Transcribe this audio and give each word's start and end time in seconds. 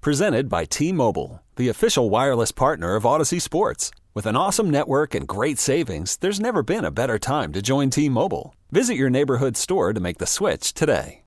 Presented 0.00 0.48
by 0.48 0.64
T 0.64 0.92
Mobile, 0.92 1.42
the 1.56 1.68
official 1.68 2.08
wireless 2.08 2.52
partner 2.52 2.94
of 2.94 3.02
Audacy 3.02 3.42
Sports. 3.42 3.90
With 4.14 4.26
an 4.26 4.36
awesome 4.36 4.70
network 4.70 5.12
and 5.12 5.26
great 5.26 5.58
savings, 5.58 6.16
there's 6.18 6.38
never 6.38 6.62
been 6.62 6.84
a 6.84 6.92
better 6.92 7.18
time 7.18 7.52
to 7.52 7.60
join 7.60 7.90
T 7.90 8.08
Mobile. 8.08 8.54
Visit 8.70 8.94
your 8.94 9.10
neighborhood 9.10 9.56
store 9.56 9.92
to 9.92 9.98
make 9.98 10.18
the 10.18 10.26
switch 10.26 10.72
today. 10.72 11.22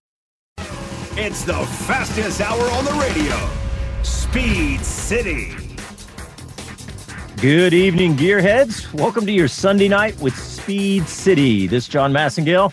It's 1.17 1.43
the 1.43 1.65
fastest 1.85 2.39
hour 2.39 2.63
on 2.71 2.85
the 2.85 2.93
radio. 2.93 3.49
Speed 4.03 4.79
City. 4.85 5.53
Good 7.41 7.73
evening, 7.73 8.15
gearheads. 8.15 8.93
Welcome 8.93 9.25
to 9.25 9.33
your 9.33 9.49
Sunday 9.49 9.89
night 9.89 10.17
with 10.21 10.37
Speed 10.37 11.09
City. 11.09 11.67
This 11.67 11.83
is 11.83 11.89
John 11.89 12.13
Massengale. 12.13 12.71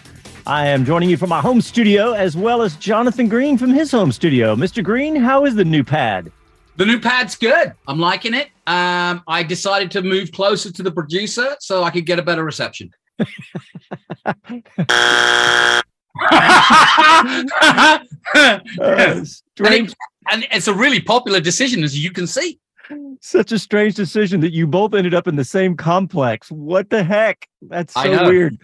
I 0.48 0.66
am 0.68 0.84
joining 0.86 1.10
you 1.10 1.18
from 1.18 1.28
my 1.28 1.40
home 1.42 1.60
studio 1.60 2.12
as 2.14 2.34
well 2.36 2.62
as 2.62 2.74
Jonathan 2.76 3.28
Green 3.28 3.58
from 3.58 3.70
his 3.70 3.90
home 3.90 4.10
studio. 4.10 4.56
Mr. 4.56 4.82
Green, 4.82 5.14
how 5.14 5.44
is 5.44 5.54
the 5.54 5.64
new 5.64 5.84
pad? 5.84 6.32
The 6.76 6.86
new 6.86 6.98
pad's 6.98 7.36
good. 7.36 7.74
I'm 7.86 7.98
liking 7.98 8.32
it. 8.32 8.46
Um, 8.66 9.22
I 9.28 9.42
decided 9.46 9.90
to 9.90 10.00
move 10.02 10.32
closer 10.32 10.72
to 10.72 10.82
the 10.82 10.90
producer 10.90 11.54
so 11.60 11.84
I 11.84 11.90
could 11.90 12.06
get 12.06 12.18
a 12.18 12.22
better 12.22 12.44
reception. 12.44 12.90
Uh, 18.34 18.58
and, 18.82 19.26
strange, 19.28 19.90
it- 19.90 19.96
and 20.30 20.46
it's 20.50 20.68
a 20.68 20.74
really 20.74 21.00
popular 21.00 21.40
decision, 21.40 21.82
as 21.84 21.96
you 21.98 22.10
can 22.10 22.26
see. 22.26 22.58
such 23.20 23.52
a 23.52 23.58
strange 23.58 23.94
decision 23.94 24.40
that 24.40 24.52
you 24.52 24.66
both 24.66 24.94
ended 24.94 25.14
up 25.14 25.26
in 25.28 25.36
the 25.36 25.44
same 25.44 25.76
complex. 25.76 26.50
What 26.50 26.90
the 26.90 27.02
heck? 27.04 27.48
That's 27.62 27.94
so 27.94 28.26
weird. 28.26 28.58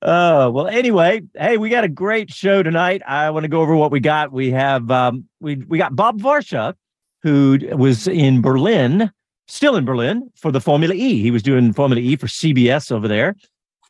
Uh, 0.00 0.50
well, 0.52 0.68
anyway, 0.68 1.22
hey, 1.36 1.56
we 1.58 1.68
got 1.68 1.84
a 1.84 1.88
great 1.88 2.30
show 2.30 2.62
tonight. 2.62 3.02
I 3.06 3.30
want 3.30 3.44
to 3.44 3.48
go 3.48 3.60
over 3.60 3.74
what 3.74 3.90
we 3.90 4.00
got. 4.00 4.32
We 4.32 4.50
have 4.52 4.90
um, 4.90 5.28
we 5.40 5.56
we 5.56 5.76
got 5.78 5.96
Bob 5.96 6.20
Varsha, 6.20 6.74
who 7.22 7.58
was 7.72 8.06
in 8.06 8.40
Berlin, 8.40 9.10
still 9.48 9.74
in 9.74 9.84
Berlin 9.84 10.30
for 10.36 10.52
the 10.52 10.60
Formula 10.60 10.94
E. 10.94 11.20
He 11.20 11.30
was 11.30 11.42
doing 11.42 11.72
Formula 11.72 12.00
E 12.00 12.14
for 12.16 12.26
CBS 12.26 12.92
over 12.92 13.08
there. 13.08 13.34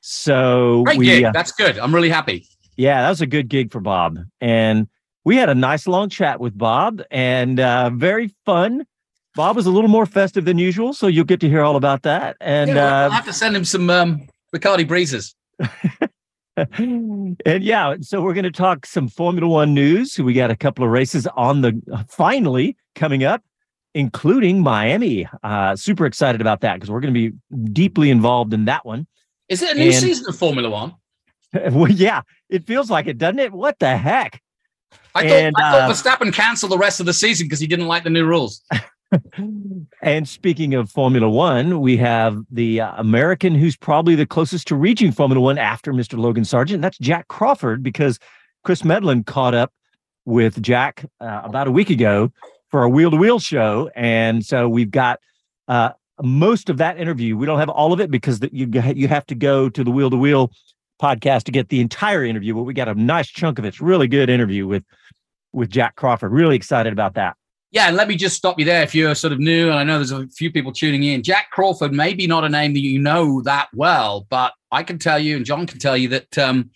So 0.00 0.84
Great 0.84 0.98
we, 0.98 1.06
gig. 1.06 1.24
uh, 1.24 1.32
That's 1.32 1.52
good. 1.52 1.78
I'm 1.78 1.94
really 1.94 2.08
happy. 2.08 2.46
yeah, 2.76 3.02
that 3.02 3.10
was 3.10 3.20
a 3.20 3.26
good 3.26 3.48
gig 3.48 3.70
for 3.70 3.80
Bob. 3.80 4.18
And 4.40 4.88
we 5.24 5.36
had 5.36 5.50
a 5.50 5.54
nice 5.54 5.86
long 5.86 6.08
chat 6.08 6.40
with 6.40 6.56
Bob 6.56 7.02
and 7.10 7.60
uh, 7.60 7.90
very 7.90 8.34
fun. 8.46 8.86
Bob 9.34 9.56
was 9.56 9.66
a 9.66 9.70
little 9.70 9.90
more 9.90 10.06
festive 10.06 10.46
than 10.46 10.56
usual, 10.58 10.94
so 10.94 11.06
you'll 11.06 11.24
get 11.24 11.40
to 11.40 11.48
hear 11.48 11.62
all 11.62 11.76
about 11.76 12.02
that. 12.02 12.36
And 12.40 12.70
Yeah, 12.70 13.04
I'll 13.04 13.10
uh, 13.10 13.10
have 13.10 13.26
to 13.26 13.32
send 13.32 13.54
him 13.54 13.64
some 13.64 13.90
um, 13.90 14.26
Bacardi 14.54 14.88
Breezes. 14.88 15.34
and 16.56 17.36
yeah, 17.60 17.96
so 18.00 18.20
we're 18.20 18.34
going 18.34 18.44
to 18.44 18.50
talk 18.50 18.86
some 18.86 19.08
Formula 19.08 19.46
One 19.48 19.74
news. 19.74 20.18
We 20.18 20.32
got 20.32 20.50
a 20.50 20.56
couple 20.56 20.84
of 20.84 20.90
races 20.90 21.26
on 21.36 21.60
the 21.60 22.06
finally 22.08 22.76
coming 22.94 23.24
up, 23.24 23.42
including 23.94 24.60
Miami. 24.62 25.28
Uh, 25.42 25.76
super 25.76 26.06
excited 26.06 26.40
about 26.40 26.60
that 26.62 26.74
because 26.74 26.90
we're 26.90 27.00
going 27.00 27.14
to 27.14 27.30
be 27.30 27.36
deeply 27.72 28.10
involved 28.10 28.52
in 28.54 28.64
that 28.66 28.84
one. 28.84 29.06
Is 29.48 29.62
it 29.62 29.76
a 29.76 29.78
new 29.78 29.86
And- 29.86 29.94
season 29.94 30.26
of 30.28 30.36
Formula 30.36 30.68
One? 30.68 30.94
well, 31.70 31.90
yeah, 31.90 32.22
it 32.50 32.66
feels 32.66 32.90
like 32.90 33.06
it, 33.06 33.18
doesn't 33.18 33.38
it? 33.38 33.52
What 33.52 33.78
the 33.78 33.96
heck? 33.96 34.42
I 35.14 35.22
thought, 35.22 35.32
And, 35.32 35.56
I 35.56 35.70
thought 35.72 35.90
uh, 35.90 35.92
Verstappen 35.92 36.34
canceled 36.34 36.72
the 36.72 36.78
rest 36.78 37.00
of 37.00 37.06
the 37.06 37.14
season 37.14 37.46
because 37.46 37.60
he 37.60 37.66
didn't 37.66 37.86
like 37.86 38.04
the 38.04 38.10
new 38.10 38.26
rules. 38.26 38.62
And 40.02 40.28
speaking 40.28 40.74
of 40.74 40.90
Formula 40.90 41.28
One, 41.28 41.80
we 41.80 41.96
have 41.96 42.38
the 42.50 42.80
uh, 42.80 42.92
American 42.96 43.54
who's 43.54 43.76
probably 43.76 44.14
the 44.14 44.26
closest 44.26 44.68
to 44.68 44.76
reaching 44.76 45.12
Formula 45.12 45.40
One 45.40 45.58
after 45.58 45.92
Mr. 45.92 46.18
Logan 46.18 46.44
Sargeant. 46.44 46.82
That's 46.82 46.98
Jak 46.98 47.28
Crawford 47.28 47.82
because 47.82 48.18
Chris 48.64 48.82
Medland 48.82 49.26
caught 49.26 49.54
up 49.54 49.72
with 50.24 50.60
Jak 50.62 51.04
uh, 51.20 51.40
about 51.44 51.68
a 51.68 51.70
week 51.70 51.90
ago 51.90 52.30
for 52.70 52.82
a 52.82 52.88
wheel 52.88 53.10
to 53.10 53.16
wheel 53.16 53.38
show. 53.38 53.90
And 53.94 54.44
so 54.44 54.68
we've 54.68 54.90
got 54.90 55.20
uh, 55.68 55.92
most 56.22 56.68
of 56.68 56.76
that 56.78 56.98
interview. 56.98 57.36
We 57.36 57.46
don't 57.46 57.58
have 57.58 57.70
all 57.70 57.92
of 57.92 58.00
it 58.00 58.10
because 58.10 58.40
the, 58.40 58.50
you, 58.52 58.68
you 58.94 59.08
have 59.08 59.26
to 59.26 59.34
go 59.34 59.68
to 59.68 59.82
the 59.82 59.90
wheel 59.90 60.10
to 60.10 60.16
wheel 60.16 60.50
podcast 61.00 61.44
to 61.44 61.52
get 61.52 61.68
the 61.68 61.80
entire 61.80 62.24
interview, 62.24 62.54
but 62.54 62.62
we 62.62 62.74
got 62.74 62.88
a 62.88 62.94
nice 62.94 63.28
chunk 63.28 63.58
of 63.58 63.64
it. 63.64 63.68
It's 63.68 63.80
really 63.80 64.08
good 64.08 64.28
interview 64.28 64.66
with 64.66 64.84
with 65.52 65.70
Jak 65.70 65.96
Crawford. 65.96 66.32
Really 66.32 66.56
excited 66.56 66.92
about 66.92 67.14
that. 67.14 67.36
Yeah, 67.70 67.88
and 67.88 67.96
let 67.96 68.08
me 68.08 68.16
just 68.16 68.36
stop 68.36 68.58
you 68.58 68.64
there 68.64 68.82
if 68.82 68.94
you're 68.94 69.14
sort 69.14 69.32
of 69.32 69.40
new, 69.40 69.68
and 69.68 69.78
I 69.78 69.84
know 69.84 69.98
there's 69.98 70.10
a 70.10 70.26
few 70.28 70.50
people 70.50 70.72
tuning 70.72 71.02
in. 71.02 71.22
Jak 71.22 71.50
Crawford, 71.50 71.92
maybe 71.92 72.26
not 72.26 72.44
a 72.44 72.48
name 72.48 72.72
that 72.72 72.80
you 72.80 72.98
know 72.98 73.42
that 73.42 73.68
well, 73.74 74.26
but 74.30 74.54
I 74.72 74.82
can 74.82 74.98
tell 74.98 75.18
you, 75.18 75.36
and 75.36 75.44
John 75.44 75.66
can 75.66 75.78
tell 75.78 75.96
you 75.96 76.08
that 76.08 76.38
um, 76.38 76.70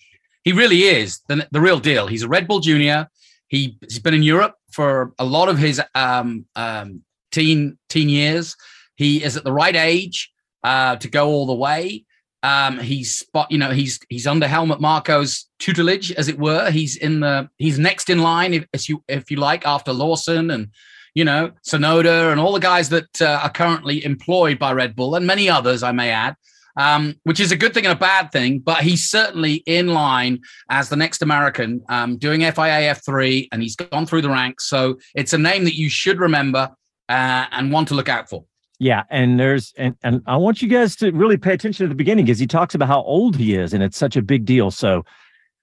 he 0.45 0.53
really 0.53 0.83
is 0.83 1.21
the, 1.29 1.49
the 1.51 1.63
real 1.63 1.81
deal. 1.81 2.07
He's 2.07 2.25
a 2.25 2.29
Red 2.29 2.47
Bull 2.47 2.61
Junior. 2.61 3.09
He, 3.49 3.79
he's 3.81 4.01
been 4.01 4.13
in 4.13 4.23
Europe 4.23 4.55
for 4.71 5.15
a 5.19 5.25
lot 5.25 5.49
of 5.49 5.57
his 5.57 5.81
um, 5.95 6.45
um, 6.57 7.03
teen 7.31 7.79
teen 7.89 8.11
years. 8.11 8.55
He 8.97 9.25
is 9.25 9.37
at 9.37 9.45
the 9.45 9.53
right 9.53 9.75
age 9.75 10.31
uh, 10.63 10.97
to 10.97 11.09
go 11.09 11.29
all 11.29 11.47
the 11.47 11.55
way. 11.55 12.05
Um, 12.43 12.79
he's 12.81 13.15
spot, 13.15 13.51
you 13.51 13.59
know, 13.59 13.71
he's 13.71 14.01
he's 14.09 14.27
under 14.27 14.49
Helmut 14.49 14.81
Marko's 14.81 15.49
tutelage, 15.59 16.13
as 16.13 16.29
it 16.29 16.39
were. 16.39 16.71
He's 16.71 16.97
in 16.97 17.21
the 17.21 17.49
he's 17.59 17.79
next 17.79 18.11
in 18.11 18.19
line, 18.19 18.55
if, 18.55 18.67
if 18.73 18.89
you 18.89 19.03
if 19.09 19.31
you 19.31 19.37
like, 19.37 19.67
after 19.67 19.93
Lawson 19.93 20.51
and 20.51 20.69
you 21.15 21.25
know 21.25 21.53
Tsunoda 21.65 22.33
and 22.33 22.41
all 22.41 22.53
the 22.53 22.61
guys 22.61 22.89
that 22.89 23.23
uh, 23.23 23.41
are 23.43 23.51
currently 23.51 24.05
employed 24.05 24.59
by 24.59 24.73
Red 24.73 24.97
Bull 24.97 25.15
and 25.15 25.27
many 25.27 25.49
others, 25.49 25.83
I 25.83 25.93
may 25.93 26.11
add. 26.11 26.37
Um, 26.75 27.17
which 27.25 27.39
is 27.39 27.53
a 27.53 27.57
good 27.57 27.75
thing 27.75 27.85
and 27.85 27.93
a 27.93 28.01
bad 28.01 28.33
thing, 28.33 28.59
but 28.59 28.79
he's 28.79 29.11
certainly 29.11 29.57
in 29.67 29.89
line 29.89 30.41
as 30.71 30.89
the 30.89 30.97
next 30.97 31.21
American 31.21 31.83
um, 31.91 32.17
doing 32.17 32.41
FIA 32.41 32.95
F3, 32.95 33.49
and 33.53 33.61
he's 33.61 33.77
gone 33.77 34.07
through 34.07 34.23
the 34.23 34.31
ranks. 34.31 34.71
So 34.71 34.99
it's 35.15 35.35
a 35.35 35.39
name 35.39 35.65
that 35.65 35.75
you 35.75 35.91
should 35.91 36.19
remember 36.19 36.71
uh, 37.11 37.45
and 37.53 37.71
want 37.71 37.89
to 37.89 37.95
look 37.95 38.09
out 38.09 38.31
for. 38.31 38.47
Yeah, 38.83 39.05
and 39.11 39.39
there's 39.39 39.73
and 39.77 39.95
and 40.03 40.23
I 40.27 40.37
want 40.37 40.61
you 40.61 40.67
guys 40.67 40.97
to 40.97 41.13
really 41.13 41.37
pay 41.37 41.53
attention 41.53 41.85
to 41.85 41.89
the 41.89 41.95
beginning 41.95 42.25
because 42.25 42.41
he 42.41 42.49
talks 42.49 42.75
about 42.75 42.89
how 42.89 43.01
old 43.03 43.37
he 43.37 43.55
is, 43.55 43.73
and 43.73 43.81
it's 43.81 43.97
such 43.97 44.17
a 44.17 44.23
big 44.23 44.45
deal. 44.45 44.73
So, 44.73 45.05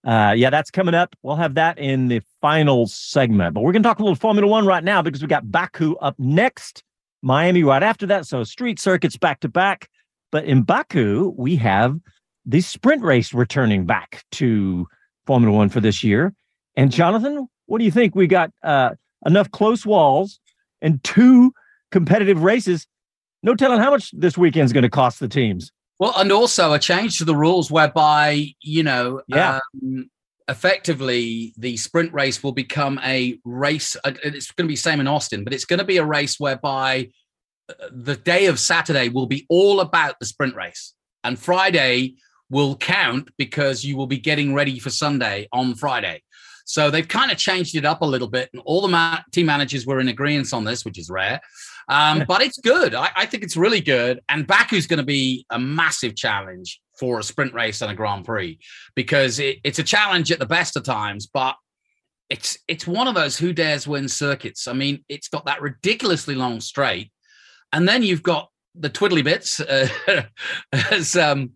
uh, 0.07 0.34
yeah, 0.38 0.50
that's 0.50 0.72
coming 0.72 0.96
up. 0.96 1.18
We'll 1.22 1.35
have 1.35 1.56
that 1.56 1.78
in 1.78 2.07
the 2.07 2.22
final 2.40 2.88
segment, 2.88 3.56
but 3.56 3.59
we're 3.59 3.74
going 3.74 3.84
to 3.84 3.90
talk 3.90 4.00
a 4.00 4.03
little 4.03 4.16
Formula 4.16 4.47
One 4.47 4.66
right 4.66 4.85
now 4.85 5.02
because 5.02 5.22
we 5.22 5.28
got 5.28 5.52
Baku 5.52 5.97
up 5.97 6.16
next, 6.18 6.81
Miami 7.22 7.62
right 7.62 7.84
after 7.84 8.06
that. 8.06 8.25
So 8.25 8.46
street 8.46 8.80
circuits 8.80 9.18
back 9.18 9.41
to 9.41 9.50
back, 9.50 9.90
but 10.31 10.46
in 10.46 10.62
Baku 10.62 11.34
we 11.38 11.57
have 11.57 12.00
the 12.46 12.62
sprint 12.62 13.03
race 13.03 13.34
returning 13.34 13.86
back 13.86 14.24
to 14.31 14.88
Formula 15.25 15.53
One 15.53 15.68
for 15.68 15.81
this 15.81 16.06
year. 16.06 16.34
And 16.78 16.90
Jonathan, 16.90 17.50
what 17.66 17.80
do 17.80 17.84
you 17.84 17.91
think? 17.91 18.16
We 18.16 18.28
got 18.28 18.51
uh, 18.63 18.91
enough 19.25 19.51
close 19.51 19.86
walls 19.86 20.40
and 20.81 21.03
two 21.03 21.51
competitive 21.91 22.44
races 22.44 22.88
no 23.44 23.55
telling 23.55 23.79
how 23.79 23.91
much 23.91 24.11
this 24.11 24.38
weekend's 24.38 24.73
going 24.73 24.83
to 24.83 24.89
cost 24.89 25.19
the 25.19 25.27
teams. 25.27 25.72
Well, 26.00 26.13
and 26.17 26.31
also 26.31 26.73
a 26.73 26.79
change 26.79 27.17
to 27.17 27.25
the 27.25 27.35
rules 27.35 27.69
whereby, 27.69 28.47
you 28.61 28.83
know, 28.83 29.22
Yeah. 29.27 29.59
um, 29.83 30.09
effectively 30.47 31.53
the 31.57 31.77
sprint 31.77 32.13
race 32.13 32.41
will 32.44 32.51
become 32.51 33.00
a 33.03 33.38
race. 33.45 33.95
It's 34.05 34.51
going 34.51 34.67
to 34.67 34.72
be 34.72 34.75
same 34.75 35.00
in 35.00 35.07
Austin, 35.07 35.44
but 35.44 35.53
it's 35.53 35.66
going 35.66 35.79
to 35.79 35.85
be 35.85 35.97
a 35.97 36.05
race 36.05 36.39
whereby 36.39 37.09
uh, 37.69 37.74
the 37.91 38.15
day 38.15 38.47
of 38.47 38.59
Saturday 38.59 39.09
will 39.09 39.27
be 39.27 39.45
all 39.50 39.80
about 39.80 40.15
the 40.19 40.25
sprint 40.25 40.56
race, 40.56 40.94
and 41.24 41.38
Friday 41.38 42.15
will 42.50 42.75
count 42.75 43.30
because 43.38 43.83
you 43.85 43.95
will 43.95 44.07
be 44.07 44.18
getting 44.18 44.53
ready 44.56 44.80
for 44.80 44.89
Sunday 44.89 45.47
on 45.53 45.75
Friday. 45.75 46.24
So 46.65 46.89
they've 46.92 47.07
kind 47.07 47.31
of 47.31 47.38
changed 47.38 47.75
it 47.75 47.85
up 47.85 48.01
a 48.01 48.06
little 48.06 48.27
bit, 48.27 48.50
and 48.53 48.62
all 48.65 48.81
the 48.81 48.88
ma- 48.88 49.19
team 49.31 49.47
managers 49.47 49.85
were 49.85 50.00
in 50.00 50.07
agreement 50.07 50.53
on 50.53 50.63
this, 50.63 50.83
which 50.85 50.97
is 50.97 51.09
rare. 51.09 51.42
Um, 51.89 52.24
but 52.27 52.41
it's 52.41 52.59
good. 52.59 52.94
I, 52.94 53.09
I 53.15 53.25
think 53.25 53.44
it's 53.44 53.57
really 53.57 53.81
good. 53.81 54.19
And 54.30 54.45
Baku's 54.45 54.88
going 54.88 55.00
to 55.00 55.06
be 55.06 55.45
a 55.50 55.57
massive 55.59 56.15
challenge 56.15 56.80
for 57.00 57.19
a 57.19 57.24
sprint 57.24 57.53
race 57.53 57.81
and 57.81 57.91
a 57.91 57.95
Grand 57.95 58.25
Prix 58.25 58.59
because 58.95 59.39
it, 59.39 59.57
it's 59.63 59.80
a 59.80 59.83
challenge 59.83 60.31
at 60.31 60.39
the 60.39 60.45
best 60.45 60.77
of 60.77 60.83
times, 60.83 61.25
but 61.25 61.56
it's 62.30 62.59
it's 62.68 62.86
one 62.86 63.07
of 63.07 63.15
those 63.15 63.38
who 63.38 63.53
dares 63.53 63.88
win 63.88 64.07
circuits. 64.07 64.68
I 64.68 64.74
mean, 64.74 65.03
it's 65.09 65.27
got 65.27 65.45
that 65.45 65.62
ridiculously 65.62 66.36
long 66.36 66.62
straight, 66.62 67.12
and 67.74 67.88
then 67.89 68.03
you've 68.03 68.24
got 68.24 68.50
the 68.75 68.89
twiddly 68.89 69.24
bits, 69.24 69.59
uh, 69.59 69.88
as 70.92 71.15
um, 71.15 71.53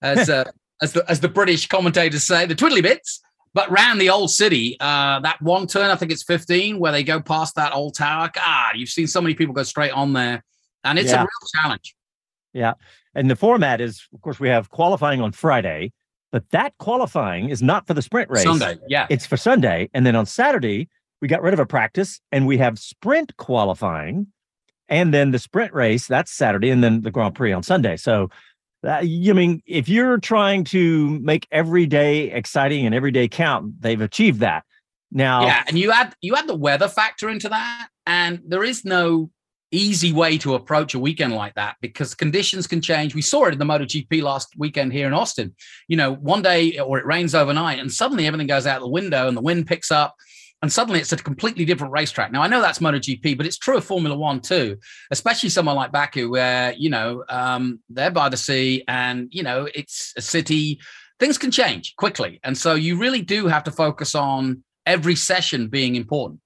as 0.00 0.30
uh, 0.30 0.44
as 0.82 0.92
the 0.92 1.04
as 1.10 1.20
the 1.20 1.28
British 1.28 1.66
commentators 1.66 2.24
say, 2.24 2.46
the 2.46 2.54
twiddly 2.54 2.82
bits. 2.82 3.20
But 3.56 3.70
round 3.70 3.98
the 3.98 4.10
old 4.10 4.30
city, 4.30 4.76
uh, 4.80 5.18
that 5.20 5.40
one 5.40 5.66
turn, 5.66 5.90
I 5.90 5.96
think 5.96 6.12
it's 6.12 6.22
15, 6.22 6.78
where 6.78 6.92
they 6.92 7.02
go 7.02 7.22
past 7.22 7.54
that 7.54 7.72
old 7.72 7.94
tower. 7.94 8.30
God, 8.34 8.72
you've 8.74 8.90
seen 8.90 9.06
so 9.06 9.22
many 9.22 9.34
people 9.34 9.54
go 9.54 9.62
straight 9.62 9.92
on 9.92 10.12
there, 10.12 10.44
and 10.84 10.98
it's 10.98 11.10
Yeah. 11.10 11.20
a 11.20 11.22
real 11.22 11.62
challenge. 11.62 11.96
Yeah. 12.52 12.74
And 13.14 13.30
the 13.30 13.34
format 13.34 13.80
is, 13.80 14.06
of 14.12 14.20
course, 14.20 14.38
we 14.38 14.50
have 14.50 14.68
qualifying 14.68 15.22
on 15.22 15.32
Friday, 15.32 15.92
but 16.32 16.50
that 16.50 16.74
qualifying 16.78 17.48
is 17.48 17.62
not 17.62 17.86
for 17.86 17.94
the 17.94 18.02
sprint 18.02 18.28
race. 18.28 18.42
Sunday, 18.42 18.76
yeah. 18.88 19.06
It's 19.08 19.24
for 19.24 19.38
Sunday. 19.38 19.88
And 19.94 20.04
then 20.04 20.16
on 20.16 20.26
Saturday, 20.26 20.90
we 21.22 21.26
got 21.28 21.40
rid 21.40 21.54
of 21.54 21.58
a 21.60 21.64
practice 21.64 22.20
and 22.30 22.46
we 22.46 22.58
have 22.58 22.78
sprint 22.78 23.38
qualifying 23.38 24.26
and 24.90 25.14
then 25.14 25.30
the 25.30 25.38
sprint 25.38 25.72
race, 25.72 26.06
that's 26.06 26.30
Saturday, 26.30 26.68
and 26.68 26.84
then 26.84 27.00
the 27.00 27.10
Grand 27.10 27.34
Prix 27.34 27.52
on 27.54 27.62
Sunday. 27.62 27.96
So, 27.96 28.28
uh, 28.86 29.00
you 29.02 29.34
mean 29.34 29.62
if 29.66 29.88
you're 29.88 30.18
trying 30.18 30.64
to 30.64 31.18
make 31.20 31.46
every 31.50 31.86
day 31.86 32.30
exciting 32.30 32.86
and 32.86 32.94
every 32.94 33.10
day 33.10 33.28
count, 33.28 33.80
they've 33.80 34.00
achieved 34.00 34.40
that. 34.40 34.64
Now, 35.10 35.42
Yeah, 35.42 35.64
and 35.66 35.78
you 35.78 35.92
add 35.92 36.14
you 36.20 36.36
add 36.36 36.46
the 36.46 36.54
weather 36.54 36.88
factor 36.88 37.28
into 37.28 37.48
that, 37.48 37.88
and 38.06 38.40
there 38.46 38.64
is 38.64 38.84
no 38.84 39.30
easy 39.72 40.12
way 40.12 40.38
to 40.38 40.54
approach 40.54 40.94
a 40.94 40.98
weekend 40.98 41.34
like 41.34 41.54
that 41.54 41.76
because 41.80 42.14
conditions 42.14 42.66
can 42.66 42.80
change. 42.80 43.14
We 43.14 43.22
saw 43.22 43.46
it 43.46 43.52
in 43.52 43.58
the 43.58 43.64
MotoGP 43.64 44.22
last 44.22 44.54
weekend 44.56 44.92
here 44.92 45.06
in 45.06 45.12
Austin. 45.12 45.54
You 45.88 45.96
know, 45.96 46.14
one 46.14 46.42
day 46.42 46.78
or 46.78 46.98
it 46.98 47.06
rains 47.06 47.34
overnight, 47.34 47.78
and 47.78 47.92
suddenly 47.92 48.26
everything 48.26 48.46
goes 48.46 48.66
out 48.66 48.80
the 48.80 48.88
window, 48.88 49.28
and 49.28 49.36
the 49.36 49.42
wind 49.42 49.66
picks 49.66 49.90
up, 49.90 50.14
and 50.66 50.72
suddenly 50.72 50.98
it's 50.98 51.12
a 51.12 51.16
completely 51.16 51.64
different 51.64 51.92
racetrack. 51.92 52.32
Now 52.32 52.42
I 52.42 52.48
know 52.48 52.60
that's 52.60 52.80
MotoGP, 52.80 53.36
but 53.36 53.46
it's 53.46 53.56
true 53.56 53.76
of 53.76 53.84
Formula 53.84 54.16
One 54.16 54.40
too, 54.40 54.76
especially 55.12 55.48
somewhere 55.48 55.76
like 55.76 55.92
Baku, 55.92 56.28
where 56.28 56.72
you 56.72 56.90
know 56.90 57.22
um, 57.28 57.78
they're 57.88 58.10
by 58.10 58.28
the 58.28 58.36
sea, 58.36 58.82
and 58.88 59.28
you 59.30 59.44
know 59.44 59.68
it's 59.76 60.12
a 60.16 60.20
city. 60.20 60.80
Things 61.20 61.38
can 61.38 61.52
change 61.52 61.94
quickly, 61.94 62.40
and 62.42 62.58
so 62.58 62.74
you 62.74 62.98
really 62.98 63.22
do 63.22 63.46
have 63.46 63.62
to 63.62 63.70
focus 63.70 64.16
on 64.16 64.64
every 64.84 65.14
session 65.14 65.68
being 65.68 65.94
important. 65.94 66.40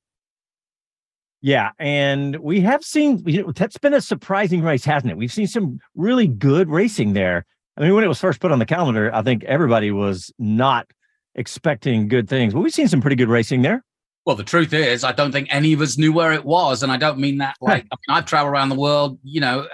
Yeah, 1.40 1.70
and 1.78 2.36
we 2.40 2.60
have 2.60 2.84
seen 2.84 3.22
you 3.24 3.42
know, 3.42 3.52
that's 3.52 3.78
been 3.78 3.94
a 3.94 4.02
surprising 4.02 4.60
race, 4.60 4.84
hasn't 4.84 5.10
it? 5.10 5.16
We've 5.16 5.32
seen 5.32 5.46
some 5.46 5.80
really 5.94 6.26
good 6.26 6.68
racing 6.68 7.14
there. 7.14 7.46
I 7.78 7.80
mean, 7.80 7.94
when 7.94 8.04
it 8.04 8.08
was 8.08 8.20
first 8.20 8.38
put 8.38 8.52
on 8.52 8.58
the 8.58 8.66
calendar, 8.66 9.10
I 9.14 9.22
think 9.22 9.44
everybody 9.44 9.90
was 9.90 10.30
not 10.38 10.86
expecting 11.34 12.08
good 12.08 12.28
things, 12.28 12.52
but 12.52 12.60
we've 12.60 12.74
seen 12.74 12.88
some 12.88 13.00
pretty 13.00 13.16
good 13.16 13.30
racing 13.30 13.62
there. 13.62 13.82
Well, 14.26 14.36
the 14.36 14.44
truth 14.44 14.72
is, 14.74 15.02
I 15.02 15.12
don't 15.12 15.32
think 15.32 15.48
any 15.50 15.72
of 15.72 15.80
us 15.80 15.96
knew 15.96 16.12
where 16.12 16.32
it 16.32 16.44
was, 16.44 16.82
and 16.82 16.92
I 16.92 16.98
don't 16.98 17.18
mean 17.18 17.38
that 17.38 17.56
like 17.60 17.86
I 17.90 17.96
mean, 17.96 18.16
I've 18.16 18.26
traveled 18.26 18.52
around 18.52 18.68
the 18.68 18.74
world, 18.74 19.18
you 19.22 19.40
know, 19.40 19.60
uh, 19.60 19.66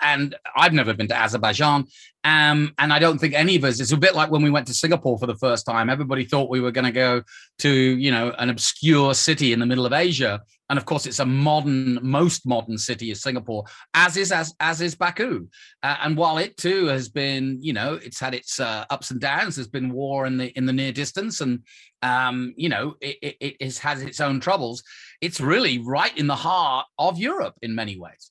and 0.00 0.34
I've 0.56 0.72
never 0.72 0.94
been 0.94 1.08
to 1.08 1.16
Azerbaijan, 1.16 1.86
um, 2.24 2.72
and 2.78 2.92
I 2.92 2.98
don't 2.98 3.18
think 3.18 3.34
any 3.34 3.56
of 3.56 3.64
us. 3.64 3.80
It's 3.80 3.92
a 3.92 3.96
bit 3.96 4.14
like 4.14 4.30
when 4.30 4.42
we 4.42 4.50
went 4.50 4.66
to 4.68 4.74
Singapore 4.74 5.18
for 5.18 5.26
the 5.26 5.36
first 5.36 5.66
time. 5.66 5.90
Everybody 5.90 6.24
thought 6.24 6.50
we 6.50 6.60
were 6.60 6.70
going 6.70 6.86
to 6.86 6.92
go 6.92 7.22
to, 7.58 7.70
you 7.70 8.10
know, 8.10 8.34
an 8.38 8.48
obscure 8.48 9.12
city 9.12 9.52
in 9.52 9.60
the 9.60 9.66
middle 9.66 9.84
of 9.84 9.92
Asia, 9.92 10.42
and 10.70 10.78
of 10.78 10.86
course, 10.86 11.06
it's 11.06 11.18
a 11.18 11.26
modern, 11.26 11.98
most 12.02 12.46
modern 12.46 12.78
city 12.78 13.10
is 13.10 13.22
Singapore, 13.22 13.64
as 13.92 14.16
is 14.16 14.32
as 14.32 14.54
as 14.60 14.80
is 14.80 14.94
Baku, 14.94 15.46
uh, 15.82 15.96
and 16.02 16.16
while 16.16 16.38
it 16.38 16.56
too 16.56 16.86
has 16.86 17.08
been, 17.08 17.58
you 17.60 17.72
know, 17.72 17.94
it's 17.94 18.18
had 18.18 18.34
its 18.34 18.58
uh, 18.60 18.84
ups 18.88 19.10
and 19.10 19.20
downs. 19.20 19.56
There's 19.56 19.68
been 19.68 19.92
war 19.92 20.26
in 20.26 20.38
the 20.38 20.46
in 20.56 20.64
the 20.64 20.72
near 20.72 20.92
distance, 20.92 21.40
and 21.42 21.60
um, 22.02 22.54
you 22.56 22.68
know, 22.68 22.96
it, 23.00 23.36
it, 23.40 23.56
it 23.60 23.78
has, 23.78 24.02
its 24.02 24.20
own 24.20 24.40
troubles. 24.40 24.82
It's 25.20 25.40
really 25.40 25.78
right 25.78 26.16
in 26.16 26.26
the 26.26 26.36
heart 26.36 26.86
of 26.98 27.18
Europe 27.18 27.54
in 27.62 27.74
many 27.74 27.98
ways. 27.98 28.30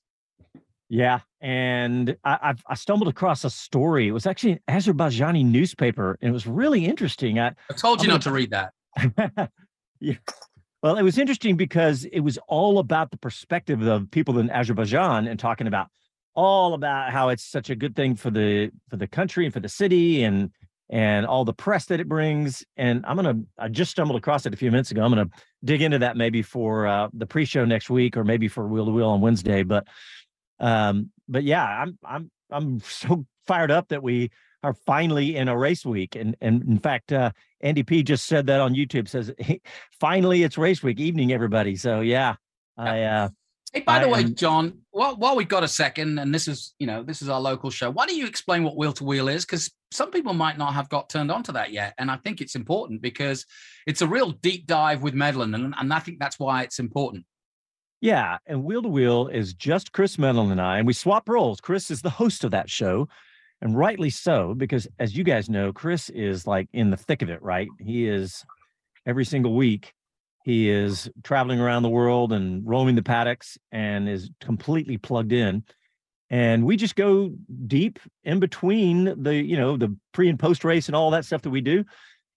Yeah, 0.89 1.19
and 1.41 2.15
I, 2.24 2.39
I've 2.41 2.63
I 2.68 2.75
stumbled 2.75 3.09
across 3.09 3.44
a 3.44 3.50
story. 3.50 4.07
It 4.07 4.12
was 4.12 4.25
actually 4.25 4.53
an 4.53 4.59
Azerbaijani 4.80 5.45
newspaper, 5.45 6.18
and 6.21 6.30
it 6.30 6.33
was 6.33 6.47
really 6.47 6.85
interesting. 6.85 7.39
I 7.39 7.53
I 7.69 7.74
told 7.75 8.01
you 8.01 8.09
I'm 8.09 8.15
not 8.15 8.21
to 8.24 8.31
read 8.31 8.51
that. 8.51 8.74
yeah. 10.00 10.15
Well, 10.83 10.97
it 10.97 11.03
was 11.03 11.18
interesting 11.18 11.56
because 11.56 12.03
it 12.03 12.19
was 12.19 12.38
all 12.50 12.77
about 12.77 13.09
the 13.09 13.18
perspective 13.18 13.81
of 13.83 14.12
people 14.12 14.38
in 14.38 14.50
Azerbaijan 14.50 15.27
and 15.30 15.39
talking 15.39 15.65
about 15.65 15.88
all 16.35 16.74
about 16.74 17.09
how 17.09 17.30
it's 17.30 17.45
such 17.45 17.69
a 17.69 17.75
good 17.75 17.95
thing 17.95 18.15
for 18.15 18.30
the 18.30 18.69
for 18.89 18.97
the 18.97 19.07
country 19.07 19.45
and 19.45 19.53
for 19.53 19.62
the 19.62 19.69
city 19.69 20.24
and 20.24 20.51
and 20.89 21.25
all 21.25 21.45
the 21.45 21.53
press 21.53 21.85
that 21.85 22.01
it 22.01 22.09
brings. 22.09 22.65
And 22.75 23.06
I'm 23.06 23.15
gonna 23.15 23.39
I 23.57 23.69
just 23.69 23.91
stumbled 23.91 24.18
across 24.18 24.45
it 24.45 24.53
a 24.53 24.57
few 24.57 24.71
minutes 24.71 24.91
ago. 24.91 25.03
I'm 25.03 25.12
gonna 25.12 25.30
dig 25.63 25.81
into 25.81 26.00
that 26.00 26.18
maybe 26.18 26.41
for 26.41 26.85
uh, 26.85 27.07
the 27.13 27.27
pre-show 27.27 27.63
next 27.63 27.89
week 27.89 28.18
or 28.18 28.25
maybe 28.25 28.50
for 28.50 28.68
Wheel 28.68 28.85
to 28.85 28.91
Wheel 28.91 29.09
on 29.09 29.21
Wednesday. 29.21 29.63
But 29.63 29.88
um, 30.59 31.12
but 31.30 31.45
yeah, 31.45 31.63
I'm 31.63 31.97
I'm 32.03 32.30
I'm 32.51 32.80
so 32.83 33.25
fired 33.47 33.71
up 33.71 33.88
that 33.88 34.03
we 34.03 34.31
are 34.63 34.74
finally 34.74 35.36
in 35.36 35.48
a 35.48 35.57
race 35.57 35.86
week. 35.86 36.15
And 36.15 36.36
and 36.42 36.63
in 36.63 36.80
fact, 36.80 37.12
uh, 37.12 37.31
Andy 37.62 37.83
P 37.83 38.04
just 38.04 38.25
said 38.25 38.48
that 38.48 38.62
on 38.62 38.74
YouTube. 38.74 39.07
Says 39.07 39.31
finally 40.00 40.44
it's 40.44 40.57
race 40.57 40.81
week 40.81 41.00
evening, 41.00 41.33
everybody. 41.33 41.75
So 41.75 42.00
yeah, 42.01 42.36
I 42.77 43.04
uh, 43.04 43.30
Hey, 43.74 43.80
by 43.80 43.98
the 43.98 44.06
I 44.06 44.12
way, 44.12 44.19
am- 44.19 44.36
John, 44.36 44.81
while, 44.92 45.15
while 45.15 45.36
we've 45.36 45.48
got 45.48 45.63
a 45.63 45.68
second, 45.68 46.19
and 46.19 46.31
this 46.31 46.48
is, 46.48 46.75
you 46.77 46.86
know, 46.86 47.01
this 47.01 47.24
is 47.24 47.30
our 47.30 47.42
local 47.42 47.71
show, 47.71 47.89
why 47.89 48.06
don't 48.06 48.15
you 48.15 48.27
explain 48.27 48.63
what 48.63 48.77
wheel 48.77 48.94
to 48.94 49.04
wheel 49.04 49.27
is? 49.27 49.45
Because 49.45 49.71
some 49.89 50.12
people 50.12 50.36
might 50.36 50.60
not 50.60 50.75
have 50.75 50.89
got 50.89 51.09
turned 51.09 51.31
on 51.31 51.42
to 51.44 51.54
that 51.54 51.71
yet. 51.71 51.95
And 51.98 52.12
I 52.12 52.18
think 52.18 52.39
it's 52.39 52.54
important 52.54 53.01
because 53.01 53.48
it's 53.88 54.04
a 54.04 54.07
real 54.07 54.30
deep 54.30 54.68
dive 54.68 55.01
with 55.01 55.16
Medland. 55.16 55.56
And, 55.56 55.74
and 55.75 55.92
I 55.92 55.98
think 55.98 56.19
that's 56.19 56.38
why 56.38 56.62
it's 56.62 56.77
important. 56.77 57.25
Yeah, 58.00 58.38
and 58.45 58.63
Wheel 58.63 58.83
to 58.83 58.89
Wheel 58.89 59.27
is 59.27 59.56
just 59.56 59.92
Chris 59.92 60.18
Medland 60.18 60.51
and 60.51 60.62
I, 60.62 60.77
and 60.77 60.86
we 60.86 60.94
swap 60.94 61.27
roles. 61.27 61.59
Chris 61.59 61.89
is 61.89 62.04
the 62.04 62.12
host 62.12 62.44
of 62.44 62.51
that 62.51 62.69
show, 62.69 63.07
and 63.63 63.77
rightly 63.77 64.10
so, 64.10 64.54
because 64.54 64.89
as 65.00 65.15
you 65.15 65.24
guys 65.24 65.50
know, 65.50 65.71
Chris 65.71 66.10
is 66.10 66.45
like 66.45 66.68
in 66.74 66.89
the 66.89 66.98
thick 66.98 67.21
of 67.21 67.30
it, 67.30 67.42
right? 67.42 67.69
He 67.80 68.06
is 68.06 68.44
every 69.06 69.24
single 69.24 69.56
week, 69.56 69.94
he 70.44 70.69
is 70.69 71.10
traveling 71.24 71.62
around 71.62 71.83
the 71.83 71.89
world 71.89 72.33
and 72.33 72.68
roaming 72.68 72.95
the 72.95 73.01
paddocks 73.01 73.57
and 73.71 74.10
is 74.10 74.30
completely 74.42 74.98
plugged 74.98 75.31
in. 75.31 75.63
And 76.30 76.65
we 76.65 76.75
just 76.75 76.98
go 76.98 77.31
deep 77.65 78.00
in 78.25 78.42
between 78.42 79.24
the, 79.24 79.33
you 79.33 79.56
know, 79.56 79.77
the 79.77 79.95
pre 80.12 80.27
and 80.27 80.38
post 80.38 80.66
race 80.66 80.88
and 80.88 80.95
all 80.95 81.12
that 81.12 81.24
stuff 81.24 81.44
that 81.44 81.50
we 81.50 81.62
do. 81.62 81.86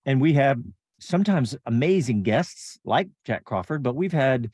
And 0.05 0.21
we 0.21 0.35
have 0.35 0.61
sometimes 1.01 1.57
amazing 1.67 2.23
guests 2.23 2.79
like 2.85 3.09
Jak 3.25 3.45
Crawford, 3.45 3.83
but 3.83 3.97
we've 3.97 4.13
had 4.13 4.51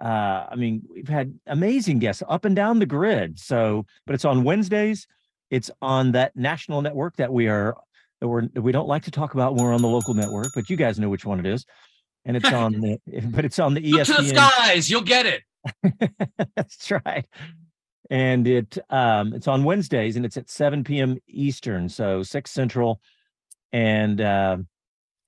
uh 0.00 0.46
i 0.50 0.56
mean 0.56 0.82
we've 0.90 1.06
had 1.06 1.38
amazing 1.46 2.00
guests 2.00 2.20
up 2.28 2.44
and 2.44 2.56
down 2.56 2.80
the 2.80 2.84
grid 2.84 3.38
so 3.38 3.86
but 4.06 4.14
it's 4.14 4.24
on 4.24 4.42
wednesdays 4.42 5.06
it's 5.54 5.70
on 5.80 6.10
that 6.12 6.34
national 6.34 6.82
network 6.82 7.14
that 7.14 7.32
we 7.32 7.46
are 7.46 7.76
that 8.20 8.26
we're 8.26 8.48
that 8.48 8.62
we 8.62 8.72
don't 8.72 8.88
like 8.88 9.04
to 9.04 9.10
talk 9.12 9.34
about 9.34 9.54
when 9.54 9.64
we're 9.64 9.72
on 9.72 9.82
the 9.82 9.88
local 9.88 10.12
network 10.12 10.48
but 10.52 10.68
you 10.68 10.76
guys 10.76 10.98
know 10.98 11.08
which 11.08 11.24
one 11.24 11.38
it 11.38 11.46
is 11.46 11.64
and 12.24 12.36
it's 12.36 12.52
on 12.52 12.72
the 12.72 12.98
but 13.30 13.44
it's 13.44 13.60
on 13.60 13.72
the 13.72 13.88
E 13.88 13.92
Look 13.92 14.06
to 14.06 14.14
the 14.14 14.24
skies, 14.24 14.90
you'll 14.90 15.02
get 15.02 15.26
it. 15.26 15.42
that's 16.56 16.90
right 16.90 17.24
and 18.10 18.48
it 18.48 18.76
um 18.90 19.32
it's 19.32 19.46
on 19.46 19.62
wednesdays 19.64 20.16
and 20.16 20.26
it's 20.26 20.36
at 20.36 20.50
7 20.50 20.82
p.m 20.84 21.16
eastern 21.28 21.88
so 21.88 22.22
6 22.22 22.50
central 22.50 23.00
and 23.72 24.20
um 24.20 24.66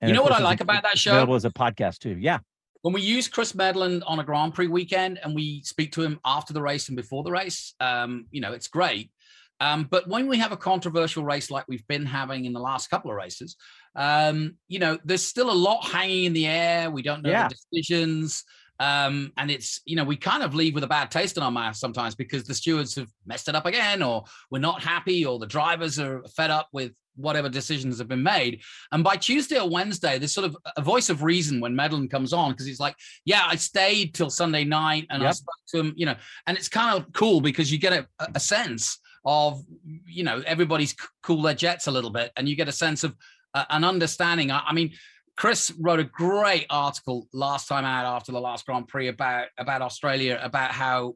and 0.01 0.09
You 0.09 0.15
know 0.15 0.21
what 0.21 0.33
I 0.33 0.39
like 0.39 0.61
about 0.61 0.83
that 0.83 0.97
show? 0.97 1.11
available 1.11 1.35
as 1.35 1.45
a 1.45 1.49
podcast 1.49 1.99
too 1.99 2.17
yeah 2.19 2.39
when 2.81 2.93
we 2.93 3.01
use 3.01 3.27
Chris 3.27 3.53
Medland 3.53 4.01
on 4.05 4.19
a 4.19 4.23
Grand 4.23 4.53
Prix 4.53 4.67
weekend 4.67 5.19
and 5.23 5.33
we 5.35 5.61
speak 5.63 5.91
to 5.93 6.03
him 6.03 6.19
after 6.23 6.53
the 6.53 6.61
race 6.61 6.87
and 6.87 6.95
before 6.95 7.23
the 7.23 7.31
race, 7.31 7.73
um, 7.79 8.27
you 8.31 8.39
know, 8.39 8.53
it's 8.53 8.67
great. 8.67 9.11
Um, 9.59 9.87
but 9.89 10.07
when 10.07 10.27
we 10.27 10.37
have 10.37 10.51
a 10.51 10.57
controversial 10.57 11.23
race 11.23 11.49
like 11.49 11.65
we've 11.67 11.87
been 11.87 12.05
having 12.05 12.45
in 12.45 12.53
the 12.53 12.59
last 12.59 12.89
couple 12.89 13.09
of 13.11 13.17
races, 13.17 13.55
um, 13.95 14.55
you 14.67 14.79
know, 14.79 14.97
there's 15.03 15.23
still 15.23 15.49
a 15.49 15.51
lot 15.51 15.83
hanging 15.85 16.25
in 16.25 16.33
the 16.33 16.45
air. 16.47 16.91
We 16.91 17.01
don't 17.01 17.23
know 17.23 17.31
Yeah. 17.31 17.47
the 17.47 17.55
decisions. 17.55 18.43
Um, 18.79 19.33
and 19.37 19.49
it's, 19.49 19.81
you 19.85 19.95
know, 19.95 20.03
we 20.03 20.15
kind 20.15 20.43
of 20.43 20.53
leave 20.53 20.75
with 20.75 20.83
a 20.83 20.87
bad 20.87 21.09
taste 21.09 21.37
in 21.37 21.41
our 21.43 21.51
mouth 21.51 21.75
sometimes 21.75 22.13
because 22.13 22.43
the 22.43 22.53
stewards 22.53 22.93
have 22.95 23.09
messed 23.25 23.49
it 23.49 23.55
up 23.55 23.65
again, 23.65 24.03
or 24.03 24.23
we're 24.51 24.59
not 24.59 24.83
happy, 24.83 25.25
or 25.25 25.39
the 25.39 25.47
drivers 25.47 25.99
are 25.99 26.23
fed 26.35 26.51
up 26.51 26.67
with 26.71 26.91
whatever 27.15 27.49
decisions 27.49 27.97
have 27.97 28.07
been 28.07 28.21
made. 28.21 28.61
And 28.91 29.03
by 29.03 29.15
Tuesday 29.15 29.59
or 29.59 29.67
Wednesday, 29.67 30.19
there's 30.19 30.33
sort 30.33 30.45
of 30.45 30.55
a 30.77 30.81
voice 30.83 31.09
of 31.09 31.23
reason 31.23 31.59
when 31.59 31.73
Medland 31.73 32.11
comes 32.11 32.31
on 32.33 32.51
because 32.51 32.67
he's 32.67 32.79
like, 32.79 32.95
yeah, 33.25 33.41
I 33.47 33.55
stayed 33.55 34.13
till 34.13 34.29
Sunday 34.29 34.63
night 34.63 35.07
and 35.09 35.25
I 35.25 35.31
spoke 35.31 35.55
to 35.69 35.79
him, 35.79 35.93
you 35.97 36.05
know, 36.05 36.15
and 36.45 36.55
it's 36.55 36.69
kind 36.69 36.95
of 36.95 37.11
cool 37.13 37.41
because 37.41 37.71
you 37.71 37.79
get 37.79 37.93
a, 37.93 38.07
a 38.35 38.39
sense 38.39 38.99
of, 39.27 39.61
you 40.05 40.23
know, 40.23 40.41
everybody's 40.47 40.95
cool 41.21 41.41
their 41.41 41.53
jets 41.53 41.85
a 41.87 41.91
little 41.91 42.09
bit 42.09 42.31
and 42.37 42.47
you 42.47 42.55
get 42.55 42.69
a 42.69 42.71
sense 42.71 43.03
of 43.03 43.13
uh, 43.53 43.65
an 43.69 43.83
understanding. 43.83 44.49
I, 44.51 44.61
I 44.67 44.73
mean, 44.73 44.93
Chris 45.35 45.71
wrote 45.79 45.99
a 45.99 46.05
great 46.05 46.65
article 46.69 47.27
last 47.33 47.67
time 47.67 47.85
out 47.85 48.05
after 48.05 48.31
the 48.31 48.39
last 48.39 48.65
Grand 48.65 48.87
Prix 48.87 49.09
about 49.09 49.49
about 49.57 49.81
Australia 49.81 50.39
about 50.41 50.71
how, 50.71 51.15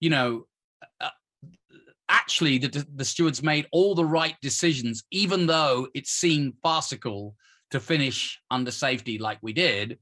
you 0.00 0.10
know, 0.10 0.46
uh, 1.00 1.10
actually 2.08 2.58
the 2.58 2.86
the 2.94 3.04
stewards 3.04 3.42
made 3.42 3.66
all 3.70 3.94
the 3.94 4.04
right 4.04 4.34
decisions, 4.40 5.04
even 5.10 5.46
though 5.46 5.86
it 5.94 6.06
seemed 6.06 6.54
farcical 6.62 7.36
to 7.70 7.78
finish 7.78 8.40
under 8.50 8.70
safety 8.70 9.18
like 9.18 9.38
we 9.42 9.52
did. 9.52 9.98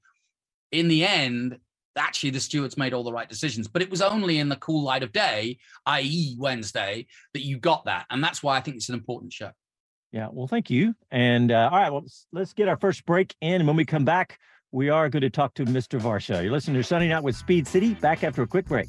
In 0.72 0.86
the 0.86 1.04
end, 1.04 1.58
actually 1.96 2.30
the 2.30 2.40
stewards 2.40 2.76
made 2.76 2.94
all 2.94 3.04
the 3.04 3.12
right 3.12 3.28
decisions, 3.28 3.68
but 3.68 3.82
it 3.82 3.90
was 3.90 4.02
only 4.02 4.38
in 4.38 4.48
the 4.48 4.56
cool 4.56 4.82
light 4.82 5.02
of 5.02 5.12
day, 5.12 5.58
i.e., 5.86 6.36
Wednesday, 6.38 7.06
that 7.34 7.44
you 7.44 7.58
got 7.58 7.84
that, 7.84 8.06
and 8.10 8.22
that's 8.22 8.42
why 8.42 8.56
I 8.56 8.60
think 8.60 8.76
it's 8.76 8.88
an 8.88 8.94
important 8.94 9.32
show. 9.32 9.50
Yeah. 10.12 10.28
Well, 10.30 10.48
thank 10.48 10.70
you. 10.70 10.94
And 11.10 11.52
uh, 11.52 11.68
all 11.70 11.78
right, 11.78 11.90
well, 11.90 12.04
let's, 12.32 12.52
get 12.52 12.68
our 12.68 12.76
first 12.76 13.06
break 13.06 13.34
in. 13.40 13.54
And 13.54 13.66
when 13.66 13.76
we 13.76 13.84
come 13.84 14.04
back, 14.04 14.38
we 14.72 14.88
are 14.88 15.08
going 15.08 15.22
to 15.22 15.30
talk 15.30 15.54
to 15.54 15.64
Mr. 15.64 16.00
Varsha. 16.00 16.42
You're 16.42 16.52
listening 16.52 16.76
to 16.76 16.82
Sunday 16.82 17.08
Night 17.08 17.22
with 17.22 17.36
Speed 17.36 17.66
City. 17.66 17.94
Back 17.94 18.24
after 18.24 18.42
a 18.42 18.46
quick 18.46 18.66
break. 18.66 18.88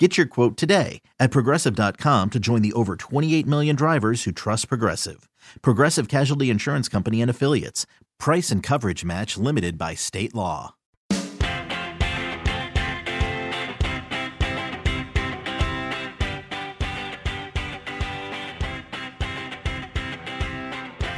Get 0.00 0.16
your 0.16 0.26
quote 0.26 0.56
today 0.56 1.02
at 1.18 1.30
progressive.com 1.30 2.30
to 2.30 2.40
join 2.40 2.62
the 2.62 2.72
over 2.72 2.96
28 2.96 3.46
million 3.46 3.76
drivers 3.76 4.24
who 4.24 4.32
trust 4.32 4.66
Progressive. 4.68 5.28
Progressive 5.60 6.08
Casualty 6.08 6.48
Insurance 6.48 6.88
Company 6.88 7.20
and 7.20 7.30
Affiliates. 7.30 7.84
Price 8.18 8.50
and 8.50 8.62
coverage 8.62 9.04
match 9.04 9.36
limited 9.36 9.76
by 9.76 9.94
state 9.94 10.34
law. 10.34 10.74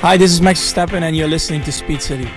Hi, 0.00 0.16
this 0.16 0.32
is 0.32 0.42
Max 0.42 0.58
Verstappen, 0.58 1.02
and 1.02 1.16
you're 1.16 1.28
listening 1.28 1.62
to 1.62 1.70
Speed 1.70 2.02
City. 2.02 2.28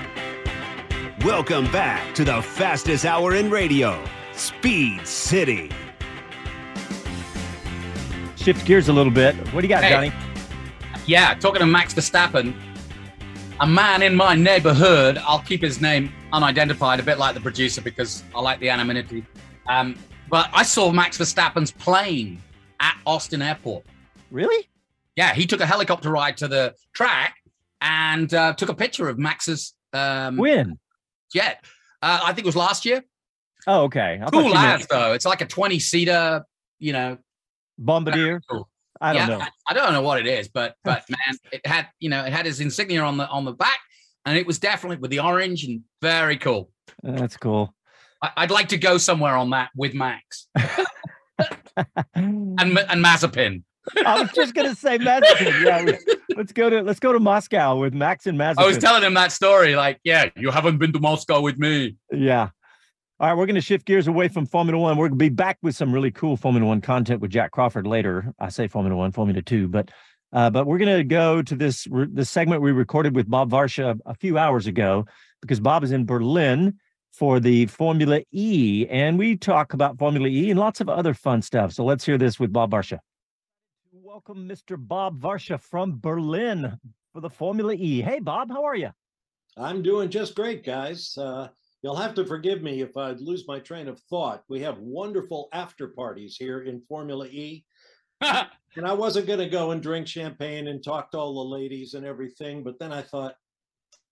Welcome 1.25 1.66
back 1.72 2.14
to 2.14 2.24
the 2.24 2.40
fastest 2.44 3.04
hour 3.04 3.34
in 3.34 3.50
radio, 3.50 4.06
Speed 4.34 5.08
City. 5.08 5.72
Shift 8.46 8.64
gears 8.68 8.90
a 8.90 8.94
little 8.94 9.12
bit. 9.12 9.34
What 9.56 9.62
do 9.62 9.68
you 9.68 9.74
got, 9.74 9.84
Hey. 9.84 9.90
Johnny? 9.90 10.14
Yeah, 11.08 11.34
talking 11.34 11.62
to 11.62 11.66
Max 11.66 11.96
Verstappen, 11.96 12.54
a 13.60 13.66
man 13.66 14.04
in 14.04 14.16
my 14.16 14.36
neighborhood, 14.36 15.18
I'll 15.18 15.40
keep 15.40 15.64
his 15.64 15.82
name 15.82 16.14
unidentified, 16.32 17.00
a 17.00 17.04
bit 17.04 17.18
like 17.18 17.34
the 17.34 17.42
producer 17.42 17.82
because 17.82 18.24
I 18.36 18.42
like 18.42 18.60
the 18.60 18.70
anonymity. 18.70 19.25
Um, 19.68 19.98
but 20.30 20.52
I 20.54 20.62
saw 20.62 20.92
Max 20.92 21.18
Verstappen's 21.18 21.72
plane 21.72 22.40
at 22.80 22.96
Austin 23.08 23.42
Airport. 23.42 23.84
Really? 24.30 24.68
Yeah, 25.16 25.34
he 25.34 25.48
took 25.48 25.60
a 25.62 25.66
helicopter 25.66 26.12
ride 26.12 26.38
to 26.38 26.48
the 26.48 26.75
track 26.94 27.38
and 27.82 28.32
uh, 28.32 28.54
took 28.54 28.70
a 28.70 28.75
picture 28.75 29.10
of 29.10 29.18
Max's 29.18 29.74
um, 29.92 30.38
When? 30.38 30.78
jet. 31.34 31.66
Uh, 32.00 32.20
I 32.22 32.28
think 32.34 32.46
it 32.46 32.46
was 32.46 32.56
last 32.56 32.86
year. 32.86 33.04
Oh, 33.66 33.86
okay. 33.86 34.22
I 34.24 34.30
Cool 34.30 34.54
meant 34.54 34.88
though. 34.88 35.14
It's 35.14 35.25
like 35.25 35.42
a 35.42 35.48
20 35.48 35.80
seater, 35.80 36.46
you 36.78 36.94
know. 36.94 37.18
Bombardier. 37.77 38.41
I 39.01 39.13
don't 39.13 39.29
yeah, 39.29 39.38
know. 39.38 39.44
I, 39.44 39.50
I 39.70 39.74
don't 39.74 39.91
know 39.91 40.01
what 40.01 40.20
it 40.20 40.27
is, 40.27 40.48
but 40.48 40.75
but 40.84 41.03
man, 41.10 41.38
it 41.51 41.65
had 41.65 41.88
you 42.00 42.10
know 42.10 42.24
it 42.24 42.32
had 42.32 42.46
his 42.46 42.60
insignia 42.60 43.01
on 43.01 43.17
the 43.17 43.27
on 43.27 43.46
the 43.46 43.53
back, 43.53 43.79
and 44.25 44.38
it 44.38 44.48
was 44.48 44.60
definitely 44.60 44.98
with 44.98 45.12
the 45.12 45.20
orange 45.20 45.65
and 45.65 45.82
very 46.01 46.38
cool. 46.38 46.72
Uh, 47.05 47.12
that's 47.12 47.38
cool. 47.38 47.74
I, 48.22 48.32
I'd 48.38 48.51
like 48.51 48.70
to 48.70 48.77
go 48.77 48.98
somewhere 48.98 49.36
on 49.36 49.50
that 49.50 49.70
with 49.75 49.94
Max 49.94 50.48
and 50.55 50.88
and 52.15 52.79
Mazepin. 52.79 53.63
I 54.03 54.22
was 54.22 54.32
just 54.32 54.53
gonna 54.53 54.75
say 54.75 54.98
Mazepin. 54.98 55.65
Yeah, 55.65 56.15
let's 56.36 56.53
go 56.53 56.70
to 56.70 56.82
let's 56.82 57.00
go 57.00 57.13
to 57.13 57.20
Moscow 57.20 57.75
with 57.75 57.94
Max 57.94 58.27
and 58.27 58.39
Mazepin. 58.39 58.60
I 58.60 58.65
was 58.65 58.77
telling 58.77 59.03
him 59.03 59.13
that 59.15 59.32
story, 59.32 59.75
like, 59.75 60.00
yeah, 60.03 60.29
you 60.36 60.51
haven't 60.51 60.77
been 60.77 60.94
to 60.94 61.00
Moscow 61.00 61.41
with 61.41 61.58
me. 61.58 61.98
Yeah. 62.12 62.50
All 63.17 63.29
right, 63.29 63.38
we're 63.38 63.45
going 63.45 63.55
to 63.55 63.62
shift 63.62 63.86
gears 63.86 64.10
away 64.10 64.27
from 64.27 64.45
Formula 64.45 64.77
One. 64.77 64.98
We're 64.98 65.07
going 65.07 65.17
to 65.17 65.24
be 65.24 65.29
back 65.29 65.57
with 65.62 65.74
some 65.74 65.93
really 65.93 66.12
cool 66.12 66.36
Formula 66.36 66.67
One 66.67 66.81
content 66.81 67.22
with 67.22 67.31
Jak 67.31 67.51
Crawford 67.51 67.88
later. 67.88 68.34
I 68.41 68.50
say 68.50 68.67
Formula 68.67 68.93
One, 68.93 69.13
Formula 69.13 69.41
Two, 69.41 69.69
but 69.69 69.89
uh, 70.34 70.50
but 70.50 70.67
we're 70.67 70.77
going 70.77 70.98
to 70.98 71.03
go 71.05 71.41
to 71.41 71.55
this 71.55 71.88
this 72.10 72.29
segment 72.29 72.62
we 72.62 72.74
recorded 72.74 73.15
with 73.15 73.29
Bob 73.29 73.50
Varsha 73.50 73.98
a 74.05 74.15
few 74.15 74.38
hours 74.38 74.67
ago 74.67 75.05
because 75.41 75.62
Bob 75.62 75.86
is 75.86 75.93
in 75.93 76.05
Berlin 76.05 76.77
for 77.13 77.39
the 77.39 77.67
Formula 77.67 78.19
E. 78.34 78.86
And 78.89 79.17
we 79.17 79.38
talk 79.38 79.72
about 79.72 79.98
Formula 79.98 80.27
E 80.27 80.51
and 80.51 80.60
lots 80.60 80.81
of 80.81 80.89
other 80.89 81.13
fun 81.13 81.41
stuff. 81.41 81.72
So 81.72 81.86
let's 81.86 82.05
hear 82.05 82.17
this 82.17 82.38
with 82.38 82.51
Bob 82.51 82.72
Varsha. 82.72 83.00
Welcome, 83.93 84.45
Mr. 84.45 84.75
Bob 84.77 85.22
Varsha 85.22 85.57
from 85.57 86.01
Berlin 86.01 86.77
for 87.13 87.22
the 87.22 87.29
Formula 87.29 87.75
E. 87.75 88.01
Hey, 88.01 88.19
Bob, 88.19 88.51
how 88.51 88.65
are 88.65 88.75
you? 88.75 88.89
I'm 89.55 89.81
doing 89.81 90.10
just 90.10 90.36
great, 90.36 90.65
guys. 90.65 91.17
Uh, 91.17 91.48
you'll 91.86 91.96
have 91.96 92.15
to 92.15 92.25
forgive 92.25 92.63
me 92.63 92.82
if 92.82 92.98
I 92.98 93.12
lose 93.12 93.48
my 93.48 93.60
train 93.60 93.88
of 93.88 94.00
thought. 94.10 94.44
We 94.50 94.60
have 94.62 94.80
wonderful 94.80 95.50
after 95.54 95.89
parties 95.89 96.36
here 96.36 96.62
in 96.63 96.82
Formula 96.89 97.27
E. 97.27 97.63
and 98.22 98.88
I 98.88 98.92
wasn't 98.92 99.27
going 99.27 99.38
to 99.38 99.48
go 99.48 99.70
and 99.70 99.84
drink 99.84 100.08
champagne 100.08 100.70
and 100.70 100.84
talk 100.84 101.12
to 101.12 101.20
all 101.20 101.36
the 101.36 101.56
ladies 101.56 101.94
and 101.94 102.04
everything, 102.04 102.63
but 102.63 102.80
then 102.80 102.92
I 102.92 103.04
thought, 103.04 103.36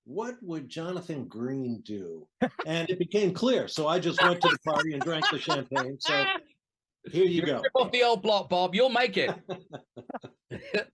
what 0.05 0.35
would 0.43 0.69
Jonathan 0.69 1.25
Green 1.25 1.81
do? 1.83 2.27
And 2.67 2.87
it 2.91 2.99
became 2.99 3.33
clear. 3.33 3.67
So 3.67 3.87
I 3.87 3.97
just 3.97 4.21
went 4.21 4.39
to 4.41 4.49
the 4.49 4.71
party 4.71 4.93
and 4.93 5.01
drank 5.01 5.25
the 5.31 5.39
champagne. 5.39 5.97
So 5.99 6.25
here 7.11 7.25
you 7.25 7.43
go. 7.43 7.63
Off 7.73 7.91
the 7.91 8.03
old 8.03 8.21
block, 8.21 8.49
Bob. 8.49 8.75
You'll 8.75 8.89
make 8.89 9.17
it. 9.17 9.33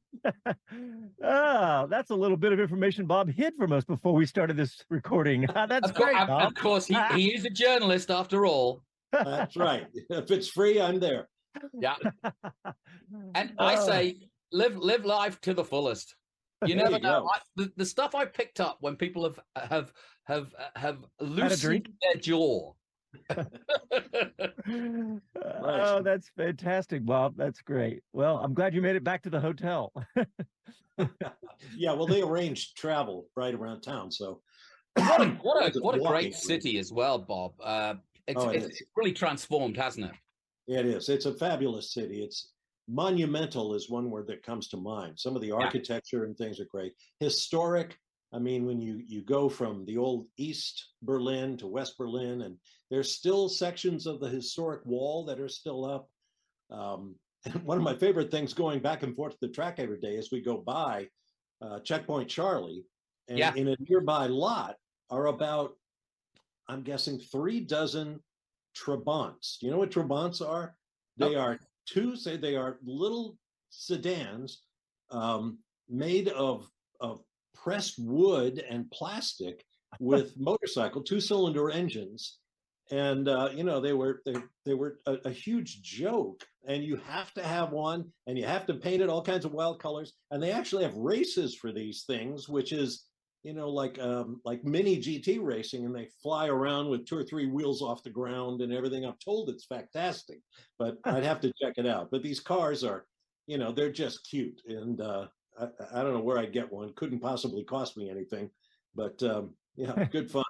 oh, 1.24 1.88
that's 1.90 2.12
a 2.12 2.16
little 2.16 2.38
bit 2.38 2.54
of 2.54 2.60
information 2.60 3.06
Bob 3.06 3.30
hid 3.30 3.54
from 3.58 3.72
us 3.72 3.84
before 3.84 4.14
we 4.14 4.26
started 4.26 4.58
this 4.58 4.84
recording. 4.90 5.46
that's 5.54 5.90
of 5.90 5.96
great. 5.96 6.16
Course, 6.16 6.28
Bob. 6.28 6.48
Of 6.48 6.56
course, 6.56 6.86
he, 6.86 6.98
he 7.16 7.34
is 7.34 7.46
a 7.46 7.50
journalist 7.50 8.12
after 8.12 8.46
all. 8.46 8.82
That's 9.12 9.56
right. 9.56 9.88
If 10.10 10.30
it's 10.32 10.48
free, 10.48 10.80
I'm 10.80 11.00
there. 11.00 11.28
Yeah. 11.74 11.96
And 13.34 13.54
I 13.58 13.76
Oh. 13.76 13.86
say, 13.88 14.20
live 14.52 14.78
live 14.78 15.06
life 15.06 15.42
to 15.42 15.54
the 15.54 15.64
fullest. 15.64 16.16
You 16.66 16.76
There 16.76 16.84
never 16.84 16.98
you 16.98 17.02
know. 17.04 17.28
I, 17.34 17.40
the, 17.56 17.72
the 17.78 17.86
stuff 17.86 18.14
I 18.16 18.26
picked 18.26 18.60
up 18.60 18.78
when 18.82 18.96
people 18.98 19.24
have 19.24 19.40
have 19.70 19.94
have 20.26 20.54
uh, 20.60 20.80
have 20.80 20.98
loosened 21.20 21.90
their 22.02 22.22
jaw. 22.22 22.74
Oh, 25.52 26.02
that's 26.04 26.30
fantastic, 26.38 27.06
Bob. 27.06 27.36
That's 27.38 27.62
great. 27.62 28.04
Well, 28.14 28.38
I'm 28.38 28.54
glad 28.54 28.74
you 28.74 28.82
made 28.82 28.96
it 28.96 29.04
back 29.04 29.24
to 29.24 29.30
the 29.30 29.40
hotel. 29.40 29.94
Yeah, 31.76 31.94
well, 31.94 32.08
they 32.08 32.22
arranged 32.22 32.76
travel 32.76 33.28
right 33.36 33.54
around 33.54 33.82
town. 33.82 34.12
So 34.12 34.42
What 34.96 35.22
a 35.22 35.28
what 35.42 35.76
a, 35.76 35.80
what 35.80 35.96
a 35.96 36.00
great 36.00 36.36
city 36.36 36.78
as 36.78 36.92
well, 36.92 37.18
Bob. 37.20 37.54
Uh, 37.64 37.96
it's, 38.28 38.42
Oh, 38.42 38.50
it 38.50 38.58
it's, 38.58 38.82
it's 38.82 38.92
really 38.96 39.14
transformed, 39.14 39.78
hasn't 39.78 40.08
it? 40.08 40.12
It 40.68 40.86
is. 40.86 41.10
It's 41.10 41.26
a 41.26 41.34
fabulous 41.34 41.94
city. 41.94 42.22
It's 42.22 42.52
monumental 42.88 43.76
is 43.76 43.90
one 43.90 44.10
word 44.10 44.28
that 44.28 44.44
comes 44.44 44.68
to 44.70 44.78
mind. 44.78 45.14
Some 45.18 45.36
of 45.36 45.42
the 45.42 45.52
architecture 45.52 46.26
and 46.26 46.38
things 46.38 46.60
are 46.60 46.68
great. 46.72 46.94
Historic. 47.20 47.98
I 48.32 48.40
mean, 48.40 48.66
when 48.66 48.80
you 48.80 49.02
you 49.08 49.22
go 49.24 49.50
from 49.50 49.86
the 49.86 49.98
old 49.98 50.28
East 50.38 50.90
Berlin 51.02 51.58
to 51.58 51.68
West 51.68 51.98
Berlin, 51.98 52.42
and 52.42 52.58
there's 52.92 53.16
still 53.16 53.50
sections 53.50 54.06
of 54.06 54.20
the 54.20 54.30
historic 54.30 54.86
wall 54.86 55.26
that 55.26 55.40
are 55.40 55.50
still 55.50 55.84
up. 55.86 56.10
Um, 56.70 57.16
and 57.46 57.56
one 57.64 57.78
of 57.78 57.84
my 57.84 57.96
favorite 57.96 58.30
things 58.32 58.54
going 58.54 58.80
back 58.80 59.04
and 59.04 59.16
forth 59.16 59.34
to 59.34 59.48
the 59.48 59.54
track 59.54 59.80
every 59.80 60.00
day 60.00 60.16
is 60.16 60.32
we 60.32 60.42
go 60.42 60.58
by 60.58 61.08
uh, 61.62 61.80
Checkpoint 61.80 62.30
Charlie, 62.30 62.86
and 63.28 63.40
Yeah. 63.40 63.54
in 63.56 63.68
a 63.70 63.76
nearby 63.88 64.28
lot 64.28 64.76
are 65.10 65.28
about, 65.28 65.72
I'm 66.68 66.84
guessing, 66.84 67.20
three 67.20 67.60
dozen 67.62 68.20
Trabants. 68.78 69.58
Do 69.60 69.66
you 69.66 69.72
know 69.72 69.80
what 69.80 69.90
Trabants 69.92 70.48
are? 70.48 70.76
They 71.18 71.36
are 71.36 71.60
two, 71.88 72.16
say 72.16 72.38
they 72.38 72.56
are 72.56 72.78
little 72.84 73.38
sedans 73.72 74.62
um, 75.10 75.58
made 75.90 76.28
of 76.30 76.70
of 77.02 77.24
pressed 77.70 78.00
wood 78.00 78.64
and 78.68 78.90
plastic 78.90 79.64
with 80.00 80.34
motorcycle 80.40 81.04
two 81.04 81.22
cylinder 81.22 81.70
engines. 81.70 82.40
And 82.92 83.30
uh, 83.30 83.50
you 83.54 83.64
know 83.64 83.80
they 83.80 83.94
were 83.94 84.24
they, 84.26 84.34
they 84.66 84.74
were 84.74 84.98
a, 85.06 85.18
a 85.26 85.30
huge 85.30 85.84
joke. 85.84 86.44
And 86.68 86.84
you 86.84 86.96
have 87.08 87.32
to 87.36 87.44
have 87.44 87.72
one 87.72 88.06
and 88.26 88.38
you 88.40 88.46
have 88.46 88.66
to 88.66 88.74
paint 88.74 89.04
it 89.04 89.10
all 89.10 89.24
kinds 89.24 89.46
of 89.46 89.52
wild 89.52 89.80
colors. 89.80 90.14
And 90.32 90.42
they 90.42 90.52
actually 90.52 90.84
have 90.84 90.96
races 90.96 91.54
for 91.54 91.72
these 91.72 92.06
things 92.08 92.50
which 92.50 92.72
is 92.72 93.06
you 93.44 93.54
know 93.54 93.70
like 93.70 94.00
um, 94.00 94.42
like 94.44 94.64
mini 94.64 94.98
gt 94.98 95.40
racing 95.44 95.86
and 95.86 95.96
they 95.96 96.10
fly 96.24 96.48
around 96.48 96.90
with 96.90 97.06
two 97.06 97.18
or 97.18 97.24
three 97.24 97.46
wheels 97.46 97.84
off 97.84 98.02
the 98.02 98.10
ground 98.10 98.62
and 98.62 98.74
everything. 98.74 99.06
I'm 99.06 99.14
told 99.24 99.50
it's 99.50 99.66
fantastic 99.66 100.40
but 100.80 100.98
i'd 101.06 101.24
have 101.24 101.42
to 101.42 101.54
check 101.62 101.76
it 101.78 101.86
out. 101.86 102.10
But 102.10 102.24
these 102.24 102.40
cars 102.40 102.84
are 102.84 103.06
you 103.46 103.60
know 103.60 103.72
they're 103.72 103.92
just 103.92 104.28
cute. 104.28 104.60
And 104.68 105.00
uh, 105.00 105.28
I, 105.60 105.68
I 105.94 106.04
don't 106.04 106.14
know 106.14 106.22
where 106.22 106.40
i'd 106.40 106.54
get 106.54 106.72
one 106.72 106.94
couldn't 106.96 107.20
possibly 107.20 107.64
cost 107.64 107.98
me 107.98 108.10
anything 108.10 108.50
but 108.96 109.22
um, 109.24 109.52
yeah 109.76 110.04
good 110.12 110.30
fun 110.32 110.44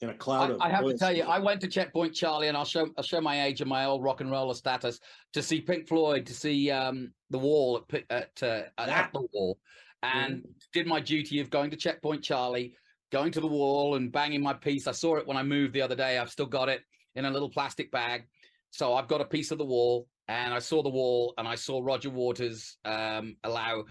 in 0.00 0.10
a 0.10 0.14
cloud 0.14 0.50
I, 0.50 0.54
of 0.54 0.60
I 0.60 0.68
have 0.70 0.84
to 0.84 0.96
tell 0.96 1.14
you. 1.14 1.24
I 1.24 1.38
went 1.38 1.60
to 1.62 1.68
Checkpoint 1.68 2.14
Charlie, 2.14 2.48
and 2.48 2.56
I'll 2.56 2.64
show 2.64 2.88
I'll 2.96 3.04
show 3.04 3.20
my 3.20 3.44
age 3.44 3.60
and 3.60 3.68
my 3.68 3.84
old 3.84 4.02
rock 4.02 4.20
and 4.20 4.30
roller 4.30 4.54
status 4.54 5.00
to 5.32 5.42
see 5.42 5.60
Pink 5.60 5.88
Floyd, 5.88 6.26
to 6.26 6.34
see 6.34 6.70
um, 6.70 7.12
the 7.30 7.38
Wall 7.38 7.84
at 7.92 8.04
at, 8.10 8.42
uh, 8.42 8.62
at, 8.78 8.88
at 8.88 9.12
the 9.12 9.26
Wall, 9.32 9.58
and 10.02 10.46
did 10.72 10.86
my 10.86 11.00
duty 11.00 11.40
of 11.40 11.50
going 11.50 11.70
to 11.70 11.76
Checkpoint 11.76 12.22
Charlie, 12.22 12.74
going 13.10 13.32
to 13.32 13.40
the 13.40 13.46
Wall, 13.46 13.96
and 13.96 14.12
banging 14.12 14.42
my 14.42 14.54
piece. 14.54 14.86
I 14.86 14.92
saw 14.92 15.16
it 15.16 15.26
when 15.26 15.36
I 15.36 15.42
moved 15.42 15.74
the 15.74 15.82
other 15.82 15.96
day. 15.96 16.18
I've 16.18 16.30
still 16.30 16.46
got 16.46 16.68
it 16.68 16.82
in 17.16 17.24
a 17.24 17.30
little 17.30 17.50
plastic 17.50 17.90
bag, 17.90 18.28
so 18.70 18.94
I've 18.94 19.08
got 19.08 19.20
a 19.20 19.24
piece 19.24 19.50
of 19.50 19.58
the 19.58 19.64
Wall, 19.64 20.06
and 20.28 20.54
I 20.54 20.60
saw 20.60 20.82
the 20.82 20.90
Wall, 20.90 21.34
and 21.38 21.48
I 21.48 21.56
saw 21.56 21.80
Roger 21.82 22.10
Waters 22.10 22.76
um, 22.84 23.36
allow. 23.42 23.84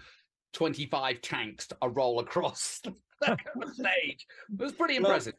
25 0.52 1.20
tanks 1.20 1.66
to 1.68 1.76
roll 1.88 2.20
across 2.20 2.80
the 3.20 3.36
stage. 3.72 4.26
It 4.52 4.62
was 4.62 4.72
pretty 4.72 4.94
Well, 4.98 5.06
impressive. 5.10 5.34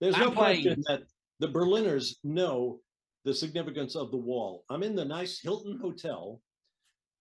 There's 0.00 0.16
no 0.16 0.28
I'm 0.28 0.34
question 0.34 0.82
playing. 0.84 0.84
that 0.88 1.02
the 1.40 1.48
Berliners 1.48 2.16
know 2.24 2.80
the 3.24 3.34
significance 3.34 3.96
of 3.96 4.10
the 4.10 4.16
wall. 4.16 4.64
I'm 4.70 4.82
in 4.82 4.94
the 4.94 5.04
nice 5.04 5.40
Hilton 5.40 5.78
Hotel. 5.80 6.40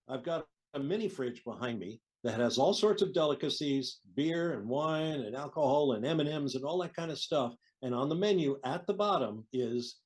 I've 0.07 0.23
got 0.23 0.45
a 0.73 0.79
mini 0.79 1.07
fridge 1.07 1.43
behind 1.43 1.79
me 1.79 2.01
that 2.23 2.39
has 2.39 2.57
all 2.57 2.73
sorts 2.73 3.01
of 3.01 3.13
delicacies, 3.13 3.99
beer 4.15 4.53
and 4.53 4.67
wine 4.67 5.21
and 5.21 5.35
alcohol 5.35 5.93
and 5.93 6.05
M&Ms 6.05 6.55
and 6.55 6.63
all 6.65 6.79
that 6.79 6.95
kind 6.95 7.11
of 7.11 7.19
stuff. 7.19 7.53
And 7.81 7.93
on 7.93 8.09
the 8.09 8.15
menu 8.15 8.57
at 8.63 8.85
the 8.87 8.93
bottom 8.93 9.45
is 9.53 9.97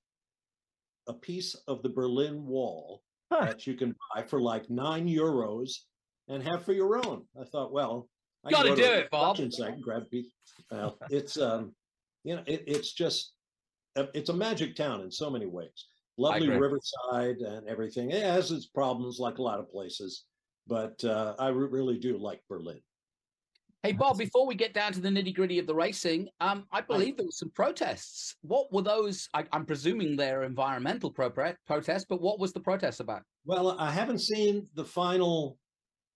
a 1.08 1.13
piece 1.13 1.55
of 1.67 1.82
the 1.82 1.89
Berlin 1.89 2.45
Wall 2.45 3.01
that 3.32 3.65
you 3.67 3.73
can 3.75 3.95
buy 4.13 4.23
for 4.23 4.41
like 4.41 4.69
nine 4.69 5.08
euros 5.08 5.71
and 6.29 6.43
have 6.43 6.63
for 6.63 6.73
your 6.73 6.95
own. 7.05 7.23
I 7.39 7.43
thought, 7.43 7.73
well, 7.73 8.07
I 8.45 8.51
Gotta 8.51 8.69
go 8.69 8.75
do 8.75 8.83
it, 8.83 9.11
Bob. 9.11 9.37
site 9.51 9.81
grab 9.81 10.03
a 10.03 10.05
piece. 10.05 10.31
Well, 10.71 10.97
it's 11.09 11.37
um, 11.37 11.73
you 12.23 12.35
know, 12.35 12.43
it, 12.45 12.63
it's 12.67 12.93
just 12.93 13.33
uh, 13.97 14.05
it's 14.13 14.29
a 14.29 14.33
magic 14.33 14.75
town 14.75 15.01
in 15.01 15.11
so 15.11 15.29
many 15.29 15.45
ways. 15.45 15.87
Lovely 16.17 16.49
riverside 16.49 17.37
and 17.37 17.67
everything. 17.67 18.11
It 18.11 18.23
has 18.23 18.51
its 18.51 18.67
problems, 18.67 19.19
like 19.19 19.37
a 19.37 19.41
lot 19.41 19.59
of 19.59 19.69
places, 19.69 20.25
but 20.67 21.03
uh, 21.03 21.35
I 21.39 21.47
re- 21.47 21.67
really 21.69 21.97
do 21.97 22.17
like 22.17 22.41
Berlin. 22.49 22.79
Hey 23.83 23.93
Bob, 23.93 24.17
before 24.17 24.45
we 24.45 24.55
get 24.55 24.73
down 24.73 24.91
to 24.91 24.99
the 24.99 25.07
nitty 25.07 25.33
gritty 25.33 25.57
of 25.57 25.65
the 25.65 25.73
racing, 25.73 26.27
um, 26.41 26.65
I 26.73 26.81
believe 26.81 27.15
there 27.15 27.25
were 27.25 27.31
some 27.31 27.49
protests. 27.51 28.35
What 28.41 28.71
were 28.73 28.81
those? 28.81 29.29
I, 29.33 29.45
I'm 29.53 29.65
presuming 29.65 30.17
they're 30.17 30.43
environmental 30.43 31.09
pro- 31.09 31.53
protests, 31.65 32.05
but 32.07 32.21
what 32.21 32.39
was 32.39 32.51
the 32.51 32.59
protest 32.59 32.99
about? 32.99 33.21
Well, 33.45 33.77
I 33.79 33.89
haven't 33.89 34.19
seen 34.19 34.67
the 34.75 34.83
final 34.83 35.57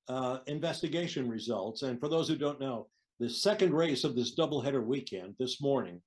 uh, 0.08 0.39
investigation 0.48 1.30
results, 1.30 1.84
and 1.84 2.00
for 2.00 2.10
those 2.10 2.28
who 2.28 2.36
don't 2.36 2.60
know, 2.60 2.88
the 3.20 3.30
second 3.30 3.74
race 3.74 4.04
of 4.04 4.16
this 4.16 4.36
doubleheader 4.36 4.84
weekend 4.84 5.36
this 5.39 5.62
morning, 5.62 6.02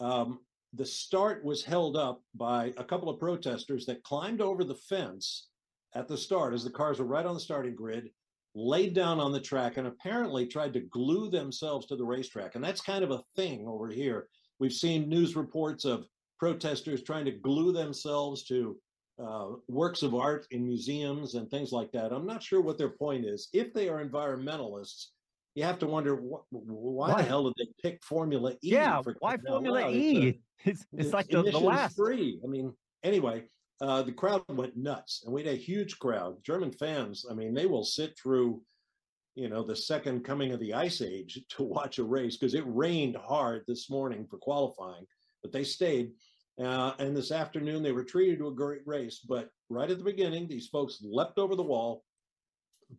um, 0.00 0.40
the 0.74 0.86
start 0.86 1.44
was 1.44 1.64
held 1.64 1.96
up 1.96 2.22
by 2.34 2.72
a 2.76 2.84
couple 2.84 3.08
of 3.08 3.18
protesters 3.18 3.86
that 3.86 4.02
climbed 4.02 4.40
over 4.40 4.64
the 4.64 4.74
fence 4.74 5.48
at 5.94 6.06
the 6.06 6.16
start 6.16 6.52
as 6.54 6.62
the 6.62 6.70
cars 6.70 6.98
were 6.98 7.06
right 7.06 7.26
on 7.26 7.34
the 7.34 7.40
starting 7.40 7.74
grid, 7.74 8.10
laid 8.54 8.94
down 8.94 9.18
on 9.18 9.32
the 9.32 9.40
track, 9.40 9.78
and 9.78 9.86
apparently 9.86 10.46
tried 10.46 10.74
to 10.74 10.80
glue 10.80 11.30
themselves 11.30 11.86
to 11.86 11.96
the 11.96 12.04
racetrack. 12.04 12.54
And 12.54 12.62
that's 12.62 12.80
kind 12.80 13.02
of 13.02 13.10
a 13.10 13.22
thing 13.36 13.66
over 13.66 13.88
here. 13.88 14.28
We've 14.60 14.72
seen 14.72 15.08
news 15.08 15.36
reports 15.36 15.84
of 15.84 16.04
protesters 16.38 17.02
trying 17.02 17.24
to 17.24 17.32
glue 17.32 17.72
themselves 17.72 18.44
to 18.44 18.76
uh, 19.18 19.48
works 19.68 20.02
of 20.02 20.14
art 20.14 20.46
in 20.50 20.64
museums 20.66 21.34
and 21.34 21.50
things 21.50 21.72
like 21.72 21.90
that. 21.92 22.12
I'm 22.12 22.26
not 22.26 22.42
sure 22.42 22.60
what 22.60 22.78
their 22.78 22.90
point 22.90 23.24
is. 23.24 23.48
If 23.52 23.72
they 23.74 23.88
are 23.88 24.04
environmentalists, 24.04 25.06
you 25.54 25.64
have 25.64 25.78
to 25.80 25.86
wonder 25.86 26.16
wh- 26.16 26.44
why, 26.52 27.08
Why? 27.12 27.22
the 27.22 27.28
hell 27.28 27.44
did 27.44 27.54
they 27.58 27.90
pick 27.90 28.04
Formula 28.04 28.52
E? 28.52 28.56
Yeah, 28.62 29.02
why 29.18 29.36
Formula? 29.38 29.90
E? 29.90 30.40
It's 30.64 30.82
a- 30.82 30.86
It's 30.98 31.06
it's 31.06 31.12
like 31.12 31.28
the, 31.28 31.42
the 31.42 31.58
last. 31.58 31.96
free. 31.96 32.40
I 32.44 32.46
mean, 32.48 32.72
anyway, 33.04 33.44
uh, 33.80 34.02
the 34.02 34.12
crowd 34.12 34.42
went 34.48 34.76
nuts, 34.76 35.22
and 35.24 35.32
we 35.32 35.44
had 35.44 35.52
a 35.54 35.56
huge 35.56 35.98
crowd. 36.00 36.36
German 36.44 36.72
fans, 36.72 37.24
I 37.30 37.34
mean, 37.34 37.54
they 37.54 37.66
will 37.66 37.84
sit 37.84 38.18
through, 38.20 38.60
you 39.36 39.48
know, 39.48 39.62
the 39.62 39.76
second 39.76 40.24
coming 40.24 40.52
of 40.52 40.58
the 40.60 40.74
ice 40.74 41.00
age 41.00 41.40
to 41.50 41.62
watch 41.62 41.98
a 41.98 42.04
race 42.04 42.36
because 42.36 42.54
it 42.54 42.64
rained 42.66 43.16
hard 43.16 43.62
this 43.68 43.88
morning 43.88 44.26
for 44.28 44.38
qualifying, 44.38 45.06
but 45.42 45.52
they 45.52 45.64
stayed. 45.64 46.12
Uh, 46.62 46.92
and 46.98 47.16
this 47.16 47.30
afternoon, 47.30 47.82
they 47.82 47.92
were 47.92 48.04
treated 48.04 48.38
to 48.38 48.48
a 48.48 48.54
great 48.54 48.82
race. 48.84 49.20
But 49.20 49.50
right 49.68 49.90
at 49.90 49.98
the 49.98 50.04
beginning, 50.04 50.48
these 50.48 50.66
folks 50.68 50.98
leapt 51.02 51.38
over 51.38 51.54
the 51.54 51.62
wall, 51.62 52.04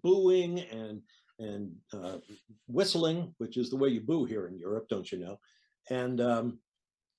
booing 0.03 0.59
and 0.59 1.01
and 1.39 1.73
uh, 1.93 2.17
whistling, 2.67 3.33
which 3.37 3.55
is 3.55 3.69
the 3.69 3.77
way 3.77 3.87
you 3.89 4.01
boo 4.01 4.25
here 4.25 4.47
in 4.47 4.57
Europe, 4.57 4.87
don't 4.89 5.09
you 5.09 5.17
know? 5.17 5.39
And 5.89 6.19
um, 6.19 6.59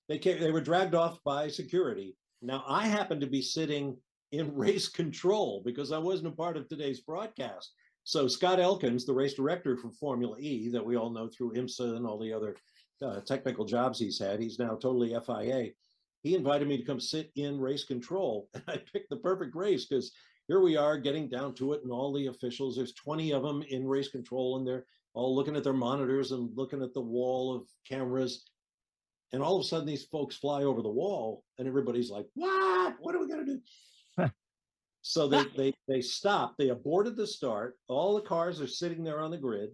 they 0.07 0.19
came, 0.19 0.39
they 0.39 0.51
were 0.51 0.61
dragged 0.61 0.93
off 0.93 1.17
by 1.23 1.47
security. 1.47 2.15
Now 2.41 2.63
I 2.67 2.85
happened 2.85 3.21
to 3.21 3.27
be 3.27 3.41
sitting 3.41 3.97
in 4.31 4.55
race 4.55 4.87
control 4.87 5.61
because 5.65 5.91
I 5.91 5.97
wasn't 5.97 6.33
a 6.33 6.35
part 6.35 6.55
of 6.55 6.67
today's 6.67 6.99
broadcast. 7.01 7.71
So 8.03 8.27
Scott 8.27 8.59
Elkins, 8.59 9.05
the 9.05 9.13
race 9.13 9.33
director 9.33 9.77
for 9.77 9.91
Formula 9.91 10.35
E, 10.39 10.69
that 10.69 10.85
we 10.85 10.97
all 10.97 11.11
know 11.11 11.27
through 11.27 11.53
IMSA 11.53 11.95
and 11.95 12.05
all 12.05 12.19
the 12.19 12.33
other 12.33 12.55
uh, 13.01 13.21
technical 13.21 13.65
jobs 13.65 13.99
he's 13.99 14.19
had, 14.19 14.39
he's 14.39 14.59
now 14.59 14.75
totally 14.75 15.15
FIA. 15.25 15.71
He 16.21 16.35
invited 16.35 16.67
me 16.67 16.77
to 16.77 16.83
come 16.83 16.99
sit 16.99 17.31
in 17.35 17.59
race 17.59 17.83
control, 17.83 18.49
and 18.53 18.63
I 18.67 18.77
picked 18.77 19.09
the 19.09 19.17
perfect 19.17 19.55
race 19.55 19.85
because 19.85 20.11
here 20.47 20.59
we 20.59 20.77
are 20.77 20.97
getting 20.97 21.29
down 21.29 21.53
to 21.55 21.73
it, 21.73 21.81
and 21.83 21.91
all 21.91 22.13
the 22.13 22.27
officials. 22.27 22.75
There's 22.75 22.93
20 22.93 23.33
of 23.33 23.43
them 23.43 23.63
in 23.69 23.87
race 23.87 24.09
control, 24.09 24.57
and 24.57 24.67
they're 24.67 24.85
all 25.13 25.35
looking 25.35 25.55
at 25.55 25.63
their 25.63 25.73
monitors 25.73 26.31
and 26.31 26.55
looking 26.55 26.81
at 26.81 26.93
the 26.93 27.01
wall 27.01 27.55
of 27.55 27.67
cameras. 27.87 28.45
And 29.33 29.41
all 29.41 29.55
of 29.55 29.61
a 29.61 29.67
sudden, 29.67 29.87
these 29.87 30.05
folks 30.05 30.35
fly 30.35 30.63
over 30.63 30.81
the 30.81 30.89
wall, 30.89 31.43
and 31.57 31.67
everybody's 31.67 32.09
like, 32.09 32.27
"What? 32.35 32.95
What 32.99 33.15
are 33.15 33.19
we 33.19 33.27
going 33.27 33.45
to 33.45 33.53
do?" 33.53 34.29
so 35.01 35.27
they 35.27 35.45
they 35.55 35.73
they 35.87 36.01
stopped. 36.01 36.57
They 36.57 36.69
aborted 36.69 37.15
the 37.15 37.27
start. 37.27 37.77
All 37.87 38.15
the 38.15 38.27
cars 38.27 38.59
are 38.61 38.67
sitting 38.67 39.03
there 39.03 39.21
on 39.21 39.31
the 39.31 39.37
grid. 39.37 39.69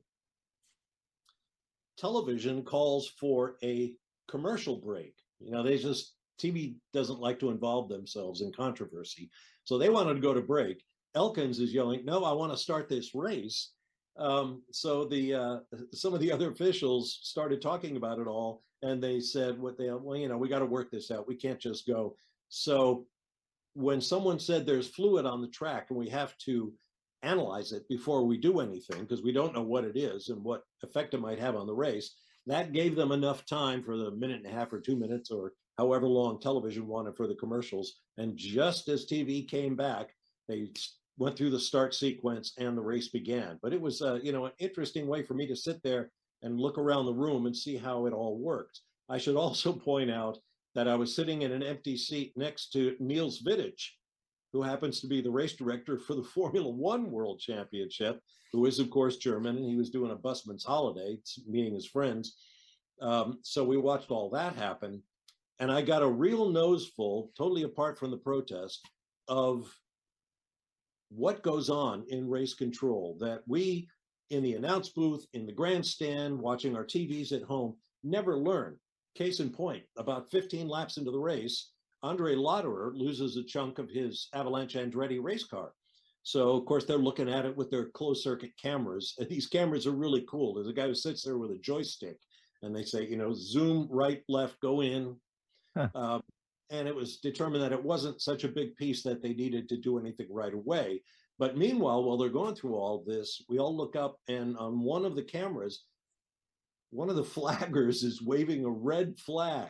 Television 1.98 2.64
calls 2.64 3.08
for 3.20 3.58
a 3.64 3.94
commercial 4.28 4.78
break. 4.78 5.16
You 5.40 5.52
know, 5.52 5.64
they 5.64 5.80
just 5.80 6.14
TV 6.38 6.76
doesn't 6.94 7.20
like 7.20 7.40
to 7.40 7.50
involve 7.50 7.90
themselves 7.90 8.42
in 8.42 8.52
controversy, 8.52 9.30
so 9.64 9.78
they 9.78 9.90
wanted 9.90 10.16
to 10.16 10.22
go 10.22 10.34
to 10.34 10.42
break. 10.42 10.84
Elkins 11.16 11.60
is 11.60 11.74
yelling, 11.74 12.06
"No, 12.06 12.24
I 12.24 12.34
want 12.34 12.52
to 12.52 12.58
start 12.58 12.90
this 12.90 13.16
race." 13.16 13.72
Um, 14.18 14.64
so 14.72 15.06
the 15.06 15.34
uh, 15.34 15.60
some 15.94 16.14
of 16.14 16.20
the 16.20 16.32
other 16.32 16.52
officials 16.52 17.20
started 17.22 17.62
talking 17.62 17.98
about 17.98 18.20
it 18.20 18.28
all, 18.28 18.64
and 18.82 19.02
they 19.02 19.20
said, 19.20 19.60
"What 19.60 19.78
they 19.78 19.90
well, 19.92 20.18
you 20.18 20.28
know, 20.28 20.38
we 20.38 20.50
got 20.50 20.60
to 20.60 20.66
work 20.66 20.92
this 20.92 21.12
out. 21.12 21.28
We 21.28 21.36
can't 21.36 21.60
just 21.60 21.88
go." 21.88 22.16
So 22.50 23.08
when 23.74 24.02
someone 24.02 24.40
said 24.40 24.66
there's 24.66 24.88
fluid 24.88 25.26
on 25.26 25.42
the 25.42 25.48
track 25.48 25.88
and 25.90 26.00
we 26.00 26.10
have 26.10 26.36
to 26.40 26.74
analyze 27.22 27.72
it 27.72 27.88
before 27.88 28.26
we 28.26 28.38
do 28.38 28.60
anything 28.60 29.02
because 29.02 29.22
we 29.22 29.32
don't 29.32 29.54
know 29.54 29.62
what 29.62 29.84
it 29.84 29.96
is 29.96 30.30
and 30.30 30.44
what 30.44 30.64
effect 30.84 31.14
it 31.14 31.22
might 31.22 31.40
have 31.40 31.56
on 31.56 31.68
the 31.68 31.74
race, 31.74 32.16
that 32.48 32.74
gave 32.74 32.96
them 32.96 33.12
enough 33.12 33.46
time 33.46 33.84
for 33.84 33.98
the 33.98 34.12
minute 34.12 34.38
and 34.44 34.48
a 34.48 34.58
half 34.58 34.74
or 34.74 34.80
two 34.80 34.96
minutes 34.96 35.30
or 35.30 35.54
however 35.78 36.08
long 36.08 36.40
television 36.40 36.88
wanted 36.88 37.16
for 37.16 37.28
the 37.28 37.36
commercials. 37.36 38.00
And 38.18 38.36
just 38.36 38.90
as 38.90 39.06
TV 39.06 39.48
came 39.48 39.76
back, 39.76 40.10
they 40.48 40.72
went 41.18 41.38
through 41.38 41.52
the 41.52 41.60
start 41.60 41.94
sequence 41.94 42.54
and 42.58 42.78
the 42.78 42.82
race 42.82 43.10
began. 43.10 43.60
But 43.62 43.74
it 43.74 43.82
was, 43.82 44.02
uh, 44.02 44.20
you 44.22 44.32
know, 44.32 44.46
an 44.46 44.54
interesting 44.60 45.08
way 45.08 45.24
for 45.24 45.34
me 45.34 45.48
to 45.48 45.56
sit 45.56 45.82
there 45.84 46.12
and 46.42 46.60
look 46.60 46.78
around 46.78 47.06
the 47.06 47.14
room 47.14 47.46
and 47.46 47.56
see 47.56 47.78
how 47.78 48.06
it 48.06 48.14
all 48.14 48.38
worked. 48.38 48.82
I 49.10 49.18
should 49.18 49.36
also 49.38 49.74
point 49.74 50.12
out 50.12 50.38
that 50.76 50.88
I 50.88 50.96
was 50.96 51.16
sitting 51.16 51.42
in 51.42 51.52
an 51.52 51.64
empty 51.64 51.98
seat 51.98 52.34
next 52.36 52.72
to 52.74 52.96
Niels 53.00 53.42
Wittich, 53.44 53.90
who 54.54 54.62
happens 54.62 55.00
to 55.02 55.08
be 55.08 55.22
the 55.22 55.32
race 55.32 55.54
director 55.54 55.98
for 55.98 56.16
the 56.16 56.24
Formula 56.36 56.70
One 56.70 57.12
World 57.12 57.40
Championship, 57.40 58.22
who 58.52 58.66
is, 58.66 58.80
of 58.80 58.90
course, 58.90 59.18
German, 59.18 59.58
and 59.58 59.66
he 59.66 59.76
was 59.76 59.90
doing 59.90 60.12
a 60.12 60.16
busman's 60.16 60.64
holiday, 60.64 61.18
meeting 61.48 61.74
his 61.74 61.86
friends. 61.86 62.38
Um, 63.02 63.40
so 63.44 63.64
we 63.64 63.78
watched 63.78 64.12
all 64.12 64.30
that 64.32 64.56
happen. 64.56 65.02
And 65.60 65.72
I 65.72 65.82
got 65.82 66.04
a 66.04 66.08
real 66.08 66.50
noseful, 66.50 67.32
totally 67.38 67.64
apart 67.64 67.98
from 67.98 68.12
the 68.12 68.18
protest, 68.18 68.88
of 69.28 69.74
what 71.10 71.42
goes 71.42 71.70
on 71.70 72.06
in 72.10 72.30
race 72.30 72.54
control 72.54 73.18
that 73.20 73.42
we 73.48 73.88
in 74.30 74.44
the 74.44 74.54
announce 74.56 74.90
booth, 74.90 75.26
in 75.34 75.46
the 75.46 75.54
grandstand, 75.54 76.38
watching 76.38 76.76
our 76.76 76.86
TVs 76.86 77.32
at 77.32 77.44
home, 77.44 77.76
never 78.04 78.38
learn. 78.38 78.78
Case 79.16 79.40
in 79.40 79.50
point, 79.50 79.84
about 79.98 80.30
15 80.30 80.68
laps 80.68 80.98
into 80.98 81.12
the 81.12 81.20
race, 81.20 81.72
Andre 82.04 82.36
Lotterer 82.36 82.92
loses 82.94 83.38
a 83.38 83.44
chunk 83.44 83.80
of 83.80 83.90
his 83.90 84.28
Avalanche 84.34 84.76
Andretti 84.76 85.22
race 85.22 85.46
car. 85.46 85.74
So, 86.24 86.52
of 86.52 86.66
course, 86.66 86.84
they're 86.84 86.98
looking 86.98 87.30
at 87.30 87.46
it 87.46 87.56
with 87.56 87.72
their 87.72 87.86
closed 87.86 88.22
circuit 88.22 88.52
cameras. 88.62 89.16
And 89.18 89.30
these 89.30 89.48
cameras 89.48 89.88
are 89.88 89.94
really 89.94 90.26
cool. 90.30 90.54
There's 90.54 90.68
a 90.68 90.74
guy 90.74 90.88
who 90.88 90.94
sits 90.94 91.24
there 91.24 91.38
with 91.38 91.52
a 91.52 91.58
joystick 91.58 92.18
and 92.62 92.76
they 92.76 92.84
say, 92.84 93.08
you 93.08 93.18
know, 93.18 93.34
zoom 93.34 93.88
right, 93.90 94.22
left, 94.28 94.60
go 94.60 94.82
in. 94.82 95.16
Huh. 95.78 95.90
Uh, 95.96 96.20
and 96.70 96.88
it 96.88 96.96
was 96.96 97.18
determined 97.18 97.64
that 97.64 97.72
it 97.72 97.82
wasn't 97.84 98.22
such 98.22 98.44
a 98.44 98.50
big 98.50 98.76
piece 98.76 99.02
that 99.04 99.22
they 99.22 99.34
needed 99.34 99.70
to 99.70 99.78
do 99.78 99.98
anything 99.98 100.28
right 100.30 100.54
away. 100.54 101.02
But 101.40 101.58
meanwhile, 101.58 102.04
while 102.04 102.18
they're 102.18 102.30
going 102.30 102.56
through 102.56 102.76
all 102.76 103.04
this, 103.06 103.42
we 103.48 103.60
all 103.60 103.76
look 103.76 103.96
up, 103.96 104.18
and 104.28 104.58
on 104.58 104.82
one 104.82 105.06
of 105.06 105.16
the 105.16 105.24
cameras, 105.24 105.84
one 106.90 107.10
of 107.10 107.16
the 107.16 107.24
flaggers 107.40 108.04
is 108.04 108.22
waving 108.22 108.66
a 108.66 108.70
red 108.70 109.18
flag. 109.20 109.70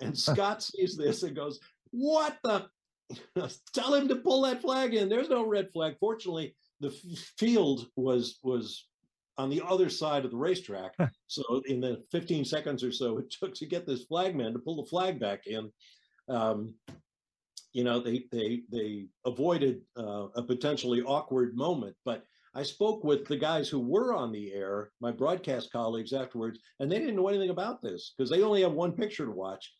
And 0.00 0.18
Scott 0.18 0.62
sees 0.62 0.96
this 0.96 1.22
and 1.22 1.36
goes, 1.36 1.60
What 1.90 2.36
the? 2.42 2.66
Tell 3.74 3.94
him 3.94 4.06
to 4.08 4.16
pull 4.16 4.42
that 4.42 4.60
flag 4.60 4.94
in. 4.94 5.08
There's 5.08 5.28
no 5.28 5.44
red 5.44 5.70
flag. 5.72 5.96
Fortunately, 5.98 6.54
the 6.80 6.90
field 7.38 7.86
was 7.96 8.38
was 8.44 8.86
on 9.40 9.48
the 9.48 9.62
other 9.66 9.88
side 9.88 10.24
of 10.24 10.30
the 10.30 10.36
racetrack. 10.36 10.94
so 11.26 11.62
in 11.66 11.80
the 11.80 12.02
15 12.12 12.44
seconds 12.44 12.84
or 12.84 12.92
so 12.92 13.18
it 13.18 13.30
took 13.30 13.54
to 13.54 13.66
get 13.66 13.86
this 13.86 14.04
flagman 14.04 14.52
to 14.52 14.58
pull 14.58 14.76
the 14.76 14.88
flag 14.88 15.18
back 15.18 15.46
in, 15.46 15.70
um, 16.28 16.74
you 17.72 17.84
know, 17.84 18.00
they 18.00 18.24
they 18.32 18.62
they 18.70 19.06
avoided 19.24 19.80
uh, 19.96 20.26
a 20.34 20.42
potentially 20.42 21.02
awkward 21.02 21.56
moment. 21.56 21.96
But 22.04 22.24
I 22.54 22.64
spoke 22.64 23.04
with 23.04 23.26
the 23.26 23.36
guys 23.36 23.68
who 23.68 23.78
were 23.78 24.12
on 24.12 24.32
the 24.32 24.52
air, 24.52 24.90
my 25.00 25.12
broadcast 25.12 25.70
colleagues 25.70 26.12
afterwards, 26.12 26.58
and 26.80 26.90
they 26.90 26.98
didn't 26.98 27.14
know 27.16 27.28
anything 27.28 27.50
about 27.50 27.80
this 27.80 28.12
because 28.16 28.28
they 28.28 28.42
only 28.42 28.62
have 28.62 28.72
one 28.72 28.92
picture 28.92 29.24
to 29.24 29.30
watch. 29.30 29.72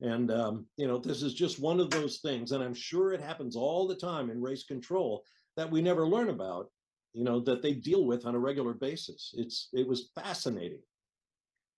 And 0.00 0.30
um, 0.32 0.66
you 0.76 0.88
know, 0.88 0.98
this 0.98 1.22
is 1.22 1.34
just 1.34 1.60
one 1.60 1.80
of 1.80 1.90
those 1.90 2.18
things, 2.18 2.52
and 2.52 2.62
I'm 2.62 2.74
sure 2.74 3.12
it 3.12 3.20
happens 3.20 3.56
all 3.56 3.86
the 3.86 3.96
time 3.96 4.30
in 4.30 4.42
race 4.42 4.64
control 4.64 5.22
that 5.56 5.70
we 5.70 5.80
never 5.80 6.06
learn 6.08 6.30
about 6.30 6.70
you 7.18 7.24
know 7.24 7.40
that 7.40 7.62
they 7.62 7.72
deal 7.72 8.04
with 8.04 8.24
on 8.26 8.36
a 8.36 8.38
regular 8.38 8.72
basis 8.72 9.34
it's 9.36 9.68
it 9.72 9.86
was 9.86 10.10
fascinating 10.14 10.78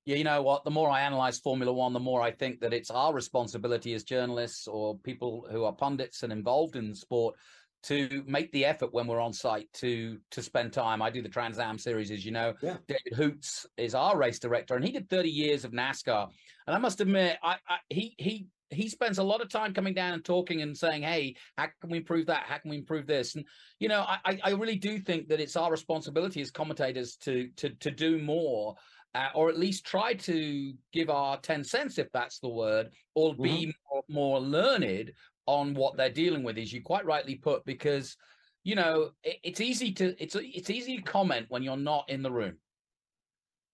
yeah 0.05 0.17
you 0.17 0.25
know 0.25 0.43
what 0.43 0.65
the 0.65 0.71
more 0.71 0.91
i 0.91 1.01
analyze 1.01 1.39
formula 1.39 1.73
one 1.73 1.95
the 1.95 1.99
more 1.99 2.21
i 2.21 2.31
think 2.31 2.61
that 2.61 2.75
it's 2.75 2.91
our 2.91 3.15
responsibility 3.15 3.95
as 3.95 4.05
journalists 4.05 4.69
or 4.69 4.99
people 4.99 5.47
who 5.51 5.65
are 5.65 5.73
pundits 5.73 6.23
and 6.23 6.33
involved 6.33 6.77
in 6.77 6.95
sport 6.95 7.35
to 7.83 8.23
make 8.27 8.53
the 8.53 8.67
effort 8.67 8.93
when 8.93 9.07
we're 9.07 9.21
on 9.21 9.33
site 9.33 9.73
to 9.73 10.19
to 10.31 10.43
spend 10.43 10.71
time. 10.71 11.01
I 11.01 11.09
do 11.09 11.23
the 11.23 11.31
Trans 11.31 11.59
Am 11.59 11.79
series, 11.79 12.11
as 12.11 12.25
you 12.27 12.31
know. 12.31 12.53
Yeah. 12.61 12.77
David 12.87 13.15
Hoots 13.17 13.65
is 13.79 13.95
our 13.95 14.19
race 14.19 14.39
director, 14.39 14.77
and 14.77 14.85
he 14.85 14.93
did 14.93 15.09
30 15.09 15.31
years 15.31 15.65
of 15.65 15.73
NASCAR. 15.73 16.29
And 16.67 16.77
I 16.77 16.79
must 16.79 17.01
admit, 17.01 17.39
I, 17.43 17.57
I 17.67 17.79
he 17.89 18.15
he 18.19 18.49
he 18.71 18.89
spends 18.89 19.19
a 19.19 19.23
lot 19.23 19.41
of 19.41 19.49
time 19.49 19.75
coming 19.75 19.95
down 19.95 20.15
and 20.15 20.25
talking 20.25 20.63
and 20.63 20.77
saying, 20.77 21.03
"Hey, 21.03 21.37
how 21.59 21.69
can 21.81 21.91
we 21.91 21.99
improve 21.99 22.27
that? 22.27 22.45
How 22.45 22.59
can 22.59 22.71
we 22.71 22.79
improve 22.79 23.07
this?" 23.07 23.35
And 23.35 23.45
you 23.79 23.89
know, 23.89 24.05
I 24.07 24.39
I 24.43 24.51
really 24.51 24.77
do 24.77 24.99
think 24.99 25.29
that 25.29 25.41
it's 25.41 25.57
our 25.57 25.71
responsibility 25.71 26.41
as 26.41 26.51
commentators 26.51 27.17
to 27.19 27.49
to 27.57 27.71
to 27.71 27.91
do 27.91 28.19
more. 28.19 28.77
Uh, 29.13 29.27
or 29.35 29.49
at 29.49 29.59
least 29.59 29.85
try 29.85 30.15
to 30.15 30.73
give 30.93 31.11
our 31.11 31.37
10 31.39 31.65
cents 31.65 31.99
if 31.99 32.07
that's 32.13 32.39
the 32.39 32.49
word 32.49 32.91
or 33.17 33.35
be 33.35 33.67
mm-hmm. 33.67 33.71
more, 33.93 34.05
more 34.09 34.41
learned 34.41 35.11
on 35.47 35.75
what 35.75 35.97
they're 35.97 36.09
dealing 36.09 36.45
with 36.45 36.57
as 36.59 36.73
you 36.73 36.81
quite 36.81 37.05
rightly 37.05 37.35
put 37.35 37.65
because 37.65 38.17
you 38.63 38.77
know 38.77 39.11
it, 39.25 39.39
it's 39.43 39.61
easy 39.61 39.93
to 39.93 40.15
it's 40.23 40.37
it's 40.37 40.71
easy 40.71 40.97
to 40.97 41.03
comment 41.03 41.47
when 41.49 41.61
you're 41.61 41.77
not 41.77 42.09
in 42.09 42.23
the 42.23 42.31
room 42.31 42.57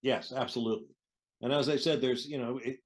yes 0.00 0.32
absolutely 0.35 0.94
and 1.42 1.52
as 1.52 1.68
i 1.68 1.76
said 1.76 2.00
there's 2.00 2.26
you 2.26 2.38
know 2.38 2.59
it, 2.64 2.78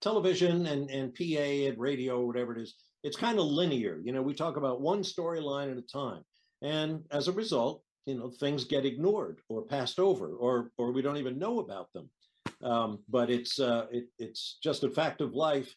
television 0.00 0.66
and, 0.66 0.90
and 0.90 1.14
PA 1.14 1.68
and 1.68 1.78
radio, 1.78 2.24
whatever 2.24 2.56
it 2.56 2.62
is, 2.62 2.74
it's 3.02 3.16
kind 3.16 3.38
of 3.38 3.46
linear. 3.46 4.00
You 4.02 4.12
know, 4.12 4.22
we 4.22 4.34
talk 4.34 4.56
about 4.56 4.80
one 4.80 5.02
storyline 5.02 5.70
at 5.70 5.78
a 5.78 5.82
time. 5.82 6.22
And 6.62 7.04
as 7.10 7.28
a 7.28 7.32
result, 7.32 7.82
you 8.06 8.14
know, 8.18 8.30
things 8.30 8.64
get 8.64 8.86
ignored 8.86 9.40
or 9.48 9.62
passed 9.62 9.98
over 9.98 10.34
or 10.34 10.70
or 10.78 10.92
we 10.92 11.02
don't 11.02 11.16
even 11.16 11.38
know 11.38 11.60
about 11.60 11.92
them. 11.92 12.10
Um, 12.62 12.98
but 13.08 13.30
it's 13.30 13.58
uh, 13.60 13.86
it, 13.90 14.06
it's 14.18 14.58
just 14.62 14.84
a 14.84 14.90
fact 14.90 15.20
of 15.20 15.34
life. 15.34 15.74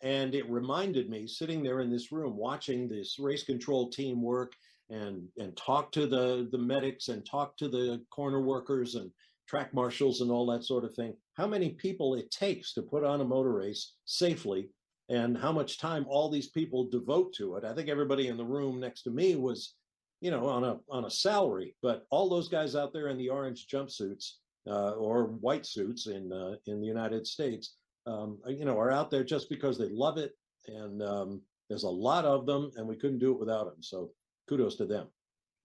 And 0.00 0.34
it 0.34 0.48
reminded 0.48 1.10
me 1.10 1.26
sitting 1.26 1.62
there 1.62 1.80
in 1.80 1.90
this 1.90 2.12
room 2.12 2.36
watching 2.36 2.88
this 2.88 3.18
race 3.18 3.42
control 3.42 3.90
team 3.90 4.22
work 4.22 4.52
and 4.90 5.28
and 5.38 5.56
talk 5.56 5.92
to 5.92 6.06
the 6.06 6.48
the 6.52 6.58
medics 6.58 7.08
and 7.08 7.24
talk 7.24 7.56
to 7.58 7.68
the 7.68 8.02
corner 8.10 8.40
workers 8.40 8.94
and 8.94 9.10
track 9.48 9.72
marshals 9.72 10.20
and 10.20 10.30
all 10.30 10.46
that 10.46 10.64
sort 10.64 10.84
of 10.84 10.94
thing, 10.94 11.14
how 11.38 11.46
many 11.46 11.70
people 11.70 12.16
it 12.16 12.30
takes 12.32 12.74
to 12.74 12.82
put 12.82 13.04
on 13.04 13.20
a 13.20 13.24
motor 13.24 13.52
race 13.52 13.94
safely 14.04 14.68
and 15.08 15.38
how 15.38 15.52
much 15.52 15.78
time 15.78 16.04
all 16.08 16.28
these 16.28 16.48
people 16.48 16.90
devote 16.90 17.32
to 17.34 17.54
it. 17.54 17.64
I 17.64 17.72
think 17.72 17.88
everybody 17.88 18.26
in 18.26 18.36
the 18.36 18.44
room 18.44 18.80
next 18.80 19.02
to 19.04 19.10
me 19.10 19.36
was, 19.36 19.74
you 20.20 20.32
know, 20.32 20.46
on 20.46 20.64
a 20.64 20.78
on 20.90 21.04
a 21.04 21.10
salary, 21.10 21.76
but 21.80 22.04
all 22.10 22.28
those 22.28 22.48
guys 22.48 22.74
out 22.74 22.92
there 22.92 23.08
in 23.08 23.16
the 23.16 23.30
orange 23.30 23.68
jumpsuits 23.72 24.32
uh, 24.68 24.90
or 24.90 25.26
white 25.26 25.64
suits 25.64 26.08
in 26.08 26.32
uh, 26.32 26.56
in 26.66 26.80
the 26.80 26.86
United 26.86 27.24
States, 27.26 27.76
um, 28.06 28.38
you 28.48 28.64
know, 28.64 28.78
are 28.78 28.90
out 28.90 29.10
there 29.10 29.24
just 29.24 29.48
because 29.48 29.78
they 29.78 29.88
love 29.88 30.18
it, 30.18 30.32
and 30.66 31.02
um, 31.02 31.40
there's 31.68 31.84
a 31.84 31.88
lot 31.88 32.24
of 32.24 32.46
them, 32.46 32.72
and 32.76 32.86
we 32.86 32.96
couldn't 32.96 33.20
do 33.20 33.32
it 33.32 33.38
without 33.38 33.66
them. 33.66 33.80
So 33.80 34.10
kudos 34.48 34.76
to 34.76 34.86
them. 34.86 35.06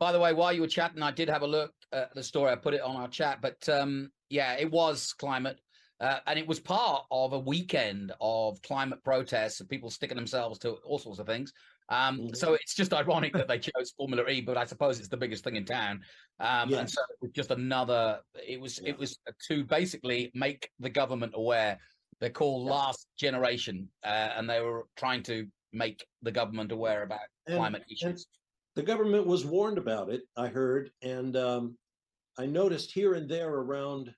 By 0.03 0.11
the 0.11 0.19
way, 0.19 0.33
while 0.33 0.51
you 0.51 0.59
were 0.59 0.67
chatting, 0.67 1.01
I 1.01 1.11
did 1.11 1.29
have 1.29 1.43
a 1.43 1.47
look 1.47 1.71
at 1.93 2.13
the 2.13 2.21
story. 2.21 2.51
I 2.51 2.57
put 2.57 2.73
it 2.73 2.81
on 2.81 2.97
our 2.97 3.07
chat, 3.07 3.39
but 3.41 3.69
um, 3.69 4.11
yeah, 4.29 4.57
it 4.59 4.69
was 4.69 5.13
climate. 5.13 5.61
Uh, 6.01 6.19
and 6.27 6.37
it 6.37 6.45
was 6.45 6.59
part 6.59 7.05
of 7.09 7.31
a 7.31 7.39
weekend 7.39 8.11
of 8.19 8.61
climate 8.63 9.01
protests 9.05 9.61
and 9.61 9.69
people 9.69 9.89
sticking 9.89 10.17
themselves 10.17 10.59
to 10.59 10.71
all 10.83 10.99
sorts 10.99 11.19
of 11.19 11.25
things. 11.25 11.53
Um, 11.87 12.17
mm-hmm. 12.17 12.33
So 12.33 12.53
it's 12.53 12.75
just 12.75 12.93
ironic 12.93 13.31
that 13.31 13.47
they 13.47 13.59
chose 13.59 13.93
Formula 13.95 14.27
E, 14.27 14.41
but 14.41 14.57
I 14.57 14.65
suppose 14.65 14.99
it's 14.99 15.07
the 15.07 15.15
biggest 15.15 15.45
thing 15.45 15.55
in 15.55 15.63
town. 15.63 16.01
Um, 16.41 16.69
yes. 16.69 16.79
And 16.79 16.89
so 16.89 17.01
it 17.09 17.17
was 17.21 17.31
just 17.31 17.51
another. 17.51 18.19
It 18.45 18.59
was 18.59 18.81
yeah. 18.83 18.89
it 18.89 18.99
was 18.99 19.17
to 19.47 19.63
basically 19.63 20.31
make 20.35 20.69
the 20.81 20.89
government 20.89 21.31
aware. 21.33 21.79
They're 22.19 22.29
called 22.29 22.67
yeah. 22.67 22.73
Last 22.73 23.07
Generation, 23.17 23.87
uh, 24.03 24.31
and 24.35 24.49
they 24.49 24.59
were 24.59 24.85
trying 24.97 25.23
to 25.23 25.47
make 25.71 26.05
the 26.23 26.31
government 26.31 26.73
aware 26.73 27.03
about 27.03 27.21
and, 27.47 27.55
climate 27.55 27.85
issues. 27.89 28.27
The 28.75 28.83
government 28.83 29.27
was 29.27 29.45
warned 29.45 29.77
about 29.77 30.09
it. 30.09 30.23
I 30.36 30.47
heard, 30.47 30.89
and 31.01 31.36
um, 31.38 31.77
I 32.38 32.45
noticed 32.45 32.91
here 32.91 33.13
and 33.13 33.29
there 33.29 33.49
around 33.49 34.13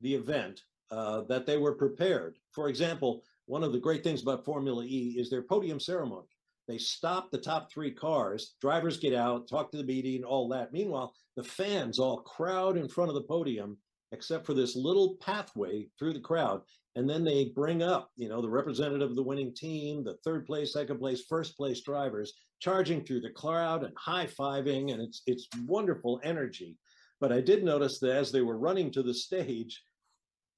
the 0.00 0.14
event 0.14 0.62
uh, 0.90 1.22
that 1.28 1.46
they 1.46 1.58
were 1.58 1.74
prepared. 1.74 2.38
For 2.52 2.68
example, 2.68 3.22
one 3.46 3.62
of 3.62 3.72
the 3.72 3.78
great 3.78 4.02
things 4.02 4.22
about 4.22 4.44
Formula 4.44 4.84
E 4.84 5.16
is 5.18 5.28
their 5.28 5.42
podium 5.42 5.78
ceremony. 5.78 6.28
They 6.66 6.78
stop 6.78 7.30
the 7.30 7.38
top 7.38 7.70
three 7.70 7.90
cars, 7.90 8.54
drivers 8.60 8.96
get 8.96 9.12
out, 9.12 9.48
talk 9.48 9.70
to 9.72 9.76
the 9.76 9.84
media, 9.84 10.16
and 10.16 10.24
all 10.24 10.48
that. 10.48 10.72
Meanwhile, 10.72 11.12
the 11.36 11.42
fans 11.42 11.98
all 11.98 12.20
crowd 12.20 12.76
in 12.76 12.88
front 12.88 13.10
of 13.10 13.14
the 13.14 13.22
podium, 13.22 13.76
except 14.12 14.46
for 14.46 14.54
this 14.54 14.76
little 14.76 15.16
pathway 15.20 15.88
through 15.98 16.12
the 16.12 16.20
crowd. 16.20 16.62
And 16.96 17.08
then 17.08 17.22
they 17.22 17.52
bring 17.54 17.82
up, 17.82 18.10
you 18.16 18.28
know, 18.28 18.42
the 18.42 18.50
representative 18.50 19.10
of 19.10 19.16
the 19.16 19.22
winning 19.22 19.54
team, 19.54 20.02
the 20.02 20.16
third 20.24 20.44
place, 20.44 20.72
second 20.72 20.98
place, 20.98 21.24
first 21.28 21.56
place 21.56 21.82
drivers 21.82 22.32
charging 22.58 23.04
through 23.04 23.20
the 23.20 23.30
crowd 23.30 23.84
and 23.84 23.96
high 23.96 24.26
fiving. 24.26 24.92
And 24.92 25.00
it's 25.00 25.22
it's 25.26 25.48
wonderful 25.66 26.20
energy. 26.24 26.76
But 27.20 27.32
I 27.32 27.40
did 27.40 27.62
notice 27.62 28.00
that 28.00 28.16
as 28.16 28.32
they 28.32 28.40
were 28.40 28.58
running 28.58 28.90
to 28.92 29.02
the 29.02 29.14
stage, 29.14 29.82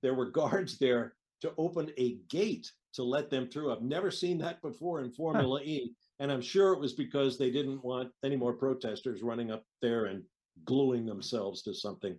there 0.02 0.14
were 0.14 0.30
guards 0.30 0.78
there 0.78 1.14
to 1.42 1.52
open 1.58 1.90
a 1.98 2.18
gate 2.30 2.70
to 2.94 3.02
let 3.02 3.30
them 3.30 3.48
through. 3.48 3.72
I've 3.72 3.82
never 3.82 4.10
seen 4.10 4.38
that 4.38 4.62
before 4.62 5.00
in 5.00 5.10
Formula 5.12 5.60
E. 5.62 5.94
And 6.20 6.30
I'm 6.30 6.42
sure 6.42 6.72
it 6.72 6.78
was 6.78 6.92
because 6.92 7.36
they 7.36 7.50
didn't 7.50 7.84
want 7.84 8.10
any 8.24 8.36
more 8.36 8.52
protesters 8.52 9.22
running 9.22 9.50
up 9.50 9.64
there 9.80 10.06
and 10.06 10.22
gluing 10.64 11.06
themselves 11.06 11.62
to 11.62 11.74
something. 11.74 12.18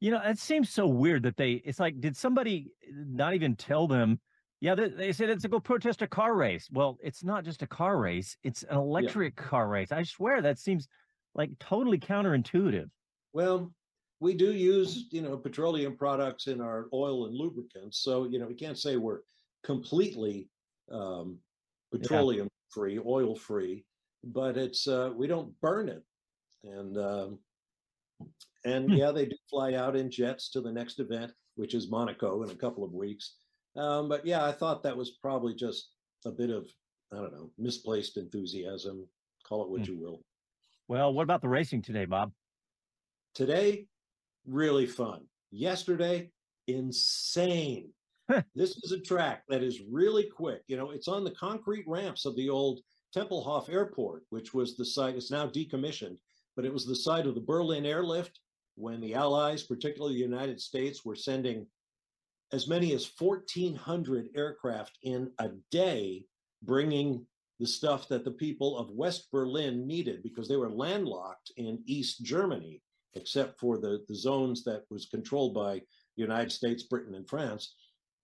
You 0.00 0.10
know, 0.10 0.20
it 0.24 0.38
seems 0.38 0.70
so 0.70 0.86
weird 0.86 1.22
that 1.24 1.36
they, 1.36 1.62
it's 1.64 1.78
like, 1.78 2.00
did 2.00 2.16
somebody 2.16 2.72
not 2.92 3.34
even 3.34 3.54
tell 3.54 3.86
them? 3.86 4.18
Yeah, 4.60 4.74
they, 4.74 4.88
they 4.88 5.12
said 5.12 5.30
it's 5.30 5.44
a 5.44 5.48
go 5.48 5.60
protest 5.60 6.02
a 6.02 6.06
car 6.06 6.34
race. 6.34 6.68
Well, 6.72 6.98
it's 7.02 7.22
not 7.22 7.44
just 7.44 7.62
a 7.62 7.66
car 7.66 7.98
race, 7.98 8.36
it's 8.42 8.62
an 8.64 8.76
electric 8.76 9.34
yeah. 9.36 9.44
car 9.44 9.68
race. 9.68 9.92
I 9.92 10.02
swear 10.02 10.42
that 10.42 10.58
seems 10.58 10.88
like 11.34 11.50
totally 11.58 11.98
counterintuitive. 11.98 12.88
Well, 13.32 13.72
we 14.20 14.34
do 14.34 14.52
use 14.52 15.06
you 15.10 15.22
know 15.22 15.36
petroleum 15.36 15.96
products 15.96 16.46
in 16.46 16.60
our 16.60 16.86
oil 16.92 17.26
and 17.26 17.34
lubricants 17.34 17.98
so 17.98 18.24
you 18.24 18.38
know 18.38 18.46
we 18.46 18.54
can't 18.54 18.78
say 18.78 18.96
we're 18.96 19.20
completely 19.64 20.48
um, 20.92 21.38
petroleum 21.90 22.46
yeah. 22.46 22.74
free 22.74 23.00
oil 23.04 23.34
free 23.34 23.84
but 24.22 24.56
it's 24.56 24.86
uh, 24.86 25.10
we 25.16 25.26
don't 25.26 25.58
burn 25.60 25.88
it 25.88 26.04
and 26.64 26.98
um, 26.98 27.38
and 28.64 28.86
hmm. 28.86 28.96
yeah 28.96 29.10
they 29.10 29.26
do 29.26 29.36
fly 29.48 29.74
out 29.74 29.96
in 29.96 30.10
jets 30.10 30.50
to 30.50 30.60
the 30.60 30.72
next 30.72 31.00
event 31.00 31.32
which 31.56 31.74
is 31.74 31.90
monaco 31.90 32.42
in 32.42 32.50
a 32.50 32.54
couple 32.54 32.84
of 32.84 32.92
weeks 32.92 33.36
um, 33.76 34.08
but 34.08 34.24
yeah 34.26 34.44
i 34.44 34.52
thought 34.52 34.82
that 34.82 34.96
was 34.96 35.18
probably 35.22 35.54
just 35.54 35.90
a 36.26 36.30
bit 36.30 36.50
of 36.50 36.68
i 37.12 37.16
don't 37.16 37.32
know 37.32 37.50
misplaced 37.58 38.16
enthusiasm 38.16 39.06
call 39.46 39.62
it 39.62 39.70
what 39.70 39.80
hmm. 39.84 39.92
you 39.92 39.98
will 39.98 40.22
well 40.88 41.12
what 41.12 41.22
about 41.22 41.40
the 41.42 41.48
racing 41.48 41.82
today 41.82 42.04
bob 42.04 42.32
today 43.34 43.86
really 44.46 44.86
fun. 44.86 45.22
Yesterday, 45.50 46.30
insane. 46.66 47.90
this 48.54 48.76
is 48.82 48.92
a 48.92 49.00
track 49.00 49.42
that 49.48 49.62
is 49.62 49.80
really 49.90 50.24
quick. 50.24 50.62
You 50.66 50.76
know, 50.76 50.90
it's 50.90 51.08
on 51.08 51.24
the 51.24 51.32
concrete 51.32 51.84
ramps 51.86 52.24
of 52.24 52.36
the 52.36 52.48
old 52.48 52.80
Tempelhof 53.14 53.68
Airport, 53.68 54.24
which 54.30 54.54
was 54.54 54.76
the 54.76 54.84
site, 54.84 55.16
it's 55.16 55.30
now 55.30 55.46
decommissioned, 55.46 56.16
but 56.54 56.64
it 56.64 56.72
was 56.72 56.86
the 56.86 56.94
site 56.94 57.26
of 57.26 57.34
the 57.34 57.40
Berlin 57.40 57.84
airlift 57.84 58.38
when 58.80 59.00
the 59.00 59.14
Allies, 59.14 59.62
particularly 59.62 60.14
the 60.14 60.20
United 60.20 60.60
States, 60.60 61.04
were 61.04 61.16
sending 61.16 61.66
as 62.52 62.66
many 62.66 62.92
as 62.94 63.10
1,400 63.18 64.28
aircraft 64.34 64.98
in 65.02 65.30
a 65.38 65.50
day, 65.70 66.24
bringing 66.62 67.24
the 67.60 67.66
stuff 67.66 68.08
that 68.08 68.24
the 68.24 68.30
people 68.30 68.76
of 68.78 68.90
West 68.90 69.30
Berlin 69.30 69.86
needed 69.86 70.22
because 70.22 70.48
they 70.48 70.56
were 70.56 70.70
landlocked 70.70 71.52
in 71.56 71.82
East 71.86 72.24
Germany 72.24 72.82
except 73.14 73.58
for 73.58 73.76
the, 73.78 74.04
the 74.08 74.14
zones 74.14 74.64
that 74.64 74.84
was 74.90 75.06
controlled 75.06 75.54
by 75.54 75.74
the 75.74 76.22
United 76.22 76.50
States, 76.50 76.84
Britain, 76.84 77.14
and 77.14 77.28
France. 77.28 77.74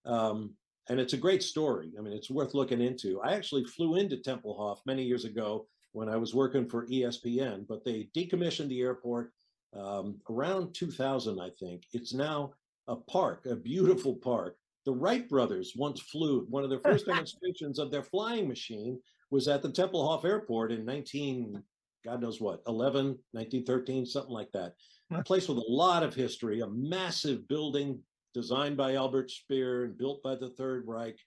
Um, 0.05 0.55
and 0.89 1.01
it's 1.01 1.13
a 1.13 1.19
great 1.19 1.43
story. 1.43 1.93
I 1.99 2.03
mean, 2.03 2.13
it's 2.13 2.31
worth 2.31 2.55
looking 2.55 2.81
into. 2.81 3.21
I 3.21 3.33
actually 3.33 3.65
flew 3.65 3.97
into 3.97 4.17
Tempelhof 4.17 4.79
many 4.87 5.03
years 5.03 5.25
ago 5.25 5.67
when 5.93 6.09
I 6.09 6.17
was 6.17 6.35
working 6.35 6.69
for 6.69 6.87
ESPN, 6.87 7.67
but 7.69 7.85
they 7.85 8.09
decommissioned 8.17 8.69
the 8.69 8.81
airport 8.81 9.33
um, 9.79 10.21
around 10.31 10.75
2000, 10.75 11.41
I 11.41 11.51
think. 11.59 11.85
It's 11.93 12.15
now 12.15 12.53
a 12.89 12.97
park, 12.97 13.47
a 13.47 13.57
beautiful 13.57 14.15
park. 14.15 14.57
The 14.85 14.93
Wright 14.93 15.29
brothers 15.29 15.73
once 15.77 16.01
flew. 16.01 16.47
One 16.49 16.65
of 16.65 16.71
their 16.71 16.81
first 16.81 17.07
demonstrations 17.07 17.79
of 17.79 17.91
their 17.91 18.03
flying 18.03 18.49
machine 18.49 19.01
was 19.31 19.49
at 19.49 19.63
the 19.63 19.71
Tempelhof 19.71 20.25
Airport 20.25 20.73
in 20.73 20.85
19 20.85 21.63
God 22.07 22.23
knows 22.23 22.41
what, 22.41 22.63
11, 22.69 23.19
1913, 23.33 24.07
something 24.07 24.33
like 24.33 24.53
that. 24.53 24.75
A 25.11 25.23
place 25.25 25.49
with 25.49 25.59
a 25.59 25.65
lot 25.69 26.05
of 26.05 26.15
history, 26.15 26.61
a 26.61 26.69
massive 26.69 27.47
building 27.49 28.01
designed 28.33 28.77
by 28.77 28.95
Albert 28.95 29.31
Speer 29.31 29.85
and 29.85 29.99
built 29.99 30.23
by 30.23 30.37
the 30.37 30.51
Third 30.51 30.85
Reich. 30.87 31.19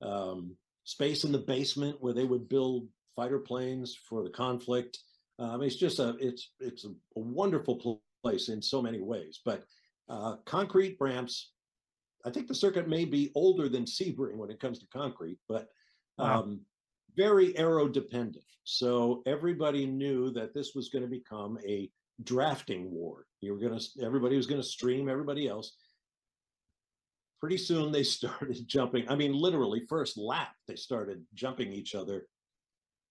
Um, 0.00 0.56
space 0.84 1.24
in 1.24 1.32
the 1.32 1.38
basement 1.38 1.96
where 2.00 2.12
they 2.12 2.24
would 2.24 2.48
build 2.48 2.86
fighter 3.16 3.40
planes 3.40 3.98
for 4.08 4.22
the 4.22 4.30
conflict. 4.30 5.00
Um, 5.38 5.62
it's 5.62 5.76
just 5.76 5.98
a 6.00 6.16
it's 6.20 6.50
it's 6.60 6.84
a, 6.84 6.88
a, 6.88 7.20
wonderful 7.20 8.02
place 8.22 8.48
in 8.48 8.60
so 8.60 8.82
many 8.82 9.00
ways. 9.00 9.40
But 9.44 9.64
uh, 10.08 10.36
concrete 10.44 10.96
ramps, 11.00 11.52
I 12.24 12.30
think 12.30 12.48
the 12.48 12.54
circuit 12.54 12.88
may 12.88 13.04
be 13.04 13.30
older 13.34 13.68
than 13.68 13.84
Sebring 13.84 14.36
when 14.36 14.50
it 14.50 14.60
comes 14.60 14.80
to 14.80 14.86
concrete, 14.92 15.38
but 15.48 15.68
wow. 16.18 16.40
um, 16.40 16.60
very 17.16 17.56
aero 17.56 17.88
dependent. 17.88 18.44
So 18.64 19.22
everybody 19.26 19.86
knew 19.86 20.30
that 20.32 20.54
this 20.54 20.74
was 20.74 20.88
going 20.88 21.04
to 21.04 21.10
become 21.10 21.58
a 21.66 21.90
drafting 22.22 22.90
war. 22.90 23.24
You 23.40 23.52
were 23.52 23.60
going 23.60 23.78
to, 23.78 23.86
everybody 24.02 24.36
was 24.36 24.46
going 24.46 24.60
to 24.60 24.66
stream 24.66 25.08
everybody 25.08 25.48
else. 25.48 25.72
Pretty 27.40 27.58
soon 27.58 27.92
they 27.92 28.02
started 28.18 28.66
jumping. 28.66 29.08
I 29.08 29.14
mean, 29.14 29.32
literally, 29.32 29.86
first 29.88 30.18
lap, 30.18 30.52
they 30.66 30.76
started 30.76 31.24
jumping 31.34 31.72
each 31.72 31.94
other. 31.94 32.26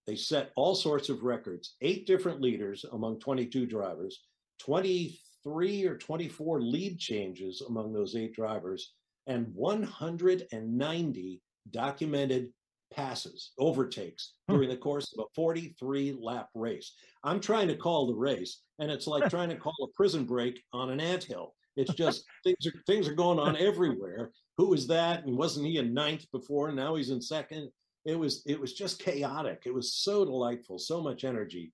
They 0.08 0.16
set 0.16 0.52
all 0.56 0.74
sorts 0.74 1.10
of 1.10 1.22
records, 1.22 1.76
eight 1.82 2.06
different 2.06 2.40
leaders 2.40 2.82
among 2.92 3.20
22 3.20 3.66
drivers, 3.66 4.22
23 4.58 5.84
or 5.84 5.98
24 5.98 6.62
lead 6.62 6.98
changes 6.98 7.60
among 7.60 7.92
those 7.92 8.16
eight 8.16 8.34
drivers, 8.34 8.94
and 9.26 9.54
190 9.54 11.42
documented 11.70 12.48
passes, 12.90 13.52
overtakes 13.58 14.32
hmm. 14.48 14.54
during 14.54 14.70
the 14.70 14.78
course 14.78 15.12
of 15.12 15.26
a 15.26 15.34
43 15.34 16.16
lap 16.18 16.48
race. 16.54 16.94
I'm 17.22 17.38
trying 17.38 17.68
to 17.68 17.76
call 17.76 18.06
the 18.06 18.14
race, 18.14 18.62
and 18.78 18.90
it's 18.90 19.06
like 19.06 19.28
trying 19.30 19.50
to 19.50 19.56
call 19.56 19.74
a 19.82 19.94
prison 19.94 20.24
break 20.24 20.58
on 20.72 20.88
an 20.88 21.00
anthill. 21.00 21.52
It's 21.76 21.92
just 21.92 22.24
things 22.44 22.66
are 22.66 22.72
things 22.86 23.06
are 23.08 23.14
going 23.14 23.38
on 23.38 23.58
everywhere. 23.58 24.30
Who 24.56 24.72
is 24.72 24.86
that? 24.86 25.26
And 25.26 25.36
wasn't 25.36 25.66
he 25.66 25.76
in 25.76 25.92
ninth 25.92 26.24
before? 26.32 26.72
Now 26.72 26.94
he's 26.94 27.10
in 27.10 27.20
second. 27.20 27.70
It 28.08 28.18
was 28.18 28.42
it 28.46 28.58
was 28.58 28.72
just 28.72 28.98
chaotic. 29.00 29.64
It 29.66 29.74
was 29.74 29.92
so 29.92 30.24
delightful, 30.24 30.78
so 30.78 31.02
much 31.02 31.24
energy, 31.24 31.72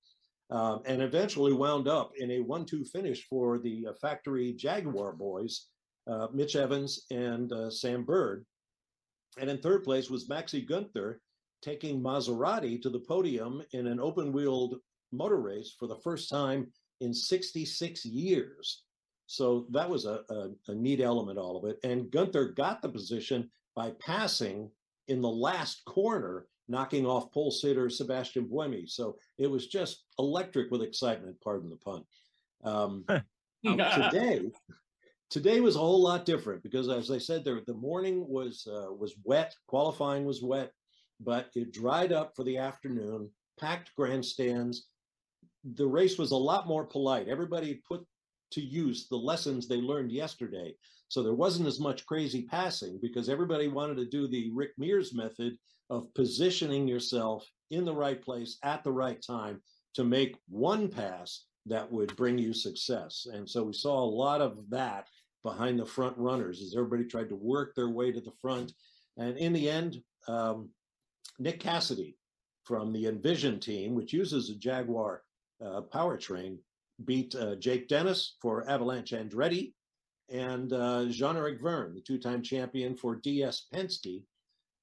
um, 0.51 0.83
and 0.85 1.01
eventually 1.01 1.53
wound 1.53 1.87
up 1.87 2.11
in 2.18 2.33
a 2.33 2.40
one-two 2.40 2.85
finish 2.87 3.25
for 3.29 3.61
the 3.61 3.87
uh, 3.88 3.92
factory 4.01 4.53
Jaguar 4.53 5.12
boys, 5.12 5.68
uh, 6.11 6.27
Mitch 6.33 6.57
Evans 6.57 7.07
and 7.12 7.53
uh, 7.53 7.70
Sam 7.70 8.05
Bird. 8.05 8.44
And 9.38 9.49
in 9.49 9.59
third 9.59 9.85
place 9.85 10.11
was 10.11 10.29
Maxi 10.29 10.66
Gunther 10.66 11.20
taking 11.62 12.03
Maserati 12.03 12.83
to 12.83 12.90
the 12.90 13.01
podium 13.01 13.62
in 13.73 13.87
an 13.87 14.01
open 14.01 14.33
wheeled 14.33 14.81
motor 15.12 15.40
race 15.40 15.75
for 15.79 15.87
the 15.87 16.01
first 16.03 16.29
time 16.29 16.66
in 17.01 17.14
66 17.14 18.05
years. 18.05 18.83
So 19.27 19.66
that 19.70 19.88
was 19.88 20.05
a, 20.05 20.23
a, 20.31 20.51
a, 20.68 20.75
neat 20.75 21.01
element, 21.01 21.38
all 21.38 21.57
of 21.57 21.70
it. 21.70 21.79
And 21.85 22.11
Gunther 22.11 22.51
got 22.51 22.83
the 22.83 22.88
position 22.88 23.51
by 23.75 23.92
passing 24.01 24.70
in 25.09 25.21
the 25.21 25.29
last 25.29 25.85
corner, 25.85 26.47
knocking 26.69 27.07
off 27.07 27.33
pole 27.33 27.51
sitter 27.51 27.90
Sebastian 27.90 28.49
Buemi. 28.49 28.88
So 28.88 29.17
it 29.38 29.51
was 29.51 29.67
just 29.67 30.05
electric 30.19 30.71
with 30.71 30.83
excitement, 30.83 31.37
pardon 31.43 31.71
the 31.71 31.77
pun. 31.77 32.05
Um, 32.64 33.05
today, 33.64 34.51
Today 35.35 35.59
was 35.61 35.75
a 35.75 35.81
whole 35.81 36.01
lot 36.01 36.25
different 36.25 36.62
because, 36.62 36.88
as 36.88 37.11
I 37.11 37.19
said, 37.19 37.45
there 37.45 37.61
the 37.67 37.75
morning 37.75 38.25
was 38.29 38.69
uh, 38.71 38.93
was 38.93 39.14
wet. 39.25 39.53
Qualifying 39.67 40.25
was 40.25 40.45
wet, 40.45 40.71
but 41.19 41.49
it 41.57 41.73
dried 41.73 42.12
up 42.12 42.37
for 42.37 42.45
the 42.45 42.59
afternoon. 42.59 43.29
Packed 43.59 43.90
grandstands. 43.97 44.87
The 45.64 45.88
race 45.88 46.19
was 46.19 46.31
a 46.31 46.37
lot 46.37 46.69
more 46.69 46.85
polite. 46.85 47.27
Everybody 47.27 47.83
put 47.88 48.07
to 48.53 48.61
use 48.61 49.09
the 49.09 49.17
lessons 49.17 49.67
they 49.67 49.81
learned 49.81 50.12
yesterday. 50.12 50.77
So 51.09 51.23
there 51.23 51.35
wasn't 51.35 51.69
as 51.69 51.81
much 51.81 52.07
crazy 52.07 52.43
passing 52.43 52.99
because 53.01 53.29
everybody 53.29 53.69
wanted 53.69 53.97
to 53.97 54.07
do 54.07 54.27
the 54.27 54.51
Rick 54.53 54.73
Mears 54.79 55.14
method 55.14 55.57
of 55.90 56.12
positioning 56.14 56.88
yourself 56.88 57.49
in 57.71 57.85
the 57.85 57.95
right 57.95 58.21
place 58.21 58.59
at 58.62 58.83
the 58.83 58.93
right 58.93 59.23
time 59.25 59.61
to 59.95 60.05
make 60.05 60.37
one 60.49 60.88
pass 60.88 61.45
that 61.67 61.90
would 61.90 62.14
bring 62.17 62.38
you 62.38 62.53
success. 62.53 63.27
And 63.33 63.49
so 63.49 63.62
we 63.62 63.73
saw 63.73 64.03
a 64.03 64.05
lot 64.05 64.40
of 64.40 64.59
that 64.71 65.09
behind 65.43 65.79
the 65.79 65.87
front 65.87 66.17
runners 66.17 66.62
as 66.62 66.75
everybody 66.75 67.05
tried 67.05 67.29
to 67.29 67.37
work 67.37 67.75
their 67.75 67.90
way 67.90 68.11
to 68.11 68.21
the 68.21 68.33
front. 68.40 68.73
And 69.17 69.37
in 69.37 69.53
the 69.53 69.71
end, 69.71 70.03
um, 70.27 70.71
Nick 71.38 71.61
Cassidy 71.61 72.17
from 72.64 72.93
the 72.93 73.07
Envision 73.07 73.61
team, 73.61 73.95
which 73.95 74.12
uses 74.12 74.51
a 74.51 74.55
Jaguar 74.55 75.23
uh, 75.64 75.83
powertrain, 75.93 76.59
beat 77.05 77.35
uh, 77.35 77.57
Jake 77.57 77.88
Dennis 77.88 78.37
for 78.40 78.69
Avalanche 78.69 79.12
Andretti 79.12 79.73
and 80.31 80.73
uh, 80.73 81.07
Jean 81.07 81.37
Eric 81.37 81.61
Vergne, 81.61 81.95
the 81.95 82.01
two 82.01 82.19
time 82.19 82.43
champion 82.43 82.97
for 82.97 83.17
DS 83.17 83.67
Penske. 83.73 84.23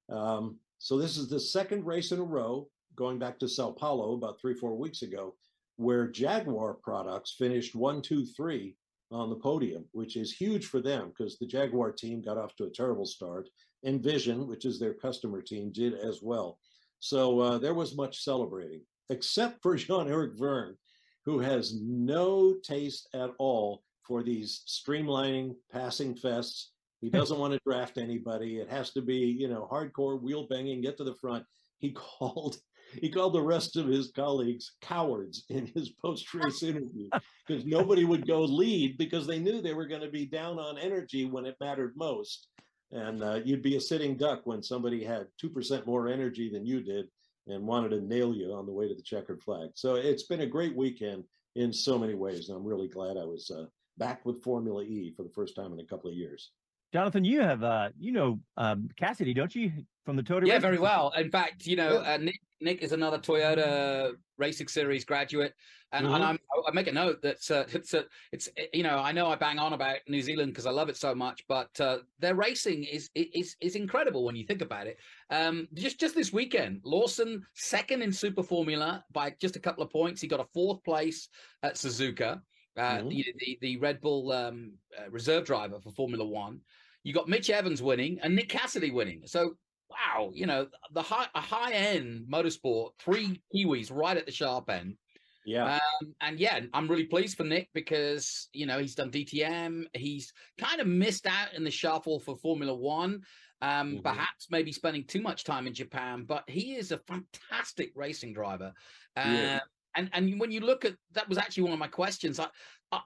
Um, 0.08 0.58
so 0.78 0.98
this 0.98 1.16
is 1.16 1.28
the 1.28 1.40
second 1.40 1.84
race 1.84 2.12
in 2.12 2.18
a 2.18 2.24
row, 2.24 2.68
going 2.96 3.18
back 3.18 3.38
to 3.38 3.48
Sao 3.48 3.70
Paulo 3.70 4.14
about 4.14 4.40
three, 4.40 4.54
four 4.54 4.76
weeks 4.76 5.02
ago, 5.02 5.34
where 5.76 6.08
Jaguar 6.08 6.74
products 6.74 7.34
finished 7.38 7.74
one, 7.74 8.02
two, 8.02 8.26
three 8.26 8.76
on 9.10 9.30
the 9.30 9.36
podium, 9.36 9.84
which 9.92 10.16
is 10.16 10.32
huge 10.32 10.66
for 10.66 10.80
them 10.80 11.08
because 11.08 11.38
the 11.38 11.46
Jaguar 11.46 11.92
team 11.92 12.22
got 12.22 12.38
off 12.38 12.56
to 12.56 12.64
a 12.64 12.70
terrible 12.70 13.06
start. 13.06 13.48
Envision, 13.84 14.46
which 14.46 14.64
is 14.64 14.78
their 14.78 14.94
customer 14.94 15.42
team, 15.42 15.72
did 15.72 15.94
as 15.94 16.20
well. 16.22 16.58
So 17.00 17.40
uh, 17.40 17.58
there 17.58 17.74
was 17.74 17.96
much 17.96 18.22
celebrating, 18.22 18.82
except 19.10 19.60
for 19.60 19.76
Jean 19.76 20.08
Eric 20.08 20.38
Vergne, 20.38 20.76
who 21.24 21.40
has 21.40 21.74
no 21.80 22.54
taste 22.62 23.08
at 23.12 23.30
all 23.38 23.82
for 24.06 24.22
these 24.22 24.62
streamlining 24.66 25.54
passing 25.70 26.14
fests. 26.14 26.66
He 27.00 27.10
doesn't 27.10 27.38
want 27.38 27.52
to 27.52 27.60
draft 27.66 27.98
anybody. 27.98 28.58
It 28.58 28.70
has 28.70 28.90
to 28.92 29.02
be, 29.02 29.16
you 29.16 29.48
know, 29.48 29.68
hardcore 29.70 30.20
wheel 30.20 30.46
banging, 30.48 30.82
get 30.82 30.96
to 30.98 31.04
the 31.04 31.16
front. 31.16 31.44
He 31.78 31.90
called 32.18 32.56
he 33.00 33.08
called 33.08 33.32
the 33.32 33.42
rest 33.42 33.76
of 33.76 33.86
his 33.86 34.10
colleagues 34.14 34.72
cowards 34.80 35.44
in 35.48 35.66
his 35.66 35.90
post-race 35.90 36.62
interview 36.62 37.08
because 37.46 37.64
nobody 37.64 38.04
would 38.04 38.26
go 38.26 38.42
lead 38.42 38.98
because 38.98 39.26
they 39.26 39.38
knew 39.38 39.60
they 39.60 39.74
were 39.74 39.86
going 39.86 40.02
to 40.02 40.10
be 40.10 40.26
down 40.26 40.58
on 40.58 40.78
energy 40.78 41.24
when 41.24 41.46
it 41.46 41.56
mattered 41.60 41.94
most 41.96 42.48
and 42.90 43.22
uh, 43.22 43.40
you'd 43.44 43.62
be 43.62 43.76
a 43.76 43.80
sitting 43.80 44.16
duck 44.16 44.42
when 44.44 44.62
somebody 44.62 45.02
had 45.02 45.26
2% 45.42 45.86
more 45.86 46.08
energy 46.08 46.50
than 46.50 46.66
you 46.66 46.82
did 46.82 47.06
and 47.46 47.66
wanted 47.66 47.88
to 47.90 48.02
nail 48.02 48.34
you 48.34 48.52
on 48.52 48.66
the 48.66 48.72
way 48.72 48.86
to 48.86 48.94
the 48.94 49.02
checkered 49.02 49.42
flag 49.42 49.70
so 49.74 49.94
it's 49.94 50.24
been 50.24 50.42
a 50.42 50.46
great 50.46 50.76
weekend 50.76 51.24
in 51.56 51.72
so 51.72 51.98
many 51.98 52.14
ways 52.14 52.48
and 52.48 52.56
i'm 52.56 52.64
really 52.64 52.88
glad 52.88 53.16
i 53.16 53.24
was 53.24 53.50
uh, 53.50 53.64
back 54.04 54.24
with 54.26 54.42
formula 54.42 54.82
e 54.82 55.12
for 55.16 55.22
the 55.22 55.34
first 55.38 55.54
time 55.54 55.72
in 55.72 55.80
a 55.80 55.84
couple 55.84 56.10
of 56.10 56.16
years 56.16 56.50
Jonathan, 56.92 57.24
you 57.24 57.40
have 57.40 57.62
uh, 57.62 57.88
you 57.98 58.12
know 58.12 58.38
um, 58.56 58.88
Cassidy, 58.96 59.32
don't 59.32 59.54
you, 59.54 59.72
from 60.04 60.16
the 60.16 60.22
Toyota? 60.22 60.46
Yeah, 60.46 60.58
very 60.58 60.78
well. 60.78 61.12
In 61.16 61.30
fact, 61.30 61.66
you 61.66 61.74
know, 61.74 61.98
uh, 61.98 62.18
Nick 62.20 62.38
Nick 62.60 62.82
is 62.82 62.92
another 62.92 63.18
Toyota 63.18 64.12
Racing 64.36 64.68
Series 64.68 65.04
graduate, 65.04 65.54
and, 65.92 66.04
mm-hmm. 66.04 66.14
and 66.14 66.24
I'm, 66.24 66.38
I 66.68 66.70
make 66.72 66.88
a 66.88 66.92
note 66.92 67.22
that 67.22 67.50
uh, 67.50 67.64
it's 67.72 67.94
a, 67.94 68.04
it's 68.30 68.50
you 68.74 68.82
know 68.82 68.98
I 68.98 69.10
know 69.10 69.28
I 69.28 69.36
bang 69.36 69.58
on 69.58 69.72
about 69.72 69.96
New 70.06 70.20
Zealand 70.20 70.52
because 70.52 70.66
I 70.66 70.70
love 70.70 70.90
it 70.90 70.98
so 70.98 71.14
much, 71.14 71.42
but 71.48 71.70
uh, 71.80 71.98
their 72.18 72.34
racing 72.34 72.84
is 72.84 73.08
is 73.14 73.56
is 73.62 73.74
incredible 73.74 74.24
when 74.24 74.36
you 74.36 74.44
think 74.44 74.60
about 74.60 74.86
it. 74.86 74.98
Um, 75.30 75.68
just 75.72 75.98
just 75.98 76.14
this 76.14 76.30
weekend, 76.30 76.82
Lawson 76.84 77.42
second 77.54 78.02
in 78.02 78.12
Super 78.12 78.42
Formula 78.42 79.02
by 79.12 79.34
just 79.40 79.56
a 79.56 79.60
couple 79.60 79.82
of 79.82 79.90
points. 79.90 80.20
He 80.20 80.28
got 80.28 80.40
a 80.40 80.46
fourth 80.52 80.84
place 80.84 81.28
at 81.62 81.76
Suzuka. 81.76 82.42
Uh, 82.76 82.98
mm-hmm. 82.98 83.08
the, 83.08 83.34
the, 83.38 83.58
the 83.60 83.76
Red 83.78 84.00
Bull 84.00 84.32
um, 84.32 84.72
uh, 84.98 85.10
reserve 85.10 85.44
driver 85.44 85.78
for 85.80 85.90
Formula 85.90 86.24
One. 86.24 86.60
You 87.02 87.12
got 87.12 87.28
Mitch 87.28 87.50
Evans 87.50 87.82
winning 87.82 88.18
and 88.22 88.34
Nick 88.34 88.48
Cassidy 88.48 88.90
winning. 88.90 89.22
So 89.26 89.54
wow, 89.90 90.30
you 90.34 90.46
know, 90.46 90.66
the 90.92 91.02
high 91.02 91.26
a 91.34 91.40
high 91.40 91.72
end 91.72 92.26
motorsport, 92.30 92.90
three 92.98 93.42
Kiwis 93.54 93.94
right 93.94 94.16
at 94.16 94.26
the 94.26 94.32
sharp 94.32 94.70
end. 94.70 94.96
Yeah. 95.44 95.74
Um, 95.74 96.14
and 96.20 96.38
yeah, 96.38 96.60
I'm 96.72 96.88
really 96.88 97.04
pleased 97.04 97.36
for 97.36 97.44
Nick 97.44 97.68
because, 97.74 98.48
you 98.52 98.66
know, 98.66 98.78
he's 98.78 98.94
done 98.94 99.10
DTM. 99.10 99.86
He's 99.92 100.32
kind 100.58 100.80
of 100.80 100.86
missed 100.86 101.26
out 101.26 101.54
in 101.54 101.64
the 101.64 101.70
shuffle 101.70 102.20
for 102.20 102.36
Formula 102.36 102.74
One. 102.74 103.22
Um, 103.60 103.94
mm-hmm. 103.94 104.00
Perhaps 104.02 104.48
maybe 104.50 104.72
spending 104.72 105.04
too 105.04 105.20
much 105.20 105.44
time 105.44 105.66
in 105.66 105.74
Japan, 105.74 106.24
but 106.26 106.48
he 106.48 106.74
is 106.74 106.92
a 106.92 106.98
fantastic 106.98 107.92
racing 107.94 108.32
driver. 108.32 108.72
Uh, 109.16 109.24
yeah. 109.26 109.60
And 109.96 110.10
and 110.12 110.38
when 110.40 110.50
you 110.50 110.60
look 110.60 110.84
at 110.84 110.94
that 111.12 111.28
was 111.28 111.38
actually 111.38 111.64
one 111.64 111.72
of 111.72 111.78
my 111.78 111.88
questions. 111.88 112.40
I 112.40 112.48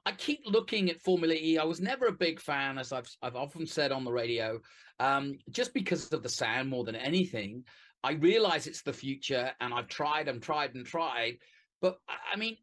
I 0.05 0.12
keep 0.12 0.40
looking 0.44 0.90
at 0.90 1.01
Formula 1.03 1.35
E. 1.35 1.59
I 1.59 1.64
was 1.64 1.81
never 1.81 2.07
a 2.07 2.12
big 2.12 2.40
fan, 2.40 2.79
as 2.79 2.92
I've 2.92 3.09
I've 3.22 3.37
often 3.37 3.66
said 3.66 3.92
on 3.92 4.05
the 4.05 4.12
radio, 4.12 4.61
um, 4.99 5.38
just 5.51 5.72
because 5.72 6.12
of 6.12 6.22
the 6.22 6.29
sound 6.29 6.68
more 6.68 6.85
than 6.85 6.96
anything. 6.96 7.64
I 8.03 8.12
realize 8.12 8.66
it's 8.66 8.83
the 8.83 8.92
future, 8.92 9.53
and 9.61 9.72
I've 9.72 9.88
tried 9.88 10.29
and 10.29 10.42
tried 10.42 10.75
and 10.75 10.87
tried, 10.87 11.38
but 11.81 11.99
I 12.33 12.37
mean, 12.37 12.57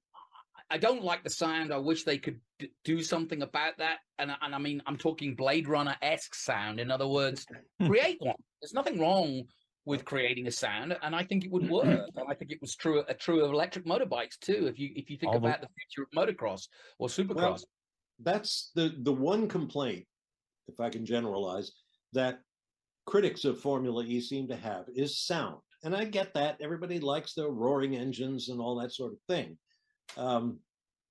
I 0.70 0.78
don't 0.78 1.04
like 1.04 1.24
the 1.24 1.30
sound. 1.30 1.74
I 1.74 1.78
wish 1.78 2.04
they 2.04 2.18
could 2.18 2.40
d- 2.60 2.72
do 2.84 3.02
something 3.04 3.42
about 3.42 3.78
that. 3.78 4.00
And 4.20 4.32
and 4.42 4.56
I 4.56 4.58
mean, 4.58 4.82
I'm 4.86 4.98
talking 4.98 5.36
Blade 5.36 5.68
Runner 5.68 5.96
esque 6.02 6.36
sound. 6.36 6.80
In 6.80 6.92
other 6.92 7.08
words, 7.08 7.46
create 7.86 8.18
one. 8.20 8.36
There's 8.62 8.74
nothing 8.74 9.00
wrong 9.00 9.44
with 9.86 10.06
creating 10.06 10.48
a 10.48 10.52
sound, 10.52 10.98
and 11.02 11.15
I 11.15 11.24
think 11.24 11.46
it 11.46 11.52
would 11.52 11.69
work. 11.69 11.86
and 11.86 12.26
I 12.30 12.34
think 12.34 12.52
it 12.52 12.62
was 12.62 12.76
true 12.76 13.02
uh, 13.02 13.13
true 13.19 13.43
of 13.43 13.52
electric 13.52 13.86
motorbikes 13.86 14.39
too. 14.39 14.67
If 14.67 14.80
you 14.80 14.91
if 14.96 15.10
you 15.10 15.17
think 15.17 15.32
All 15.32 15.38
about 15.38 15.62
the... 15.62 15.67
the 15.67 15.74
future 15.74 16.08
of 16.08 16.17
motocross 16.17 16.67
or 17.00 17.08
supercross, 17.08 17.36
well, 17.36 17.60
that's 18.19 18.72
the 18.76 18.96
the 19.02 19.12
one 19.12 19.48
complaint, 19.48 20.06
if 20.67 20.80
I 20.80 20.89
can 20.89 21.06
generalize, 21.06 21.72
that 22.13 22.39
critics 23.06 23.43
of 23.43 23.60
Formula 23.60 24.04
E 24.06 24.22
seem 24.22 24.48
to 24.48 24.56
have 24.56 24.86
is 24.96 25.19
sound. 25.19 25.58
And 25.84 25.93
I 25.93 26.06
get 26.06 26.34
that 26.36 26.58
everybody 26.62 27.00
likes 27.00 27.34
the 27.34 27.50
roaring 27.50 27.98
engines 27.98 28.48
and 28.48 28.62
all 28.62 28.80
that 28.80 28.93
sort 28.93 29.12
of 29.12 29.19
thing. 29.28 29.58
Um, 30.15 30.60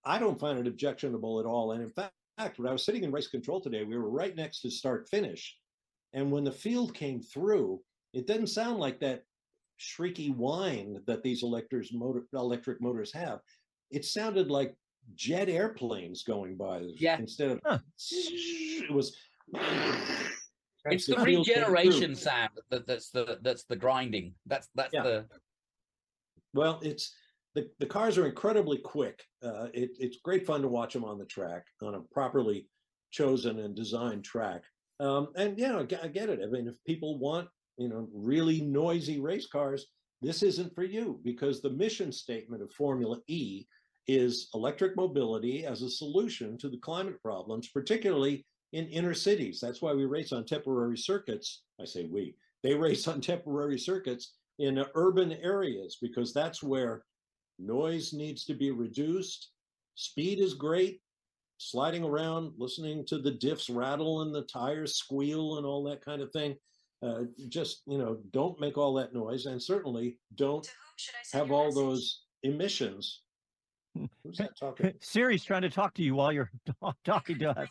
I 0.04 0.18
don't 0.18 0.40
find 0.40 0.58
it 0.58 0.66
objectionable 0.66 1.40
at 1.40 1.46
all. 1.46 1.72
And 1.72 1.82
in 1.82 1.90
fact, 1.90 2.58
when 2.58 2.66
I 2.68 2.72
was 2.72 2.84
sitting 2.84 3.04
in 3.04 3.12
race 3.12 3.28
control 3.28 3.60
today, 3.60 3.84
we 3.84 3.96
were 3.98 4.10
right 4.10 4.34
next 4.34 4.62
to 4.62 4.70
start 4.70 5.10
finish. 5.10 5.54
And 6.14 6.32
when 6.32 6.44
the 6.44 6.52
field 6.52 6.94
came 6.94 7.20
through, 7.20 7.82
it 8.12 8.26
doesn't 8.26 8.48
sound 8.48 8.78
like 8.78 9.00
that 9.00 9.24
shrieky 9.80 10.34
whine 10.34 11.00
that 11.06 11.22
these 11.22 11.42
electors 11.42 11.92
motor, 11.92 12.24
electric 12.32 12.80
motors 12.80 13.12
have. 13.12 13.40
It 13.90 14.04
sounded 14.04 14.50
like 14.50 14.74
jet 15.14 15.48
airplanes 15.48 16.22
going 16.22 16.56
by. 16.56 16.82
Yeah. 16.96 17.18
Instead 17.18 17.50
of 17.50 17.60
huh. 17.64 17.78
it 18.10 18.92
was. 18.92 19.16
It's 20.86 21.06
the, 21.06 21.14
the 21.14 21.22
regeneration 21.22 22.16
sound 22.16 22.50
that, 22.70 22.88
that's 22.88 23.10
the 23.10 23.38
that's 23.42 23.62
the 23.62 23.76
grinding. 23.76 24.34
That's 24.46 24.68
that's 24.74 24.92
yeah. 24.92 25.02
the. 25.04 25.26
Well, 26.54 26.80
it's 26.82 27.14
the 27.54 27.70
the 27.78 27.86
cars 27.86 28.18
are 28.18 28.26
incredibly 28.26 28.78
quick. 28.78 29.22
Uh, 29.44 29.68
it, 29.72 29.90
it's 30.00 30.16
great 30.24 30.44
fun 30.44 30.60
to 30.62 30.66
watch 30.66 30.92
them 30.92 31.04
on 31.04 31.18
the 31.18 31.24
track 31.24 31.66
on 31.82 31.94
a 31.94 32.00
properly 32.12 32.66
chosen 33.12 33.60
and 33.60 33.76
designed 33.76 34.24
track. 34.24 34.62
Um, 34.98 35.28
and 35.36 35.56
yeah, 35.56 35.78
I 35.78 36.08
get 36.08 36.28
it. 36.28 36.40
I 36.42 36.46
mean, 36.46 36.66
if 36.66 36.74
people 36.84 37.16
want 37.16 37.48
you 37.76 37.88
know, 37.88 38.08
really 38.12 38.60
noisy 38.60 39.20
race 39.20 39.46
cars, 39.46 39.86
this 40.20 40.42
isn't 40.42 40.74
for 40.74 40.84
you 40.84 41.20
because 41.24 41.60
the 41.60 41.70
mission 41.70 42.12
statement 42.12 42.62
of 42.62 42.72
Formula 42.72 43.18
E 43.26 43.66
is 44.08 44.48
electric 44.54 44.96
mobility 44.96 45.64
as 45.66 45.82
a 45.82 45.90
solution 45.90 46.58
to 46.58 46.68
the 46.68 46.78
climate 46.78 47.20
problems, 47.22 47.68
particularly 47.68 48.44
in 48.72 48.86
inner 48.88 49.14
cities. 49.14 49.60
That's 49.60 49.82
why 49.82 49.92
we 49.92 50.04
race 50.04 50.32
on 50.32 50.44
temporary 50.44 50.96
circuits. 50.96 51.62
I 51.80 51.84
say 51.84 52.06
we, 52.06 52.34
they 52.62 52.74
race 52.74 53.06
on 53.08 53.20
temporary 53.20 53.78
circuits 53.78 54.34
in 54.58 54.84
urban 54.94 55.32
areas 55.32 55.98
because 56.00 56.32
that's 56.32 56.62
where 56.62 57.04
noise 57.58 58.12
needs 58.12 58.44
to 58.46 58.54
be 58.54 58.70
reduced. 58.70 59.50
Speed 59.94 60.40
is 60.40 60.54
great. 60.54 61.00
Sliding 61.58 62.02
around, 62.02 62.52
listening 62.58 63.04
to 63.06 63.18
the 63.18 63.32
diffs 63.32 63.72
rattle 63.74 64.22
and 64.22 64.34
the 64.34 64.42
tires 64.42 64.96
squeal 64.96 65.58
and 65.58 65.66
all 65.66 65.84
that 65.84 66.04
kind 66.04 66.20
of 66.20 66.32
thing 66.32 66.56
uh, 67.02 67.22
just 67.48 67.82
you 67.86 67.98
know 67.98 68.18
don't 68.30 68.58
make 68.60 68.78
all 68.78 68.94
that 68.94 69.12
noise 69.12 69.46
and 69.46 69.62
certainly 69.62 70.18
don't 70.36 70.70
have 71.32 71.50
all 71.50 71.66
message? 71.66 71.82
those 71.82 72.22
emissions 72.42 73.22
who's 74.24 74.38
that 74.38 74.56
talking 74.58 74.92
siri's 75.00 75.44
trying 75.44 75.62
to 75.62 75.70
talk 75.70 75.92
to 75.94 76.02
you 76.02 76.14
while 76.14 76.32
you're 76.32 76.50
talking 77.04 77.38
to 77.38 77.50
us 77.50 77.68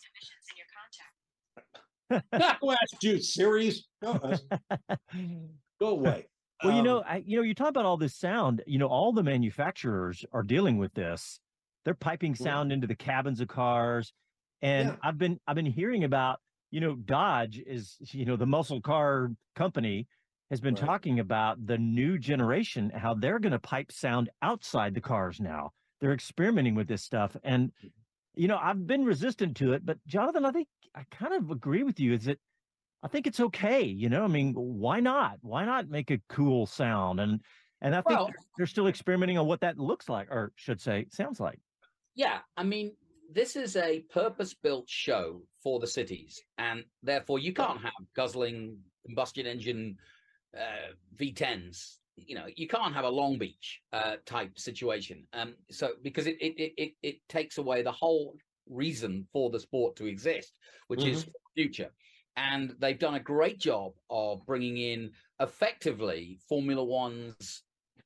Who 2.59 2.71
asked 2.71 3.01
you 3.01 3.21
siri's 3.21 3.87
go, 4.03 4.19
go 5.79 5.87
away 5.87 6.27
well, 6.63 6.75
you 6.75 6.83
know, 6.83 6.97
um, 6.99 7.03
I, 7.07 7.23
you 7.25 7.37
know, 7.37 7.43
you 7.43 7.55
talk 7.55 7.69
about 7.69 7.85
all 7.85 7.97
this 7.97 8.15
sound. 8.15 8.61
You 8.67 8.77
know, 8.77 8.87
all 8.87 9.13
the 9.13 9.23
manufacturers 9.23 10.23
are 10.31 10.43
dealing 10.43 10.77
with 10.77 10.93
this. 10.93 11.39
They're 11.85 11.95
piping 11.95 12.35
sound 12.35 12.69
yeah. 12.69 12.75
into 12.75 12.87
the 12.87 12.95
cabins 12.95 13.41
of 13.41 13.47
cars, 13.47 14.13
and 14.61 14.89
yeah. 14.89 14.95
I've 15.03 15.17
been 15.17 15.39
I've 15.47 15.55
been 15.55 15.65
hearing 15.65 16.03
about 16.03 16.39
you 16.71 16.79
know, 16.79 16.95
Dodge 16.95 17.61
is, 17.65 17.97
you 18.11 18.25
know, 18.25 18.37
the 18.37 18.45
muscle 18.45 18.81
car 18.81 19.31
company 19.55 20.07
has 20.49 20.59
been 20.59 20.73
right. 20.73 20.85
talking 20.85 21.19
about 21.19 21.65
the 21.65 21.77
new 21.77 22.17
generation, 22.17 22.89
how 22.89 23.13
they're 23.13 23.39
going 23.39 23.51
to 23.51 23.59
pipe 23.59 23.91
sound 23.91 24.29
outside 24.41 24.93
the 24.93 25.01
cars 25.01 25.39
now. 25.39 25.71
They're 25.99 26.13
experimenting 26.13 26.75
with 26.75 26.87
this 26.87 27.03
stuff. 27.03 27.35
And 27.43 27.71
you 28.33 28.47
know, 28.47 28.57
I've 28.61 28.87
been 28.87 29.03
resistant 29.03 29.57
to 29.57 29.73
it, 29.73 29.85
but 29.85 29.97
Jonathan, 30.07 30.45
I 30.45 30.51
think 30.51 30.67
I 30.95 31.03
kind 31.11 31.33
of 31.33 31.51
agree 31.51 31.83
with 31.83 31.99
you. 31.99 32.13
Is 32.13 32.25
that 32.25 32.39
I 33.03 33.07
think 33.07 33.27
it's 33.27 33.39
okay. 33.39 33.83
You 33.83 34.09
know, 34.09 34.23
I 34.23 34.27
mean, 34.27 34.53
why 34.53 34.99
not? 34.99 35.37
Why 35.41 35.65
not 35.65 35.89
make 35.89 36.11
a 36.11 36.21
cool 36.29 36.65
sound? 36.65 37.19
And 37.19 37.41
and 37.81 37.95
I 37.95 38.01
think 38.01 38.19
Well- 38.19 38.25
they're, 38.27 38.35
they're 38.57 38.67
still 38.67 38.87
experimenting 38.87 39.37
on 39.37 39.47
what 39.47 39.61
that 39.61 39.77
looks 39.77 40.07
like, 40.07 40.29
or 40.31 40.51
should 40.55 40.81
say, 40.81 41.07
sounds 41.11 41.39
like. 41.39 41.59
Yeah, 42.15 42.39
I 42.57 42.63
mean, 42.63 42.93
this 43.33 43.55
is 43.55 43.75
a 43.75 43.99
purpose-built 44.11 44.89
show 44.89 45.41
for 45.63 45.79
the 45.79 45.87
cities, 45.87 46.41
and 46.57 46.83
therefore 47.03 47.39
you 47.39 47.53
can't 47.53 47.81
have 47.81 47.93
guzzling 48.15 48.77
combustion 49.05 49.45
engine 49.45 49.97
uh, 50.57 50.93
V10s. 51.17 51.97
You 52.17 52.35
know, 52.35 52.45
you 52.55 52.67
can't 52.67 52.93
have 52.93 53.05
a 53.05 53.09
Long 53.09 53.37
Beach 53.37 53.81
uh, 53.93 54.15
type 54.25 54.59
situation. 54.59 55.25
Um, 55.33 55.55
so 55.69 55.91
because 56.03 56.27
it 56.27 56.37
it, 56.41 56.53
it 56.57 56.73
it 56.77 56.91
it 57.01 57.15
takes 57.29 57.57
away 57.57 57.81
the 57.81 57.91
whole 57.91 58.35
reason 58.69 59.27
for 59.31 59.49
the 59.49 59.59
sport 59.59 59.95
to 59.97 60.05
exist, 60.05 60.53
which 60.87 61.03
is 61.03 61.25
future. 61.55 61.89
And 62.37 62.75
they've 62.79 62.97
done 62.97 63.15
a 63.15 63.19
great 63.19 63.59
job 63.59 63.93
of 64.09 64.45
bringing 64.45 64.77
in 64.77 65.11
effectively 65.39 66.39
Formula 66.47 66.83
One's 66.83 67.63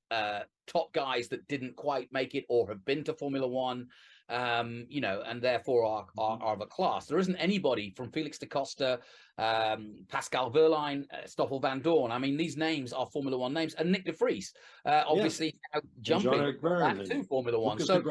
uh, 0.10 0.42
top 0.68 0.94
guys 0.94 1.28
that 1.30 1.48
didn't 1.48 1.76
quite 1.76 2.12
make 2.12 2.36
it 2.36 2.46
or 2.50 2.68
have 2.70 2.84
been 2.86 3.04
to 3.04 3.14
Formula 3.14 3.48
One, 3.48 3.88
um, 4.30 4.86
you 4.90 5.02
know, 5.02 5.22
and 5.26 5.42
therefore 5.42 5.86
are, 5.86 6.06
are, 6.18 6.40
are 6.42 6.54
of 6.54 6.62
a 6.62 6.66
class. 6.66 7.06
There 7.06 7.20
isn't 7.20 7.36
anybody 7.36 7.94
from 7.96 8.12
Felix 8.12 8.38
da 8.38 8.48
Costa, 8.48 9.00
um, 9.38 10.06
Pascal 10.08 10.52
Wehrlein, 10.52 11.04
uh, 11.12 11.28
Stoffel 11.28 11.62
Vandoorne. 11.62 12.12
I 12.12 12.18
mean, 12.18 12.38
these 12.38 12.58
names 12.58 12.94
are 12.94 13.06
Formula 13.14 13.38
One 13.38 13.54
names, 13.54 13.74
and 13.76 13.92
Nick 13.92 14.06
de 14.06 14.14
Vries, 14.14 14.54
uh, 14.86 15.04
obviously 15.08 15.56
now 15.74 15.82
jumping 16.02 16.58
back 16.62 16.98
to 17.04 17.24
Formula 17.24 17.60
One. 17.60 17.78
Lucas 17.78 17.88
So, 17.88 18.02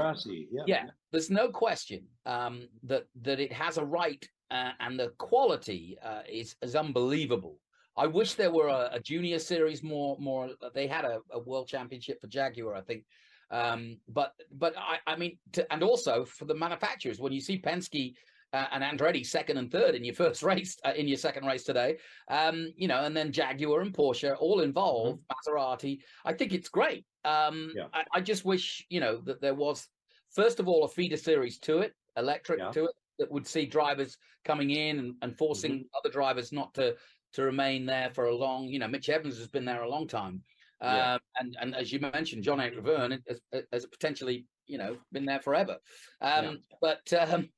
yeah. 0.50 0.62
yeah, 0.66 0.84
there's 1.10 1.30
no 1.30 1.48
question 1.48 2.04
um, 2.26 2.68
that 2.84 3.04
that 3.22 3.40
it 3.40 3.52
has 3.52 3.78
a 3.78 3.84
right, 3.84 4.24
uh, 4.50 4.70
and 4.80 4.98
the 4.98 5.08
quality 5.18 5.96
uh, 6.02 6.22
is 6.30 6.56
is 6.62 6.76
unbelievable. 6.76 7.58
I 7.96 8.06
wish 8.06 8.34
there 8.34 8.50
were 8.50 8.68
a, 8.68 8.90
a 8.92 9.00
junior 9.00 9.38
series 9.38 9.82
more 9.82 10.16
more. 10.18 10.50
They 10.74 10.86
had 10.86 11.04
a, 11.04 11.20
a 11.32 11.38
world 11.40 11.68
championship 11.68 12.20
for 12.20 12.28
Jaguar, 12.28 12.74
I 12.74 12.80
think. 12.82 13.04
Um, 13.50 13.98
but 14.08 14.32
but 14.52 14.74
I, 14.76 14.98
I 15.06 15.16
mean, 15.16 15.38
to, 15.52 15.70
and 15.72 15.82
also 15.82 16.24
for 16.24 16.44
the 16.44 16.54
manufacturers, 16.54 17.20
when 17.20 17.32
you 17.32 17.40
see 17.40 17.60
Penske 17.60 18.14
uh, 18.52 18.66
and 18.72 18.82
Andretti 18.84 19.24
second 19.26 19.58
and 19.58 19.70
third 19.70 19.94
in 19.94 20.04
your 20.04 20.14
first 20.24 20.42
race, 20.42 20.76
uh, 20.84 20.92
in 20.96 21.08
your 21.08 21.16
second 21.18 21.46
race 21.46 21.64
today, 21.64 21.98
um, 22.28 22.72
you 22.76 22.88
know, 22.88 23.04
and 23.04 23.16
then 23.16 23.32
Jaguar 23.32 23.80
and 23.80 23.92
Porsche 23.94 24.36
all 24.38 24.60
involved, 24.60 25.20
Maserati. 25.32 25.98
I 26.24 26.32
think 26.32 26.52
it's 26.52 26.68
great. 26.68 27.04
Um, 27.24 27.72
Yeah. 27.74 27.86
I, 27.92 28.04
I 28.14 28.20
just 28.20 28.44
wish 28.44 28.84
you 28.88 29.00
know 29.00 29.20
that 29.24 29.40
there 29.40 29.54
was 29.54 29.88
first 30.32 30.60
of 30.60 30.68
all 30.68 30.84
a 30.84 30.88
feeder 30.88 31.16
series 31.16 31.58
to 31.60 31.78
it, 31.80 31.94
electric 32.16 32.58
Yeah. 32.58 32.70
to 32.72 32.84
it, 32.86 32.90
that 33.18 33.30
would 33.30 33.46
see 33.46 33.64
drivers 33.66 34.16
coming 34.44 34.70
in 34.70 34.98
and, 34.98 35.14
and 35.22 35.38
forcing 35.38 35.72
Mm-hmm. 35.72 35.96
other 35.98 36.10
drivers 36.12 36.52
not 36.52 36.74
to 36.74 36.96
to 37.34 37.42
remain 37.42 37.84
there 37.86 38.10
for 38.10 38.26
a 38.26 38.34
long. 38.34 38.64
You 38.68 38.78
know, 38.78 38.86
Mitch 38.88 39.08
Evans 39.08 39.38
has 39.38 39.48
been 39.48 39.64
there 39.64 39.82
a 39.82 39.88
long 39.90 40.06
time. 40.06 40.42
Yeah. 40.82 41.14
Um, 41.14 41.20
and 41.38 41.56
and 41.60 41.74
as 41.74 41.92
you 41.92 42.00
mentioned, 42.00 42.42
Jean 42.44 42.60
Eric 42.60 42.80
Vergne 42.84 43.20
has, 43.28 43.64
has 43.72 43.86
potentially 43.86 44.46
you 44.66 44.78
know 44.78 44.96
been 45.12 45.24
there 45.24 45.40
forever. 45.40 45.76
Um, 46.20 46.58
But 46.80 47.12
um, 47.12 47.48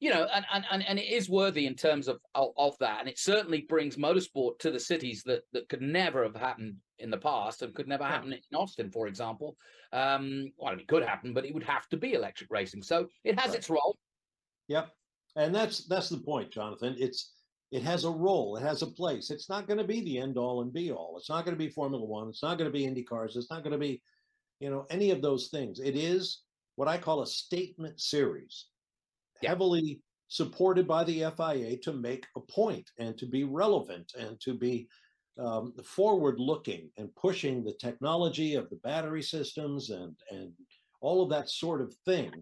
you 0.00 0.10
know, 0.10 0.26
and, 0.32 0.44
and 0.52 0.64
and 0.70 0.86
and 0.86 0.98
it 0.98 1.08
is 1.08 1.28
worthy 1.28 1.66
in 1.66 1.74
terms 1.74 2.06
of, 2.08 2.18
of 2.34 2.76
that, 2.80 3.00
and 3.00 3.08
it 3.08 3.18
certainly 3.18 3.62
brings 3.62 3.96
motorsport 3.96 4.58
to 4.60 4.70
the 4.70 4.80
cities 4.80 5.22
that 5.24 5.42
that 5.52 5.68
could 5.68 5.82
never 5.82 6.22
have 6.22 6.36
happened 6.36 6.76
in 6.98 7.10
the 7.10 7.18
past 7.18 7.62
and 7.62 7.74
could 7.74 7.88
never 7.88 8.04
happen 8.04 8.32
in 8.32 8.56
Austin, 8.56 8.90
for 8.90 9.06
example. 9.06 9.56
Um, 9.92 10.52
well, 10.58 10.74
it 10.74 10.88
could 10.88 11.02
happen, 11.02 11.34
but 11.34 11.44
it 11.44 11.54
would 11.54 11.62
have 11.62 11.88
to 11.88 11.96
be 11.96 12.12
electric 12.14 12.50
racing. 12.50 12.82
So 12.82 13.08
it 13.24 13.38
has 13.38 13.50
Right. 13.50 13.58
its 13.58 13.70
role. 13.70 13.96
Yep. 14.68 14.90
And 15.36 15.54
that's 15.54 15.86
that's 15.86 16.08
the 16.08 16.18
point, 16.18 16.50
Jonathan. 16.50 16.96
It's 16.98 17.32
it 17.72 17.82
has 17.82 18.04
a 18.04 18.10
role, 18.10 18.56
it 18.56 18.62
has 18.62 18.82
a 18.82 18.86
place. 18.86 19.30
It's 19.30 19.48
not 19.48 19.66
going 19.66 19.78
to 19.78 19.84
be 19.84 20.00
the 20.00 20.18
end 20.18 20.38
all 20.38 20.62
and 20.62 20.72
be 20.72 20.92
all. 20.92 21.16
It's 21.18 21.28
not 21.28 21.44
going 21.44 21.56
to 21.56 21.64
be 21.64 21.68
Formula 21.68 22.04
One. 22.04 22.28
It's 22.28 22.42
not 22.42 22.58
going 22.58 22.70
to 22.70 22.76
be 22.76 22.84
Indy 22.84 23.02
cars. 23.02 23.36
It's 23.36 23.50
not 23.50 23.62
going 23.62 23.72
to 23.72 23.78
be, 23.78 24.02
you 24.60 24.70
know, 24.70 24.86
any 24.90 25.10
of 25.10 25.20
those 25.20 25.48
things. 25.48 25.80
It 25.80 25.96
is 25.96 26.42
what 26.76 26.88
I 26.88 26.98
call 26.98 27.22
a 27.22 27.26
statement 27.26 28.00
series, 28.00 28.66
heavily 29.42 30.00
supported 30.28 30.86
by 30.86 31.04
the 31.04 31.24
FIA 31.36 31.76
to 31.78 31.92
make 31.92 32.26
a 32.36 32.40
point 32.40 32.90
and 32.98 33.16
to 33.18 33.26
be 33.26 33.44
relevant 33.44 34.12
and 34.18 34.40
to 34.40 34.54
be 34.54 34.88
um, 35.38 35.74
forward 35.84 36.38
looking 36.38 36.90
and 36.96 37.14
pushing 37.14 37.62
the 37.62 37.74
technology 37.80 38.54
of 38.54 38.70
the 38.70 38.76
battery 38.76 39.22
systems 39.22 39.90
and 39.90 40.16
and 40.30 40.50
all 41.02 41.22
of 41.22 41.28
that 41.28 41.50
sort 41.50 41.82
of 41.82 41.94
thing 42.06 42.32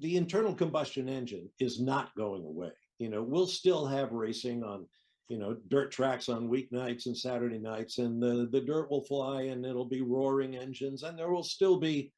the 0.00 0.16
internal 0.16 0.52
combustion 0.52 1.08
engine 1.08 1.48
is 1.60 1.80
not 1.80 2.14
going 2.16 2.44
away. 2.44 2.72
You 3.02 3.08
know, 3.08 3.22
we'll 3.22 3.48
still 3.48 3.84
have 3.84 4.12
racing 4.12 4.62
on, 4.62 4.86
you 5.28 5.36
know, 5.36 5.56
dirt 5.66 5.90
tracks 5.90 6.28
on 6.28 6.48
weeknights 6.48 7.06
and 7.06 7.16
Saturday 7.16 7.58
nights, 7.58 7.98
and 7.98 8.22
the, 8.22 8.48
the 8.52 8.60
dirt 8.60 8.88
will 8.92 9.02
fly 9.02 9.42
and 9.42 9.66
it'll 9.66 9.88
be 9.88 10.02
roaring 10.02 10.56
engines, 10.56 11.02
and 11.02 11.18
there 11.18 11.32
will 11.32 11.42
still 11.42 11.80
be 11.80 12.12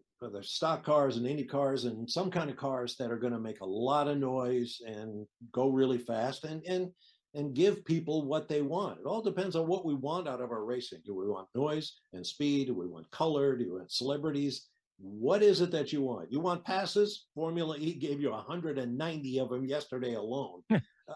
uh, 0.00 0.04
whether 0.20 0.42
stock 0.42 0.82
cars 0.82 1.18
and 1.18 1.26
Indy 1.26 1.44
cars 1.44 1.84
and 1.84 2.10
some 2.10 2.30
kind 2.30 2.48
of 2.48 2.56
cars 2.56 2.96
that 2.96 3.10
are 3.10 3.18
going 3.18 3.34
to 3.34 3.38
make 3.38 3.60
a 3.60 3.66
lot 3.66 4.08
of 4.08 4.16
noise 4.16 4.80
and 4.86 5.26
go 5.52 5.68
really 5.68 5.98
fast 5.98 6.44
and 6.44 6.64
and 6.66 6.90
and 7.34 7.54
give 7.54 7.84
people 7.84 8.24
what 8.24 8.48
they 8.48 8.62
want. 8.62 9.00
It 9.00 9.04
all 9.04 9.20
depends 9.20 9.54
on 9.54 9.66
what 9.66 9.84
we 9.84 9.94
want 9.94 10.26
out 10.26 10.40
of 10.40 10.50
our 10.50 10.64
racing. 10.64 11.00
Do 11.04 11.14
we 11.14 11.28
want 11.28 11.48
noise 11.54 11.92
and 12.14 12.26
speed? 12.26 12.68
Do 12.68 12.74
we 12.74 12.86
want 12.86 13.10
color? 13.10 13.54
Do 13.54 13.64
we 13.66 13.78
want 13.78 13.92
celebrities? 13.92 14.66
What 14.98 15.42
is 15.42 15.60
it 15.60 15.70
that 15.72 15.92
you 15.92 16.02
want? 16.02 16.32
You 16.32 16.40
want 16.40 16.64
passes? 16.64 17.26
Formula 17.34 17.76
E 17.78 17.94
gave 17.94 18.20
you 18.20 18.30
190 18.30 19.38
of 19.40 19.48
them 19.50 19.64
yesterday 19.66 20.14
alone. 20.14 20.62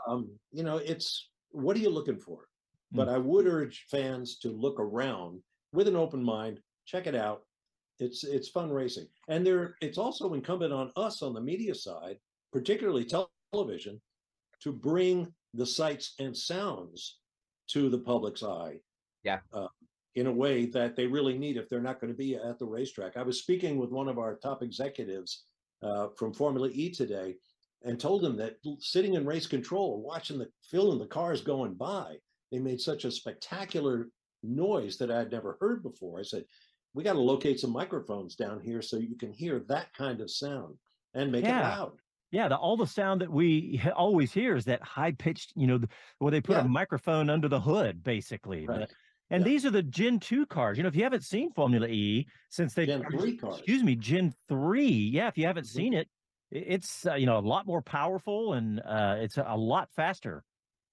um, 0.07 0.31
you 0.53 0.63
know, 0.63 0.77
it's 0.79 1.31
what 1.51 1.77
are 1.77 1.81
you 1.81 1.91
looking 1.91 2.19
for? 2.19 2.47
But 2.93 3.09
I 3.09 3.19
would 3.19 3.47
urge 3.47 3.87
fans 3.91 4.39
to 4.39 4.49
look 4.51 4.81
around 4.81 5.41
with 5.73 5.87
an 5.87 5.95
open 5.97 6.23
mind, 6.23 6.61
check 6.87 7.07
it 7.07 7.15
out. 7.15 7.43
It's 8.01 8.25
it's 8.25 8.49
fun 8.49 8.71
racing, 8.71 9.07
and 9.29 9.47
there 9.47 9.77
it's 9.81 9.99
also 9.99 10.35
incumbent 10.35 10.73
on 10.73 10.91
us 10.97 11.23
on 11.23 11.33
the 11.35 11.41
media 11.41 11.75
side, 11.75 12.17
particularly 12.53 13.07
television, 13.53 14.01
to 14.63 14.73
bring 14.73 15.33
the 15.55 15.67
sights 15.67 16.15
and 16.19 16.37
sounds 16.37 17.19
to 17.69 17.89
the 17.89 17.99
public's 17.99 18.43
eye 18.43 18.77
Yeah. 19.23 19.41
uh, 19.53 19.69
in 20.17 20.27
a 20.27 20.33
way 20.33 20.67
that 20.67 20.97
they 20.97 21.07
really 21.07 21.39
need 21.39 21.57
if 21.57 21.69
they're 21.69 21.81
not 21.81 22.01
going 22.01 22.13
to 22.13 22.17
be 22.17 22.35
at 22.35 22.59
the 22.59 22.67
racetrack. 22.67 23.17
I 23.17 23.23
was 23.23 23.39
speaking 23.41 23.79
with 23.79 23.91
one 23.91 24.09
of 24.09 24.19
our 24.19 24.35
top 24.37 24.63
executives 24.63 25.45
uh, 25.83 26.09
from 26.17 26.33
Formula 26.35 26.69
E 26.73 26.91
today 26.91 27.37
and 27.85 27.99
told 27.99 28.25
him 28.25 28.37
that 28.37 28.57
sitting 28.81 29.15
in 29.15 29.25
race 29.25 29.47
control, 29.47 30.03
watching 30.03 30.39
the 30.39 30.49
feeling 30.71 30.99
the 30.99 31.07
cars 31.07 31.41
going 31.41 31.75
by, 31.75 32.17
they 32.51 32.59
made 32.59 32.81
such 32.81 33.05
a 33.05 33.11
spectacular 33.11 34.09
noise 34.43 34.97
that 34.99 35.11
I'd 35.11 35.31
never 35.31 35.57
heard 35.61 35.83
before. 35.83 36.19
I 36.19 36.23
said, 36.25 36.45
we 36.93 37.05
got 37.05 37.13
to 37.13 37.21
locate 37.21 37.61
some 37.61 37.71
microphones 37.71 38.35
down 38.35 38.61
here 38.61 38.83
so 38.83 38.97
you 38.97 39.17
can 39.17 39.33
hear 39.33 39.61
that 39.69 39.95
kind 39.95 40.21
of 40.21 40.31
sound 40.31 40.75
and 41.15 41.31
make 41.31 41.45
it 41.45 41.49
loud. 41.51 41.93
Yeah, 42.33 42.49
the, 42.49 42.57
all 42.57 42.77
the 42.77 42.87
sound 42.87 43.21
that 43.23 43.31
we 43.31 43.81
always 43.97 44.33
hear 44.33 44.57
is 44.57 44.65
that 44.67 44.83
high 44.83 45.13
pitched, 45.13 45.53
you 45.57 45.67
know, 45.67 45.79
the, 45.79 45.89
where 46.19 46.31
they 46.33 46.41
put 46.41 46.57
Yeah. 46.57 46.65
a 46.65 46.69
microphone 46.69 47.31
under 47.31 47.49
the 47.49 47.61
hood, 47.61 48.03
basically. 48.03 48.67
But- 48.67 48.79
Right. 48.81 48.91
And 49.31 49.45
these 49.45 49.65
are 49.65 49.71
the 49.71 49.83
Gen 49.83 50.19
2 50.21 50.47
cars. 50.47 50.77
You 50.77 50.83
know, 50.83 50.89
if 50.89 50.97
you 50.97 51.03
haven't 51.03 51.25
seen 51.25 51.53
Formula 51.53 51.87
E 51.87 52.27
since 52.51 52.75
they 52.75 52.87
Gen 52.87 53.05
3 53.05 53.37
cars. 53.37 53.57
excuse 53.59 53.83
me, 53.83 53.95
Gen 53.97 54.35
3. 54.49 54.87
Yeah, 54.89 55.29
if 55.29 55.39
you 55.39 55.47
haven't 55.47 55.65
Mhm. 55.65 55.69
seen 55.75 55.95
it, 55.95 56.09
it's 56.51 57.07
uh, 57.07 57.15
you 57.15 57.27
know, 57.27 57.39
a 57.39 57.41
lot 57.41 57.67
more 57.67 57.81
powerful 57.81 58.55
and 58.55 58.81
uh 58.81 59.17
it's 59.21 59.39
a, 59.39 59.45
a 59.47 59.57
lot 59.57 59.89
faster. 59.93 60.45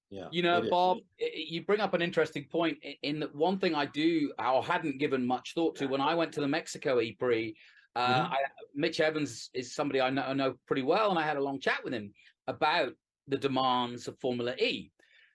Yeah. 0.10 0.28
You 0.32 0.42
know. 0.44 0.62
Bob, 0.70 1.00
i- 1.20 1.24
i- 1.26 1.46
you 1.50 1.66
bring 1.66 1.80
up 1.82 1.94
an 1.94 2.02
interesting 2.02 2.46
point 2.46 2.78
in 3.02 3.20
that 3.20 3.36
one 3.36 3.58
thing 3.60 3.76
I 3.76 3.86
do 3.88 4.32
or 4.40 4.64
hadn't 4.64 5.00
given 5.00 5.26
much 5.26 5.54
thought 5.54 5.76
to 5.78 5.88
when 5.88 6.00
I 6.00 6.14
went 6.16 6.32
to 6.34 6.42
the 6.42 6.48
Mexico 6.48 7.02
E 7.02 7.14
Prix. 7.14 7.56
Uh, 7.96 8.26
Mhm. 8.28 8.32
I, 8.34 8.38
Mitch 8.76 9.00
Evans 9.00 9.50
is 9.56 9.74
somebody 9.74 10.00
I 10.00 10.12
know, 10.12 10.22
I 10.22 10.34
know 10.34 10.54
pretty 10.68 10.84
well, 10.84 11.10
and 11.10 11.18
I 11.18 11.24
had 11.24 11.36
a 11.38 11.42
long 11.44 11.60
chat 11.60 11.84
with 11.84 11.94
him 11.94 12.14
about 12.46 12.94
the 13.28 13.38
demands 13.38 14.08
of 14.08 14.18
Formula 14.20 14.54
E. 14.60 14.92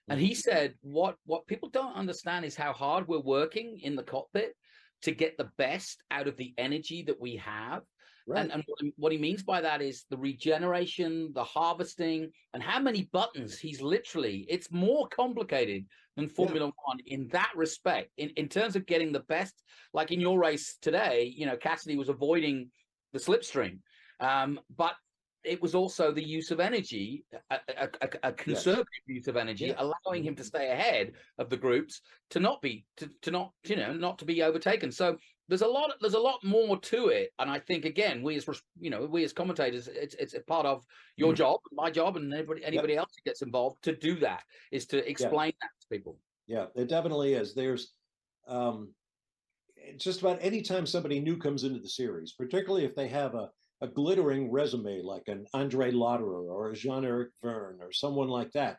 And 0.09 0.19
he 0.19 0.35
said, 0.35 0.75
"What 0.81 1.15
what 1.25 1.47
people 1.47 1.69
don't 1.69 1.95
understand 1.95 2.45
is 2.45 2.55
how 2.55 2.73
hard 2.73 3.07
we're 3.07 3.19
working 3.19 3.79
in 3.81 3.95
the 3.95 4.03
cockpit 4.03 4.53
to 5.03 5.11
get 5.11 5.37
the 5.37 5.49
best 5.57 6.01
out 6.11 6.27
of 6.27 6.37
the 6.37 6.53
energy 6.57 7.03
that 7.03 7.19
we 7.19 7.37
have." 7.37 7.83
Right. 8.25 8.41
And, 8.41 8.51
and 8.51 8.93
what 8.95 9.11
he- 9.11 9.17
means 9.17 9.43
by 9.43 9.59
that 9.61 9.81
is 9.81 10.05
the 10.09 10.17
regeneration, 10.17 11.31
the 11.33 11.43
harvesting, 11.43 12.31
and 12.53 12.63
how 12.63 12.79
many 12.79 13.09
buttons 13.11 13.59
he's 13.59 13.81
literally. 13.81 14.45
It's 14.49 14.71
more 14.71 15.07
complicated 15.09 15.85
than 16.15 16.29
Formula 16.29 16.71
One 16.85 16.99
in 17.05 17.27
that 17.29 17.51
respect. 17.55 18.11
In 18.17 18.29
in 18.31 18.47
terms 18.49 18.75
of 18.75 18.85
getting 18.85 19.11
the 19.11 19.21
best, 19.21 19.61
like 19.93 20.11
in 20.11 20.21
your 20.21 20.39
race 20.39 20.77
today, 20.81 21.33
you 21.35 21.45
know, 21.45 21.57
Cassidy 21.57 21.97
was 21.97 22.09
avoiding 22.09 22.69
the 23.13 23.19
slipstream, 23.19 23.79
um, 24.19 24.59
but 24.75 24.95
it 25.43 25.61
was 25.61 25.75
also 25.75 26.11
the 26.11 26.23
use 26.23 26.51
of 26.51 26.59
energy, 26.59 27.25
a, 27.49 27.59
a, 27.77 28.09
a, 28.23 28.31
conservative 28.31 28.87
use 29.05 29.27
of 29.27 29.35
energy, 29.35 29.67
Yeah. 29.67 29.75
allowing 29.77 30.23
him 30.23 30.35
to 30.35 30.43
stay 30.43 30.71
ahead 30.71 31.13
of 31.37 31.49
the 31.49 31.57
groups 31.57 32.01
to 32.31 32.39
not 32.39 32.61
be 32.61 32.85
to, 32.97 33.09
to 33.21 33.31
not 33.31 33.51
you 33.65 33.75
know 33.75 33.93
not 33.93 34.17
to 34.19 34.25
be 34.25 34.41
overtaken. 34.41 34.91
So 34.91 35.17
there's 35.49 35.61
a 35.61 35.67
lot 35.67 35.91
there's 35.99 36.13
a 36.13 36.19
lot 36.19 36.43
more 36.43 36.77
to 36.79 37.07
it. 37.09 37.31
And 37.39 37.49
i 37.49 37.59
think 37.59 37.85
again 37.85 38.23
we 38.23 38.35
as 38.35 38.47
you 38.79 38.89
know 38.89 39.05
we 39.05 39.23
as 39.23 39.33
commentators 39.33 39.87
it's 39.87 40.15
it's 40.15 40.33
a 40.33 40.41
part 40.41 40.65
of 40.65 40.85
your 41.17 41.33
mm. 41.33 41.37
job 41.37 41.59
my 41.71 41.91
job 41.91 42.15
and 42.17 42.33
anybody 42.33 42.63
anybody 42.63 42.95
else 42.95 43.11
who 43.15 43.29
gets 43.29 43.41
involved 43.41 43.83
to 43.83 43.95
do 43.95 44.15
that 44.19 44.43
is 44.71 44.85
to 44.87 45.07
explain 45.09 45.53
that 45.61 45.71
to 45.81 45.87
people. 45.89 46.17
Yeah 46.47 46.67
it 46.75 46.87
definitely 46.87 47.33
is. 47.33 47.53
There's 47.53 47.93
um 48.47 48.93
just 49.97 50.21
about 50.21 50.39
any 50.41 50.61
time 50.61 50.85
somebody 50.85 51.19
new 51.19 51.35
comes 51.35 51.65
into 51.65 51.79
the 51.79 51.89
series 51.89 52.31
particularly 52.31 52.85
if 52.85 52.95
they 52.95 53.09
have 53.09 53.35
a 53.35 53.49
a 53.81 53.87
glittering 53.87 54.51
resume 54.51 55.01
like 55.01 55.23
an 55.27 55.45
Andre 55.53 55.91
Lotterer 55.91 56.45
or 56.49 56.69
a 56.69 56.75
Jean-Eric 56.75 57.31
Vergne 57.43 57.81
or 57.81 57.91
someone 57.91 58.29
like 58.29 58.51
that. 58.53 58.77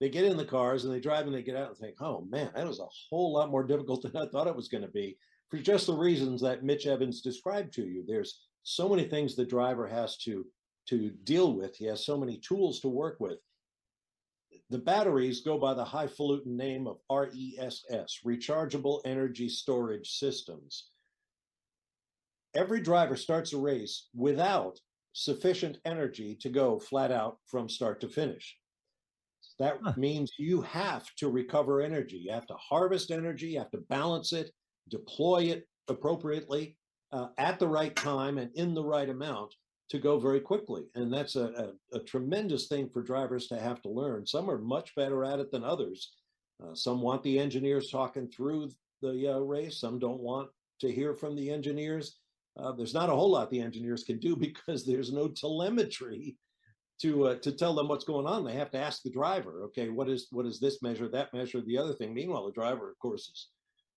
They 0.00 0.08
get 0.10 0.24
in 0.24 0.36
the 0.36 0.44
cars 0.44 0.84
and 0.84 0.92
they 0.92 1.00
drive 1.00 1.26
and 1.26 1.34
they 1.34 1.42
get 1.42 1.56
out 1.56 1.68
and 1.68 1.78
think, 1.78 1.94
oh 2.00 2.26
man, 2.28 2.50
that 2.54 2.66
was 2.66 2.80
a 2.80 2.86
whole 3.08 3.32
lot 3.32 3.50
more 3.50 3.64
difficult 3.64 4.02
than 4.02 4.16
I 4.16 4.26
thought 4.26 4.48
it 4.48 4.56
was 4.56 4.68
going 4.68 4.82
to 4.82 4.90
be 4.90 5.16
for 5.50 5.58
just 5.58 5.86
the 5.86 5.94
reasons 5.94 6.42
that 6.42 6.64
Mitch 6.64 6.86
Evans 6.86 7.20
described 7.20 7.72
to 7.74 7.82
you. 7.82 8.04
There's 8.06 8.40
so 8.64 8.88
many 8.88 9.04
things 9.04 9.34
the 9.34 9.46
driver 9.46 9.86
has 9.86 10.16
to 10.18 10.44
to 10.88 11.10
deal 11.24 11.54
with. 11.54 11.76
He 11.76 11.86
has 11.86 12.04
so 12.04 12.18
many 12.18 12.38
tools 12.38 12.80
to 12.80 12.88
work 12.88 13.16
with. 13.18 13.38
The 14.70 14.78
batteries 14.78 15.40
go 15.40 15.58
by 15.58 15.74
the 15.74 15.84
highfalutin 15.84 16.56
name 16.56 16.86
of 16.86 16.98
RESS, 17.10 18.20
Rechargeable 18.24 19.00
Energy 19.04 19.48
Storage 19.48 20.10
Systems. 20.10 20.90
Every 22.54 22.80
driver 22.80 23.16
starts 23.16 23.52
a 23.52 23.58
race 23.58 24.08
without 24.14 24.78
sufficient 25.12 25.78
energy 25.84 26.36
to 26.40 26.48
go 26.48 26.78
flat 26.78 27.10
out 27.10 27.38
from 27.46 27.68
start 27.68 28.00
to 28.00 28.08
finish. 28.08 28.56
That 29.58 29.78
huh. 29.82 29.94
means 29.96 30.32
you 30.38 30.62
have 30.62 31.06
to 31.16 31.28
recover 31.28 31.80
energy. 31.80 32.16
You 32.16 32.32
have 32.32 32.46
to 32.48 32.54
harvest 32.54 33.10
energy, 33.10 33.48
you 33.48 33.58
have 33.58 33.70
to 33.70 33.84
balance 33.88 34.32
it, 34.32 34.50
deploy 34.88 35.44
it 35.44 35.68
appropriately 35.88 36.76
uh, 37.12 37.28
at 37.38 37.58
the 37.58 37.68
right 37.68 37.94
time 37.94 38.38
and 38.38 38.50
in 38.54 38.74
the 38.74 38.84
right 38.84 39.08
amount 39.08 39.54
to 39.90 39.98
go 39.98 40.18
very 40.18 40.40
quickly. 40.40 40.84
And 40.94 41.12
that's 41.12 41.36
a, 41.36 41.72
a, 41.92 41.96
a, 41.96 42.00
tremendous 42.00 42.66
thing 42.68 42.88
for 42.88 43.02
drivers 43.02 43.46
to 43.48 43.60
have 43.60 43.82
to 43.82 43.90
learn. 43.90 44.26
Some 44.26 44.50
are 44.50 44.58
much 44.58 44.94
better 44.94 45.24
at 45.24 45.38
it 45.38 45.52
than 45.52 45.62
others. 45.62 46.12
Uh, 46.62 46.74
some 46.74 47.02
want 47.02 47.22
the 47.22 47.38
engineers 47.38 47.90
talking 47.90 48.28
through 48.28 48.70
the 49.02 49.34
uh, 49.34 49.38
race, 49.38 49.80
some 49.80 49.98
don't 49.98 50.20
want 50.20 50.48
to 50.80 50.90
hear 50.90 51.14
from 51.14 51.36
the 51.36 51.50
engineers. 51.50 52.18
Uh, 52.56 52.72
there's 52.72 52.94
not 52.94 53.10
a 53.10 53.14
whole 53.14 53.30
lot 53.30 53.50
the 53.50 53.60
engineers 53.60 54.04
can 54.04 54.18
do 54.18 54.36
because 54.48 54.84
there's 54.84 55.12
no 55.12 55.28
telemetry 55.28 56.36
to 57.00 57.26
uh, 57.28 57.34
to 57.36 57.52
tell 57.52 57.74
them 57.74 57.88
what's 57.88 58.04
going 58.04 58.26
on. 58.26 58.44
They 58.44 58.54
have 58.54 58.70
to 58.70 58.78
ask 58.78 59.02
the 59.02 59.10
driver, 59.10 59.64
okay, 59.64 59.88
what 59.88 60.08
is 60.08 60.28
what 60.30 60.46
is 60.46 60.60
this 60.60 60.82
measure, 60.82 61.08
that 61.08 61.34
measure, 61.34 61.60
the 61.60 61.78
other 61.78 61.92
thing. 61.92 62.14
Meanwhile, 62.14 62.46
the 62.46 62.52
driver, 62.52 62.90
of 62.90 62.98
course, 62.98 63.28
is 63.28 63.48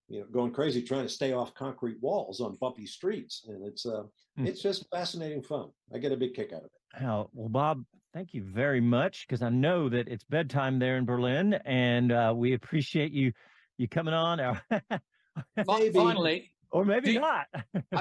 you 0.08 0.20
know 0.20 0.26
going 0.32 0.52
crazy 0.52 0.82
trying 0.82 1.04
to 1.04 1.10
stay 1.10 1.34
off 1.34 1.54
concrete 1.54 1.98
walls 2.02 2.40
on 2.40 2.58
bumpy 2.60 2.86
streets 2.86 3.46
and 3.48 3.66
it's 3.66 3.86
uh 3.86 4.04
mm. 4.40 4.48
it's 4.48 4.62
just 4.62 4.86
fascinating 4.90 5.42
fun 5.42 5.70
i 5.94 5.98
get 5.98 6.12
a 6.12 6.18
big 6.18 6.34
kick 6.34 6.54
out 6.54 6.62
of 6.62 6.66
it 6.66 7.04
oh, 7.06 7.30
well 7.34 7.50
bob 7.50 7.84
thank 8.14 8.34
you 8.34 8.44
very 8.44 8.82
much 8.82 9.28
because 9.28 9.42
i 9.42 9.50
know 9.50 9.90
that 9.90 10.08
it's 10.08 10.24
bedtime 10.24 10.80
there 10.80 10.98
in 10.98 11.06
berlin 11.06 11.54
and 11.66 12.12
uh, 12.12 12.34
we 12.36 12.54
appreciate 12.54 13.12
you 13.12 13.32
you 13.78 13.88
coming 13.88 14.14
on 14.14 14.40
finally 15.66 16.52
or 16.78 16.86
maybe 16.86 17.14
you, 17.14 17.20
not. 17.20 17.48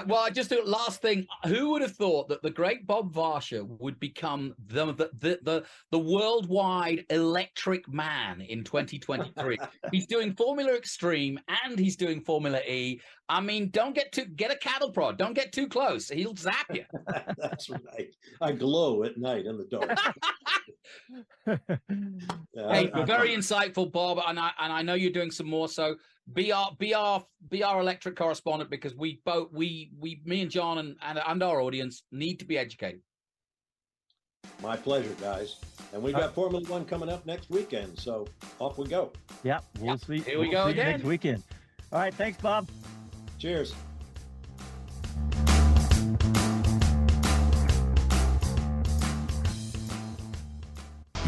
well, 0.07 0.21
I 0.21 0.29
just 0.29 0.51
do 0.51 0.63
last 0.63 1.01
thing. 1.01 1.27
Who 1.47 1.71
would 1.71 1.81
have 1.81 1.97
thought 1.97 2.29
that 2.29 2.43
the 2.43 2.51
great 2.51 2.87
Bob 2.87 3.15
Varsha 3.15 3.67
would 3.81 3.99
become 3.99 4.55
the 4.67 4.93
the 4.93 5.11
the 5.19 5.39
the, 5.43 5.65
the 5.93 5.99
worldwide 5.99 7.07
electric 7.09 7.89
man 7.89 8.43
in 8.43 8.65
2023? 8.65 9.57
he's 9.93 10.07
doing 10.07 10.35
Formula 10.35 10.75
Extreme 10.75 11.39
and 11.65 11.79
he's 11.79 11.97
doing 11.97 12.21
Formula 12.21 12.61
E. 12.69 13.01
I 13.31 13.41
mean, 13.41 13.71
don't 13.71 13.95
get 13.95 14.13
too 14.13 14.27
get 14.27 14.53
a 14.53 14.57
cattle 14.57 14.91
prod. 14.91 15.17
Don't 15.17 15.35
get 15.35 15.53
too 15.53 15.69
close. 15.69 16.11
He'll 16.11 16.37
zap 16.37 16.67
you. 16.75 16.85
That's 17.39 17.71
right. 17.71 18.15
I 18.43 18.53
glow 18.53 19.05
at 19.05 19.17
night 19.17 19.47
in 19.47 19.57
the 19.57 19.65
dark. 19.65 19.99
hey, 22.55 22.91
very 23.07 23.31
insightful, 23.31 23.91
Bob, 23.91 24.21
and 24.27 24.39
I 24.39 24.51
and 24.61 24.71
I 24.71 24.83
know 24.83 24.93
you're 24.95 25.11
doing 25.11 25.31
some 25.31 25.49
more. 25.49 25.69
So 25.69 25.97
be 26.33 26.53
our 26.53 26.73
be 26.79 26.95
our 26.95 27.25
be 27.49 27.63
our 27.63 27.81
electric 27.81 28.17
correspondent 28.17 28.71
because 28.71 28.95
we 28.95 29.21
both 29.25 29.53
we 29.53 29.91
we 29.99 30.21
me 30.25 30.43
and 30.43 30.51
John 30.51 30.79
and 30.79 30.97
and, 31.03 31.21
and 31.25 31.43
our 31.43 31.61
audience 31.61 32.03
need 32.11 32.39
to 32.41 32.45
be 32.45 32.59
educated. 32.59 33.01
My 34.63 34.77
pleasure, 34.77 35.15
guys. 35.21 35.57
And 35.93 36.03
we've 36.03 36.15
got 36.15 36.25
uh, 36.25 36.29
Formula 36.31 36.65
One 36.69 36.85
coming 36.85 37.09
up 37.09 37.27
next 37.27 37.51
weekend, 37.51 37.99
so 37.99 38.27
off 38.59 38.79
we 38.79 38.87
go. 38.87 39.13
Yep, 39.43 39.65
we'll 39.81 39.91
yep. 39.91 40.01
see. 40.01 40.21
Here 40.21 40.39
we 40.39 40.49
we'll 40.49 40.53
go 40.53 40.67
again 40.67 40.93
next 40.93 41.05
weekend. 41.05 41.43
All 41.93 42.01
right, 42.01 42.15
thanks, 42.15 42.41
Bob. 42.41 42.69
Cheers. 43.39 43.75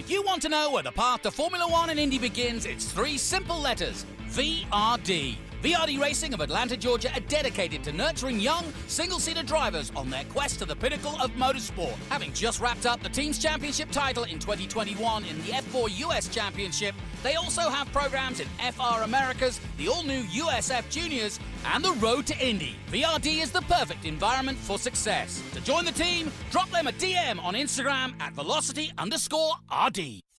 If 0.00 0.10
you 0.10 0.22
want 0.22 0.40
to 0.42 0.48
know 0.48 0.70
where 0.72 0.82
the 0.82 0.92
path 0.92 1.20
to 1.24 1.30
Formula 1.30 1.70
One 1.70 1.90
and 1.90 2.00
Indy 2.00 2.18
begins, 2.18 2.64
it's 2.64 2.90
three 2.90 3.18
simple 3.18 3.60
letters 3.60 4.06
VRD. 4.30 5.36
VRD 5.62 6.00
Racing 6.00 6.32
of 6.32 6.40
Atlanta, 6.40 6.74
Georgia 6.74 7.12
are 7.14 7.20
dedicated 7.20 7.84
to 7.84 7.92
nurturing 7.92 8.40
young, 8.40 8.64
single 8.86 9.18
seater 9.18 9.42
drivers 9.42 9.92
on 9.94 10.08
their 10.08 10.24
quest 10.24 10.58
to 10.60 10.64
the 10.64 10.74
pinnacle 10.74 11.14
of 11.20 11.30
motorsport. 11.32 11.96
Having 12.08 12.32
just 12.32 12.60
wrapped 12.60 12.86
up 12.86 13.02
the 13.02 13.10
team's 13.10 13.38
championship 13.38 13.90
title 13.90 14.24
in 14.24 14.38
2021 14.38 15.24
in 15.26 15.36
the 15.42 15.52
F4 15.52 15.98
US 16.08 16.28
Championship, 16.28 16.94
they 17.22 17.34
also 17.34 17.68
have 17.68 17.92
programs 17.92 18.40
in 18.40 18.48
FR 18.72 19.02
Americas, 19.02 19.60
the 19.76 19.88
all 19.88 20.02
new 20.02 20.22
USF 20.22 20.88
Juniors, 20.88 21.38
and 21.66 21.84
the 21.84 21.92
Road 21.92 22.26
to 22.28 22.38
Indy. 22.38 22.76
VRD 22.90 23.42
is 23.42 23.50
the 23.50 23.62
perfect 23.62 24.06
environment 24.06 24.56
for 24.56 24.78
success. 24.78 25.42
To 25.52 25.60
join 25.60 25.84
the 25.84 25.92
team, 25.92 26.32
drop 26.50 26.70
them 26.70 26.86
a 26.86 26.92
DM 26.92 27.38
on 27.44 27.52
Instagram 27.52 28.14
at 28.18 28.32
velocity 28.32 28.92
underscore 28.96 29.56
RD. 29.70 30.22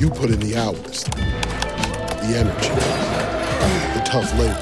You 0.00 0.08
put 0.08 0.30
in 0.30 0.40
the 0.40 0.56
hours, 0.56 1.04
the 1.04 2.32
energy, 2.34 2.70
the 3.92 4.02
tough 4.02 4.32
labor. 4.38 4.56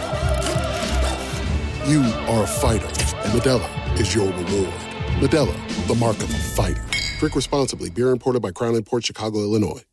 You 1.89 2.01
are 2.27 2.43
a 2.43 2.47
fighter, 2.49 2.89
and 3.23 3.41
Modelo 3.41 4.01
is 4.01 4.13
your 4.17 4.27
reward. 4.27 4.75
Modelo, 5.21 5.87
the 5.87 5.95
mark 5.95 6.17
of 6.17 6.29
a 6.29 6.39
fighter. 6.57 6.85
Drink 7.21 7.37
responsibly. 7.37 7.89
Beer 7.89 8.11
imported 8.11 8.43
by 8.43 8.51
Crown 8.51 8.83
Port 8.83 9.05
Chicago, 9.05 9.39
Illinois. 9.39 9.85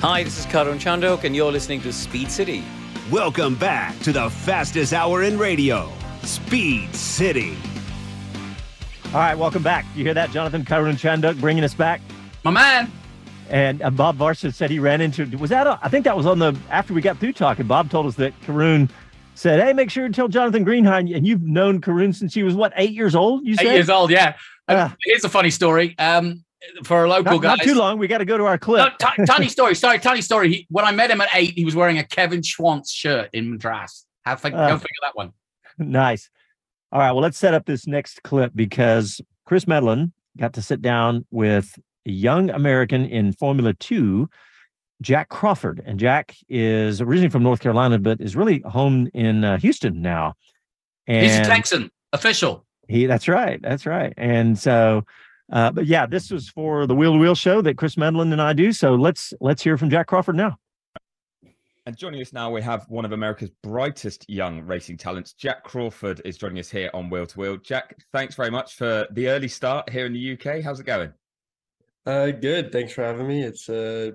Hi, 0.00 0.24
this 0.24 0.40
is 0.40 0.46
Karun 0.46 0.80
Chandhok, 0.80 1.22
and 1.22 1.36
you're 1.36 1.52
listening 1.52 1.80
to 1.82 1.92
Speed 1.92 2.32
City. 2.32 2.64
Welcome 3.12 3.56
back 3.56 3.98
to 4.00 4.12
the 4.12 4.30
fastest 4.30 4.94
hour 4.94 5.22
in 5.22 5.36
radio, 5.36 5.92
Speed 6.22 6.94
City. 6.94 7.54
All 9.08 9.20
right, 9.20 9.34
welcome 9.34 9.62
back. 9.62 9.84
You 9.94 10.02
hear 10.02 10.14
that, 10.14 10.30
Jonathan 10.30 10.64
Karun 10.64 10.94
Chandhok 10.94 11.38
bringing 11.38 11.62
us 11.62 11.74
back? 11.74 12.00
My 12.42 12.50
man. 12.50 12.90
And 13.50 13.82
uh, 13.82 13.90
Bob 13.90 14.16
Varsha 14.16 14.54
said 14.54 14.70
he 14.70 14.78
ran 14.78 15.02
into, 15.02 15.26
was 15.36 15.50
that, 15.50 15.66
a, 15.66 15.78
I 15.82 15.90
think 15.90 16.06
that 16.06 16.16
was 16.16 16.24
on 16.24 16.38
the, 16.38 16.56
after 16.70 16.94
we 16.94 17.02
got 17.02 17.18
through 17.18 17.34
talking, 17.34 17.66
Bob 17.66 17.90
told 17.90 18.06
us 18.06 18.14
that 18.14 18.32
Karun 18.46 18.88
said, 19.34 19.60
hey, 19.60 19.74
make 19.74 19.90
sure 19.90 20.08
to 20.08 20.14
tell 20.14 20.28
Jonathan 20.28 20.64
Greenhine, 20.64 21.14
and 21.14 21.26
you've 21.26 21.42
known 21.42 21.82
Karun 21.82 22.14
since 22.14 22.32
he 22.32 22.42
was, 22.42 22.54
what, 22.54 22.72
eight 22.76 22.92
years 22.92 23.14
old, 23.14 23.46
you 23.46 23.56
said? 23.56 23.66
Eight 23.66 23.74
years 23.74 23.90
old, 23.90 24.10
yeah. 24.10 24.38
Uh, 24.66 24.88
Here's 25.04 25.24
a 25.24 25.28
funny 25.28 25.50
story. 25.50 25.94
Um, 25.98 26.46
for 26.84 27.04
a 27.04 27.08
local 27.08 27.32
not, 27.32 27.42
guy. 27.42 27.48
not 27.56 27.60
too 27.62 27.74
long. 27.74 27.98
We 27.98 28.06
got 28.08 28.18
to 28.18 28.24
go 28.24 28.36
to 28.38 28.44
our 28.44 28.58
clip. 28.58 28.92
No, 29.00 29.08
t- 29.16 29.24
tiny 29.26 29.48
story. 29.48 29.74
Sorry, 29.74 29.98
tiny 29.98 30.20
story. 30.22 30.48
He, 30.52 30.66
when 30.70 30.84
I 30.84 30.92
met 30.92 31.10
him 31.10 31.20
at 31.20 31.28
eight, 31.34 31.54
he 31.54 31.64
was 31.64 31.74
wearing 31.74 31.98
a 31.98 32.04
Kevin 32.04 32.40
Schwantz 32.40 32.90
shirt 32.90 33.30
in 33.32 33.50
Madras. 33.50 34.06
Have 34.24 34.40
fig- 34.40 34.54
Uh. 34.54 34.68
go 34.68 34.76
figure 34.76 34.88
that 35.02 35.14
one. 35.16 35.32
nice. 35.78 36.30
All 36.92 36.98
right. 37.00 37.12
Well, 37.12 37.22
let's 37.22 37.38
set 37.38 37.54
up 37.54 37.64
this 37.66 37.86
next 37.86 38.22
clip 38.22 38.52
because 38.54 39.20
Chris 39.46 39.64
Medland 39.64 40.12
got 40.36 40.52
to 40.54 40.62
sit 40.62 40.82
down 40.82 41.24
with 41.30 41.78
a 42.06 42.10
young 42.10 42.50
American 42.50 43.04
in 43.06 43.32
Formula 43.32 43.72
Two, 43.74 44.28
Jak 45.00 45.28
Crawford. 45.28 45.82
And 45.84 45.98
Jak 45.98 46.34
is 46.48 47.00
originally 47.00 47.30
from 47.30 47.42
North 47.42 47.60
Carolina, 47.60 47.98
but 47.98 48.20
is 48.20 48.36
really 48.36 48.60
home 48.60 49.08
in 49.14 49.42
uh, 49.44 49.58
Houston 49.58 50.02
now. 50.02 50.34
And 51.06 51.24
He's 51.26 51.36
a 51.36 51.44
Texan 51.44 51.90
official. 52.12 52.64
He, 52.88 53.06
that's 53.06 53.26
right. 53.26 53.60
That's 53.62 53.86
right. 53.86 54.12
And 54.16 54.58
so, 54.58 55.04
uh, 55.50 55.70
but 55.72 55.86
yeah, 55.86 56.06
this 56.06 56.30
was 56.30 56.48
for 56.48 56.86
the 56.86 56.94
Wheel 56.94 57.14
to 57.14 57.18
Wheel 57.18 57.34
show 57.34 57.62
that 57.62 57.76
Chris 57.76 57.96
Medland 57.96 58.32
and 58.32 58.42
I 58.42 58.52
do. 58.52 58.72
So 58.72 58.94
let's 58.94 59.32
let's 59.40 59.62
hear 59.62 59.76
from 59.76 59.90
Jak 59.90 60.06
Crawford 60.06 60.36
now. 60.36 60.56
And 61.84 61.96
joining 61.96 62.20
us 62.20 62.32
now, 62.32 62.48
we 62.48 62.62
have 62.62 62.84
one 62.88 63.04
of 63.04 63.10
America's 63.10 63.50
brightest 63.62 64.24
young 64.28 64.60
racing 64.60 64.98
talents. 64.98 65.32
Jak 65.32 65.64
Crawford 65.64 66.22
is 66.24 66.38
joining 66.38 66.60
us 66.60 66.70
here 66.70 66.90
on 66.94 67.10
Wheel 67.10 67.26
to 67.26 67.38
Wheel. 67.38 67.56
Jak, 67.56 67.96
thanks 68.12 68.36
very 68.36 68.50
much 68.50 68.76
for 68.76 69.06
the 69.10 69.28
early 69.28 69.48
start 69.48 69.90
here 69.90 70.06
in 70.06 70.12
the 70.12 70.32
UK. 70.34 70.62
How's 70.62 70.78
it 70.78 70.86
going? 70.86 71.12
Uh, 72.06 72.30
good. 72.30 72.70
Thanks 72.70 72.92
for 72.92 73.02
having 73.02 73.26
me. 73.26 73.42
It's 73.42 73.68
uh 73.68 74.12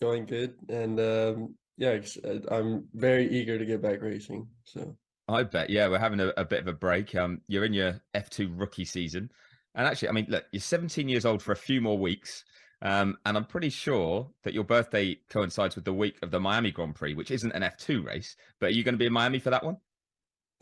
going 0.00 0.26
good, 0.26 0.54
and 0.68 1.00
um, 1.00 1.54
yeah, 1.76 1.98
uh, 2.24 2.38
I'm 2.48 2.86
very 2.94 3.28
eager 3.30 3.58
to 3.58 3.64
get 3.64 3.82
back 3.82 4.00
racing. 4.02 4.46
So 4.64 4.96
I 5.28 5.42
bet. 5.42 5.70
Yeah, 5.70 5.88
we're 5.88 5.98
having 5.98 6.20
a, 6.20 6.32
a 6.36 6.44
bit 6.44 6.60
of 6.60 6.68
a 6.68 6.72
break. 6.72 7.14
Um, 7.14 7.40
you're 7.48 7.64
in 7.64 7.72
your 7.72 8.00
F2 8.14 8.58
rookie 8.58 8.84
season. 8.84 9.30
And 9.74 9.86
actually, 9.86 10.08
I 10.08 10.12
mean, 10.12 10.26
look, 10.28 10.44
you're 10.52 10.60
17 10.60 11.08
years 11.08 11.24
old 11.24 11.42
for 11.42 11.52
a 11.52 11.56
few 11.56 11.80
more 11.80 11.98
weeks. 11.98 12.44
Um, 12.82 13.16
and 13.24 13.36
I'm 13.36 13.46
pretty 13.46 13.70
sure 13.70 14.30
that 14.42 14.52
your 14.52 14.64
birthday 14.64 15.18
coincides 15.30 15.74
with 15.74 15.84
the 15.84 15.94
week 15.94 16.18
of 16.22 16.30
the 16.30 16.40
Miami 16.40 16.70
Grand 16.70 16.94
Prix, 16.94 17.14
which 17.14 17.30
isn't 17.30 17.52
an 17.52 17.62
F2 17.62 18.04
race. 18.04 18.36
But 18.60 18.66
are 18.66 18.72
you 18.72 18.84
going 18.84 18.94
to 18.94 18.98
be 18.98 19.06
in 19.06 19.12
Miami 19.12 19.38
for 19.38 19.50
that 19.50 19.64
one? 19.64 19.78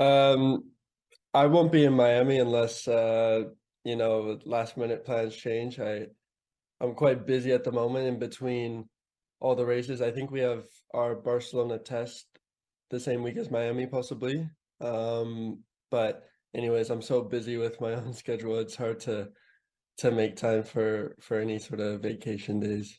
um, 0.01 0.65
I 1.35 1.47
won't 1.47 1.73
be 1.73 1.85
in 1.85 1.95
Miami 1.95 2.39
unless 2.39 2.87
uh 2.87 3.45
you 3.85 3.97
know 3.97 4.39
last 4.45 4.77
minute 4.77 5.05
plans 5.05 5.35
change. 5.35 5.81
I 5.81 6.07
I'm 6.81 6.95
quite 6.95 7.27
busy 7.27 7.53
at 7.53 7.65
the 7.65 7.73
moment 7.73 8.07
in 8.07 8.19
between 8.19 8.89
all 9.41 9.55
the 9.55 9.67
races. 9.67 10.03
I 10.03 10.11
think 10.11 10.31
we 10.31 10.41
have 10.41 10.65
our 10.93 11.15
Barcelona 11.15 11.79
test 11.79 12.27
the 12.91 13.01
same 13.01 13.23
week 13.23 13.37
as 13.37 13.51
Miami, 13.51 13.87
possibly. 13.87 14.49
Um, 14.81 15.61
but 15.91 16.25
anyways, 16.55 16.91
I'm 16.91 17.03
so 17.03 17.23
busy 17.23 17.57
with 17.57 17.81
my 17.81 17.93
own 17.95 18.13
schedule, 18.13 18.59
it's 18.59 18.77
hard 18.77 19.01
to 19.01 19.29
to 19.99 20.11
make 20.11 20.37
time 20.37 20.63
for 20.63 21.17
for 21.21 21.39
any 21.39 21.59
sort 21.59 21.81
of 21.81 22.01
vacation 22.01 22.61
days. 22.61 22.99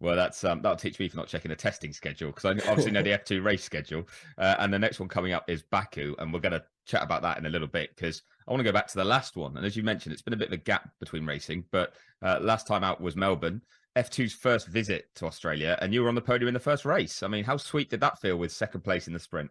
Well, 0.00 0.16
that's 0.16 0.42
um, 0.44 0.62
that'll 0.62 0.76
teach 0.76 0.98
me 0.98 1.08
for 1.08 1.18
not 1.18 1.28
checking 1.28 1.50
the 1.50 1.56
testing 1.56 1.92
schedule 1.92 2.30
because 2.30 2.46
I 2.46 2.70
obviously 2.70 2.90
know 2.90 3.02
the 3.02 3.10
F2 3.18 3.44
race 3.44 3.62
schedule. 3.62 4.08
Uh, 4.38 4.56
and 4.58 4.72
the 4.72 4.78
next 4.78 4.98
one 4.98 5.10
coming 5.10 5.32
up 5.32 5.48
is 5.48 5.62
Baku, 5.62 6.14
and 6.18 6.32
we're 6.32 6.40
going 6.40 6.52
to 6.52 6.64
chat 6.86 7.02
about 7.02 7.22
that 7.22 7.36
in 7.36 7.46
a 7.46 7.50
little 7.50 7.68
bit 7.68 7.90
because 7.94 8.22
I 8.48 8.50
want 8.50 8.60
to 8.60 8.64
go 8.64 8.72
back 8.72 8.86
to 8.88 8.96
the 8.96 9.04
last 9.04 9.36
one. 9.36 9.56
And 9.58 9.66
as 9.66 9.76
you 9.76 9.82
mentioned, 9.82 10.14
it's 10.14 10.22
been 10.22 10.32
a 10.32 10.38
bit 10.38 10.48
of 10.48 10.54
a 10.54 10.58
gap 10.58 10.88
between 11.00 11.26
racing, 11.26 11.64
but 11.70 11.92
uh, 12.22 12.38
last 12.40 12.66
time 12.66 12.82
out 12.82 13.02
was 13.02 13.14
Melbourne, 13.14 13.60
F2's 13.96 14.32
first 14.32 14.68
visit 14.68 15.06
to 15.16 15.26
Australia, 15.26 15.78
and 15.82 15.92
you 15.92 16.02
were 16.02 16.08
on 16.08 16.14
the 16.14 16.22
podium 16.22 16.48
in 16.48 16.54
the 16.54 16.60
first 16.60 16.86
race. 16.86 17.22
I 17.22 17.28
mean, 17.28 17.44
how 17.44 17.58
sweet 17.58 17.90
did 17.90 18.00
that 18.00 18.20
feel 18.20 18.36
with 18.36 18.52
second 18.52 18.80
place 18.80 19.06
in 19.06 19.12
the 19.12 19.18
sprint? 19.18 19.50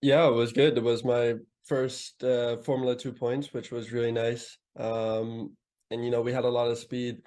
Yeah, 0.00 0.26
it 0.28 0.34
was 0.34 0.52
good. 0.52 0.78
It 0.78 0.82
was 0.82 1.04
my 1.04 1.34
first 1.64 2.22
uh, 2.24 2.56
Formula 2.58 2.96
Two 2.96 3.12
points, 3.12 3.52
which 3.52 3.70
was 3.70 3.92
really 3.92 4.12
nice. 4.12 4.58
Um, 4.78 5.56
and 5.90 6.04
you 6.04 6.10
know, 6.10 6.22
we 6.22 6.32
had 6.32 6.44
a 6.44 6.48
lot 6.48 6.70
of 6.70 6.78
speed 6.78 7.22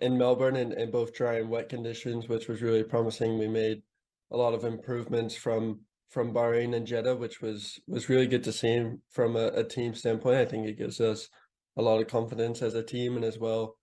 in 0.00 0.16
Melbourne 0.16 0.56
in, 0.56 0.72
in 0.72 0.90
both 0.90 1.14
dry 1.14 1.34
and 1.34 1.50
wet 1.50 1.68
conditions, 1.68 2.28
which 2.28 2.48
was 2.48 2.62
really 2.62 2.82
promising. 2.82 3.38
We 3.38 3.48
made 3.48 3.82
a 4.30 4.36
lot 4.36 4.54
of 4.54 4.64
improvements 4.64 5.34
from 5.34 5.80
from 6.08 6.34
Bahrain 6.34 6.74
and 6.74 6.86
Jeddah, 6.86 7.16
which 7.16 7.40
was 7.40 7.78
was 7.86 8.08
really 8.08 8.26
good 8.26 8.44
to 8.44 8.52
see 8.52 8.84
from 9.10 9.36
a, 9.36 9.48
a 9.48 9.64
team 9.64 9.94
standpoint. 9.94 10.36
I 10.36 10.44
think 10.44 10.66
it 10.66 10.78
gives 10.78 11.00
us 11.00 11.28
a 11.76 11.82
lot 11.82 12.00
of 12.00 12.08
confidence 12.08 12.62
as 12.62 12.74
a 12.74 12.82
team 12.82 13.16
and 13.16 13.24
as 13.24 13.38
well 13.38 13.76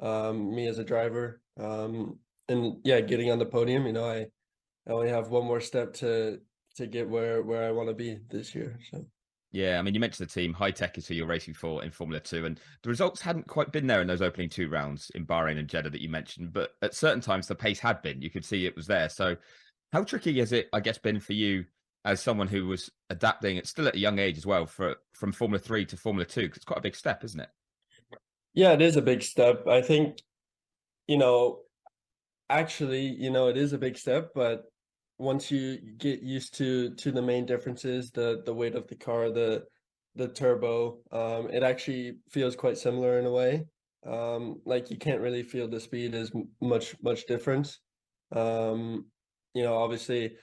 um, 0.00 0.54
me 0.54 0.66
as 0.66 0.78
a 0.78 0.84
driver. 0.84 1.40
Um, 1.58 2.18
and 2.48 2.76
yeah, 2.84 3.00
getting 3.00 3.30
on 3.30 3.38
the 3.38 3.46
podium, 3.46 3.86
you 3.86 3.92
know, 3.92 4.04
I, 4.04 4.26
I 4.88 4.92
only 4.92 5.08
have 5.08 5.28
one 5.28 5.44
more 5.44 5.60
step 5.60 5.92
to 5.94 6.38
to 6.76 6.86
get 6.86 7.08
where 7.08 7.42
where 7.42 7.64
I 7.68 7.72
want 7.72 7.88
to 7.88 7.94
be 7.94 8.18
this 8.30 8.54
year. 8.54 8.78
So 8.90 9.06
Yeah, 9.54 9.78
I 9.78 9.82
mean, 9.82 9.94
you 9.94 10.00
mentioned 10.00 10.28
the 10.28 10.34
team. 10.34 10.52
Hitech 10.52 10.98
is 10.98 11.06
who 11.06 11.14
you're 11.14 11.28
racing 11.28 11.54
for 11.54 11.84
in 11.84 11.92
Formula 11.92 12.18
Two, 12.18 12.44
and 12.44 12.58
the 12.82 12.88
results 12.88 13.20
hadn't 13.20 13.46
quite 13.46 13.70
been 13.70 13.86
there 13.86 14.00
in 14.00 14.08
those 14.08 14.20
opening 14.20 14.48
two 14.48 14.68
rounds 14.68 15.12
in 15.14 15.24
Bahrain 15.24 15.60
and 15.60 15.68
Jeddah 15.68 15.90
that 15.90 16.00
you 16.00 16.08
mentioned. 16.08 16.52
But 16.52 16.72
at 16.82 16.92
certain 16.92 17.20
times, 17.20 17.46
the 17.46 17.54
pace 17.54 17.78
had 17.78 18.02
been. 18.02 18.20
You 18.20 18.30
could 18.30 18.44
see 18.44 18.66
it 18.66 18.74
was 18.74 18.88
there. 18.88 19.08
So, 19.08 19.36
how 19.92 20.02
tricky 20.02 20.36
has 20.40 20.50
it, 20.50 20.68
I 20.72 20.80
guess, 20.80 20.98
been 20.98 21.20
for 21.20 21.34
you 21.34 21.66
as 22.04 22.20
someone 22.20 22.48
who 22.48 22.66
was 22.66 22.90
adapting? 23.10 23.56
It's 23.56 23.70
still 23.70 23.86
at 23.86 23.94
a 23.94 24.00
young 24.00 24.18
age 24.18 24.36
as 24.36 24.44
well 24.44 24.66
for 24.66 24.96
from 25.12 25.30
Formula 25.30 25.60
Three 25.60 25.84
to 25.86 25.96
Formula 25.96 26.24
Two 26.24 26.42
because 26.42 26.56
it's 26.56 26.64
quite 26.64 26.80
a 26.80 26.82
big 26.82 26.96
step, 26.96 27.22
isn't 27.22 27.38
it? 27.38 27.50
Yeah, 28.54 28.72
it 28.72 28.82
is 28.82 28.96
a 28.96 29.02
big 29.02 29.22
step. 29.22 29.68
I 29.68 29.82
think, 29.82 30.20
you 31.06 31.16
know, 31.16 31.60
actually, 32.50 33.06
you 33.06 33.30
know, 33.30 33.46
it 33.46 33.56
is 33.56 33.72
a 33.72 33.78
big 33.78 33.98
step, 33.98 34.30
but 34.34 34.64
once 35.18 35.50
you 35.50 35.78
get 35.98 36.22
used 36.22 36.54
to 36.58 36.94
to 36.96 37.12
the 37.12 37.22
main 37.22 37.46
differences, 37.46 38.10
the 38.10 38.42
the 38.44 38.54
weight 38.54 38.74
of 38.74 38.86
the 38.88 38.96
car, 38.96 39.30
the 39.30 39.64
the 40.16 40.28
turbo, 40.28 40.98
um, 41.12 41.50
it 41.50 41.62
actually 41.62 42.18
feels 42.30 42.54
quite 42.54 42.78
similar 42.78 43.18
in 43.18 43.26
a 43.26 43.30
way. 43.30 43.64
Um, 44.06 44.60
like 44.64 44.90
you 44.90 44.98
can't 44.98 45.20
really 45.20 45.42
feel 45.42 45.68
the 45.68 45.80
speed 45.80 46.14
as 46.14 46.30
much 46.60 46.96
much 47.02 47.26
difference. 47.26 47.80
Um, 48.32 49.06
you 49.54 49.62
know, 49.62 49.76
obviously, 49.76 50.36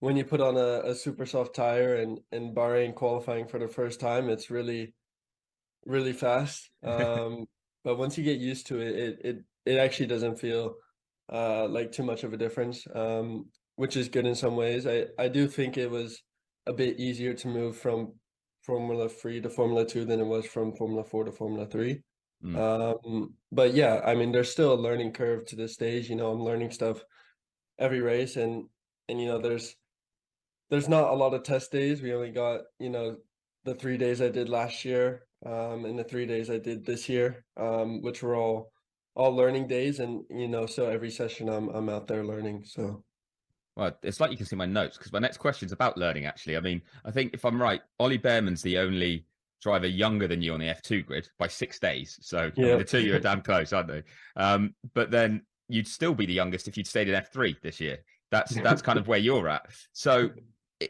when 0.00 0.16
you 0.16 0.24
put 0.24 0.40
on 0.40 0.56
a, 0.56 0.90
a 0.90 0.94
super 0.94 1.26
soft 1.26 1.54
tire 1.54 1.96
and 1.96 2.20
in 2.32 2.54
Bahrain 2.54 2.94
qualifying 2.94 3.46
for 3.46 3.58
the 3.58 3.68
first 3.68 4.00
time, 4.00 4.28
it's 4.28 4.50
really 4.50 4.94
really 5.84 6.12
fast. 6.12 6.70
Um, 6.82 7.46
but 7.84 7.98
once 7.98 8.18
you 8.18 8.24
get 8.24 8.38
used 8.38 8.66
to 8.68 8.80
it, 8.80 8.96
it 8.96 9.18
it 9.24 9.36
it 9.64 9.78
actually 9.78 10.06
doesn't 10.06 10.40
feel 10.40 10.74
uh 11.32 11.66
like 11.68 11.92
too 11.92 12.02
much 12.02 12.24
of 12.24 12.32
a 12.32 12.36
difference. 12.36 12.86
Um, 12.94 13.46
which 13.76 13.96
is 13.96 14.08
good 14.08 14.26
in 14.26 14.34
some 14.34 14.56
ways. 14.56 14.86
I 14.86 15.06
I 15.18 15.28
do 15.28 15.46
think 15.46 15.76
it 15.76 15.90
was 15.90 16.22
a 16.66 16.72
bit 16.72 16.98
easier 16.98 17.32
to 17.34 17.48
move 17.48 17.76
from 17.76 18.14
Formula 18.62 19.08
Three 19.08 19.40
to 19.40 19.48
Formula 19.48 19.86
Two 19.86 20.04
than 20.04 20.20
it 20.20 20.26
was 20.26 20.46
from 20.46 20.74
Formula 20.74 21.04
Four 21.04 21.24
to 21.24 21.32
Formula 21.32 21.66
Three. 21.66 22.02
Mm. 22.44 22.56
Um, 22.58 23.34
but 23.52 23.74
yeah, 23.74 24.00
I 24.04 24.14
mean, 24.14 24.32
there's 24.32 24.50
still 24.50 24.74
a 24.74 24.84
learning 24.86 25.12
curve 25.12 25.46
to 25.46 25.56
this 25.56 25.74
stage. 25.74 26.10
You 26.10 26.16
know, 26.16 26.32
I'm 26.32 26.42
learning 26.42 26.70
stuff 26.72 27.02
every 27.78 28.00
race, 28.00 28.36
and 28.36 28.64
and 29.08 29.20
you 29.20 29.26
know, 29.26 29.38
there's 29.38 29.76
there's 30.70 30.88
not 30.88 31.12
a 31.12 31.14
lot 31.14 31.34
of 31.34 31.44
test 31.44 31.70
days. 31.70 32.02
We 32.02 32.12
only 32.12 32.30
got 32.30 32.62
you 32.78 32.90
know 32.90 33.16
the 33.64 33.74
three 33.74 33.96
days 33.96 34.20
I 34.20 34.28
did 34.28 34.48
last 34.48 34.84
year, 34.84 35.26
um, 35.44 35.84
and 35.84 35.98
the 35.98 36.04
three 36.04 36.26
days 36.26 36.50
I 36.50 36.58
did 36.58 36.84
this 36.84 37.08
year, 37.08 37.44
um, 37.56 38.02
which 38.02 38.22
were 38.22 38.36
all 38.36 38.72
all 39.14 39.34
learning 39.34 39.68
days, 39.68 40.00
and 40.00 40.24
you 40.30 40.48
know, 40.48 40.66
so 40.66 40.88
every 40.88 41.10
session 41.10 41.48
I'm 41.48 41.68
I'm 41.68 41.88
out 41.88 42.06
there 42.06 42.24
learning. 42.24 42.64
So. 42.64 43.04
Well, 43.76 43.96
it's 44.02 44.20
like 44.20 44.30
you 44.30 44.36
can 44.36 44.46
see 44.46 44.56
my 44.56 44.66
notes 44.66 44.96
because 44.96 45.12
my 45.12 45.18
next 45.18 45.36
question 45.36 45.66
is 45.66 45.72
about 45.72 45.98
learning. 45.98 46.24
Actually, 46.24 46.56
I 46.56 46.60
mean, 46.60 46.80
I 47.04 47.10
think 47.10 47.34
if 47.34 47.44
I'm 47.44 47.60
right, 47.60 47.82
Ollie 48.00 48.18
Bearman's 48.18 48.62
the 48.62 48.78
only 48.78 49.26
driver 49.62 49.86
younger 49.86 50.26
than 50.26 50.42
you 50.42 50.54
on 50.54 50.60
the 50.60 50.66
F2 50.66 51.04
grid 51.04 51.28
by 51.38 51.46
six 51.46 51.78
days. 51.78 52.18
So 52.22 52.50
I 52.56 52.60
mean, 52.60 52.78
the 52.78 52.84
two 52.84 52.98
of 52.98 53.04
you 53.04 53.14
are 53.14 53.20
damn 53.20 53.42
close, 53.42 53.72
aren't 53.72 53.88
they? 53.88 54.02
Um, 54.36 54.74
but 54.94 55.10
then 55.10 55.42
you'd 55.68 55.88
still 55.88 56.14
be 56.14 56.26
the 56.26 56.32
youngest 56.32 56.68
if 56.68 56.76
you'd 56.76 56.86
stayed 56.86 57.08
in 57.08 57.14
F3 57.14 57.56
this 57.62 57.80
year. 57.80 57.98
That's 58.30 58.54
that's 58.54 58.82
kind 58.82 58.98
of 58.98 59.08
where 59.08 59.18
you're 59.18 59.48
at. 59.48 59.66
So 59.92 60.30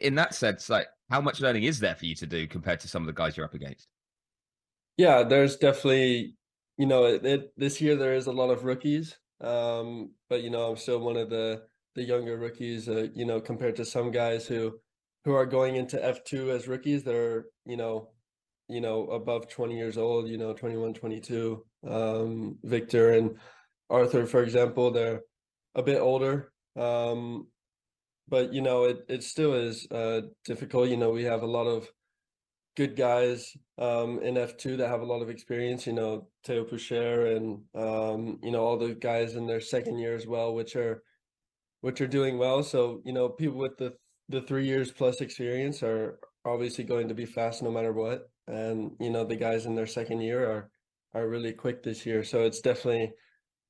in 0.01 0.15
that 0.15 0.33
sense, 0.33 0.69
like, 0.69 0.87
how 1.09 1.21
much 1.21 1.41
learning 1.41 1.63
is 1.63 1.79
there 1.79 1.95
for 1.95 2.05
you 2.05 2.15
to 2.15 2.25
do 2.25 2.47
compared 2.47 2.79
to 2.81 2.87
some 2.87 3.03
of 3.03 3.07
the 3.07 3.13
guys 3.13 3.35
you're 3.35 3.45
up 3.45 3.53
against? 3.53 3.87
Yeah, 4.97 5.23
there's 5.23 5.57
definitely 5.57 6.37
you 6.77 6.85
know, 6.85 7.05
it, 7.05 7.25
it, 7.25 7.53
this 7.57 7.81
year 7.81 7.95
there 7.95 8.13
is 8.13 8.27
a 8.27 8.31
lot 8.31 8.51
of 8.51 8.63
rookies, 8.63 9.17
um, 9.41 10.11
but 10.29 10.43
you 10.43 10.49
know, 10.49 10.69
I'm 10.69 10.77
still 10.77 10.99
one 10.99 11.17
of 11.17 11.29
the 11.29 11.63
the 11.97 12.03
younger 12.03 12.37
rookies. 12.37 12.87
Uh, 12.87 13.07
you 13.13 13.25
know, 13.25 13.41
compared 13.41 13.75
to 13.75 13.83
some 13.83 14.11
guys 14.11 14.47
who 14.47 14.79
who 15.25 15.33
are 15.33 15.45
going 15.45 15.75
into 15.75 15.97
F2 15.97 16.49
as 16.55 16.67
rookies, 16.69 17.03
they're 17.03 17.45
you 17.65 17.75
know, 17.75 18.11
you 18.69 18.79
know, 18.79 19.07
above 19.07 19.49
20 19.49 19.75
years 19.75 19.97
old. 19.97 20.29
You 20.29 20.37
know, 20.37 20.53
21, 20.53 20.93
22. 20.93 21.65
Um, 21.85 22.57
Victor 22.63 23.11
and 23.13 23.37
Arthur, 23.89 24.25
for 24.25 24.43
example, 24.43 24.91
they're 24.91 25.21
a 25.75 25.83
bit 25.83 25.99
older. 25.99 26.51
Um, 26.77 27.47
but 28.29 28.53
you 28.53 28.61
know, 28.61 28.85
it 28.85 28.99
it 29.09 29.23
still 29.23 29.53
is 29.55 29.87
uh, 29.91 30.21
difficult. 30.45 30.89
You 30.89 30.97
know, 30.97 31.09
we 31.09 31.23
have 31.23 31.41
a 31.41 31.53
lot 31.57 31.65
of 31.65 31.89
good 32.75 32.95
guys 32.95 33.57
um, 33.79 34.19
in 34.21 34.35
F2 34.35 34.77
that 34.77 34.89
have 34.89 35.01
a 35.01 35.05
lot 35.05 35.23
of 35.23 35.31
experience, 35.31 35.87
you 35.87 35.93
know, 35.93 36.27
Theo 36.45 36.63
Pourchaire 36.63 37.35
and, 37.35 37.63
um, 37.73 38.37
you 38.43 38.51
know, 38.51 38.63
all 38.63 38.77
the 38.77 38.93
guys 38.93 39.35
in 39.35 39.47
their 39.47 39.59
second 39.59 39.97
year 39.97 40.13
as 40.13 40.27
well, 40.27 40.53
which 40.53 40.75
are, 40.75 41.01
which 41.87 42.01
are 42.01 42.07
doing 42.07 42.37
well. 42.37 42.63
So, 42.63 43.01
you 43.05 43.13
know, 43.13 43.29
people 43.29 43.59
with 43.59 43.77
the, 43.77 43.93
the 44.27 44.41
three 44.41 44.65
years 44.65 44.91
plus 44.91 45.21
experience 45.21 45.81
are 45.81 46.19
obviously 46.43 46.83
going 46.83 47.07
to 47.07 47.13
be 47.13 47.25
fast 47.25 47.63
no 47.63 47.71
matter 47.71 47.93
what. 47.93 48.29
And, 48.45 48.91
you 48.99 49.09
know, 49.09 49.23
the 49.23 49.37
guys 49.37 49.65
in 49.65 49.73
their 49.73 49.87
second 49.87 50.19
year 50.19 50.45
are, 50.51 50.69
are 51.13 51.29
really 51.29 51.53
quick 51.53 51.83
this 51.83 52.05
year. 52.05 52.25
So 52.25 52.41
it's 52.43 52.59
definitely, 52.59 53.13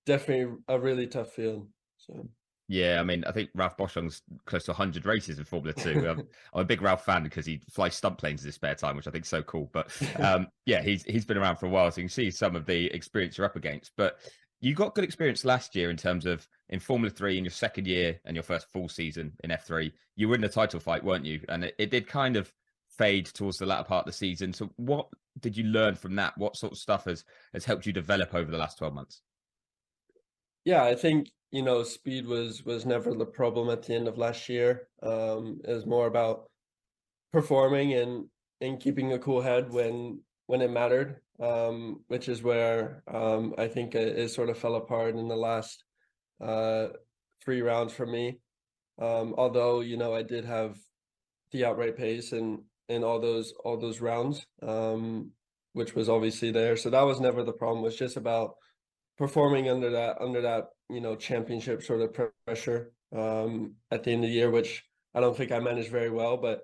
definitely 0.08 0.56
a 0.68 0.80
really 0.80 1.06
tough 1.06 1.32
field. 1.34 1.68
So. 1.98 2.28
Yeah, 2.68 3.00
I 3.00 3.04
mean, 3.04 3.24
I 3.24 3.32
think 3.34 3.52
Ralph 3.54 3.78
Boschung's 3.78 4.24
close 4.48 4.64
to 4.64 4.72
100 4.72 5.06
races 5.06 5.38
in 5.38 5.46
Formula 5.46 5.76
Two. 5.76 6.10
I'm, 6.10 6.20
I'm, 6.56 6.62
a 6.62 6.66
big 6.66 6.82
Ralph 6.82 7.06
fan 7.06 7.22
because 7.22 7.46
he 7.46 7.62
flies 7.70 7.94
stunt 7.94 8.18
planes 8.18 8.42
in 8.42 8.48
his 8.48 8.56
spare 8.56 8.74
time, 8.74 8.96
which 8.96 9.08
I 9.08 9.12
think 9.12 9.26
is 9.26 9.30
so 9.30 9.44
cool. 9.44 9.70
But 9.72 9.96
um, 10.20 10.48
yeah, 10.66 10.82
he's 10.82 11.04
he's 11.04 11.24
been 11.24 11.38
around 11.38 11.58
for 11.58 11.68
a 11.68 11.70
while, 11.70 11.90
so 11.92 12.02
you 12.02 12.08
can 12.08 12.10
see 12.10 12.30
some 12.32 12.58
of 12.58 12.66
the 12.66 12.88
experience 12.88 13.38
you're 13.38 13.46
up 13.46 13.56
against. 13.56 13.92
But 13.96 14.18
you 14.60 14.74
got 14.74 14.96
good 14.96 15.04
experience 15.04 15.46
last 15.46 15.76
year 15.76 15.90
in 15.90 15.98
terms 15.98 16.26
of 16.26 16.48
in 16.70 16.80
Formula 16.80 17.10
Three 17.10 17.38
in 17.38 17.44
your 17.44 17.52
second 17.52 17.88
year 17.88 18.20
and 18.26 18.36
your 18.36 18.44
first 18.44 18.68
full 18.72 18.90
season 18.90 19.34
in 19.44 19.52
F3. 19.52 19.92
You 20.16 20.30
were 20.30 20.36
in 20.36 20.42
the 20.42 20.50
title 20.50 20.80
fight, 20.80 21.04
weren't 21.04 21.26
you? 21.26 21.42
And 21.50 21.64
it, 21.64 21.76
it 21.78 21.92
did 21.92 22.08
kind 22.08 22.36
of 22.36 22.52
fade 22.90 23.28
towards 23.28 23.58
the 23.58 23.66
latter 23.66 23.84
part 23.84 24.08
of 24.08 24.12
the 24.12 24.18
season. 24.18 24.54
So 24.54 24.72
what 24.78 25.08
did 25.40 25.56
you 25.56 25.66
learn 25.66 25.96
from 25.96 26.16
that? 26.16 26.38
What 26.38 26.56
sort 26.56 26.72
of 26.72 26.80
stuff 26.80 27.06
has 27.06 27.24
has 27.54 27.66
helped 27.66 27.86
you 27.86 27.94
develop 27.94 28.34
over 28.34 28.50
the 28.50 28.58
last 28.58 28.78
12 28.80 28.94
months? 28.94 29.22
Yeah, 30.66 30.84
I 30.84 30.96
think 30.96 31.30
you 31.52 31.62
know, 31.62 31.84
speed 31.84 32.26
was 32.26 32.66
was 32.66 32.86
never 32.86 33.14
the 33.14 33.26
problem 33.26 33.70
at 33.70 33.84
the 33.84 33.96
end 33.96 34.08
of 34.08 34.18
last 34.18 34.50
year. 34.50 34.88
Um, 35.02 35.62
it 35.64 35.72
was 35.72 35.86
more 35.86 36.08
about 36.08 36.50
performing 37.32 37.94
and 37.94 38.26
and 38.60 38.80
keeping 38.80 39.14
a 39.14 39.20
cool 39.20 39.42
head 39.42 39.72
when 39.72 40.22
when 40.48 40.62
it 40.62 40.72
mattered, 40.72 41.22
um, 41.42 42.04
which 42.08 42.30
is 42.30 42.42
where 42.42 43.04
um, 43.12 43.54
I 43.58 43.68
think 43.68 43.96
it, 43.96 44.18
it, 44.18 44.32
sort 44.32 44.50
of 44.50 44.58
fell 44.58 44.76
apart 44.76 45.16
in 45.16 45.28
the 45.28 45.36
last 45.36 45.84
uh, 46.42 46.88
three 47.44 47.62
rounds 47.62 47.94
for 47.94 48.06
me. 48.06 48.40
Um, 49.00 49.36
although 49.38 49.82
you 49.82 49.98
know 49.98 50.16
I 50.16 50.24
did 50.24 50.46
have 50.46 50.78
the 51.52 51.66
outright 51.66 51.96
pace 51.96 52.32
and 52.32 52.60
in 52.90 53.04
all 53.04 53.20
those 53.20 53.54
all 53.64 53.78
those 53.78 54.02
rounds, 54.02 54.46
um, 54.64 55.32
which 55.74 55.94
was 55.94 56.10
obviously 56.10 56.52
there. 56.52 56.76
So 56.76 56.90
that 56.90 57.02
was 57.02 57.20
never 57.20 57.44
the 57.44 57.54
problem. 57.54 57.80
It 57.80 57.88
was 57.88 57.96
just 57.96 58.18
about 58.18 58.56
performing 59.18 59.70
under 59.70 59.92
that 59.92 60.18
under 60.22 60.42
that 60.42 60.66
you 60.90 61.02
know 61.02 61.16
championship 61.16 61.84
sort 61.84 62.02
of 62.02 62.16
pressure 62.46 62.92
um, 63.16 63.76
at 63.92 64.04
the 64.04 64.12
end 64.12 64.24
of 64.24 64.30
the 64.30 64.36
year, 64.36 64.50
which 64.50 64.84
I 65.14 65.20
don't 65.20 65.38
think 65.38 65.52
I 65.52 65.60
managed 65.60 65.92
very 65.92 66.10
well. 66.10 66.38
But 66.38 66.64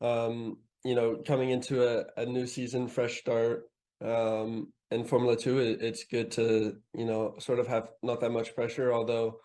um, 0.00 0.58
you 0.84 0.94
know, 0.94 1.22
coming 1.26 1.50
into 1.50 1.86
a, 1.86 2.04
a 2.16 2.24
new 2.24 2.46
season, 2.46 2.88
fresh 2.88 3.18
start 3.18 3.64
um, 4.04 4.72
in 4.90 5.04
Formula 5.04 5.36
Two, 5.36 5.58
it, 5.58 5.82
it's 5.82 6.04
good 6.04 6.30
to 6.32 6.76
you 6.94 7.04
know 7.04 7.34
sort 7.38 7.58
of 7.58 7.66
have 7.66 7.90
not 8.02 8.20
that 8.20 8.30
much 8.30 8.54
pressure, 8.54 8.92
although 8.92 9.38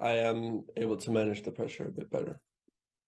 I 0.00 0.12
am 0.12 0.64
able 0.76 0.96
to 0.96 1.10
manage 1.10 1.42
the 1.42 1.52
pressure 1.52 1.86
a 1.86 1.92
bit 1.92 2.10
better. 2.10 2.40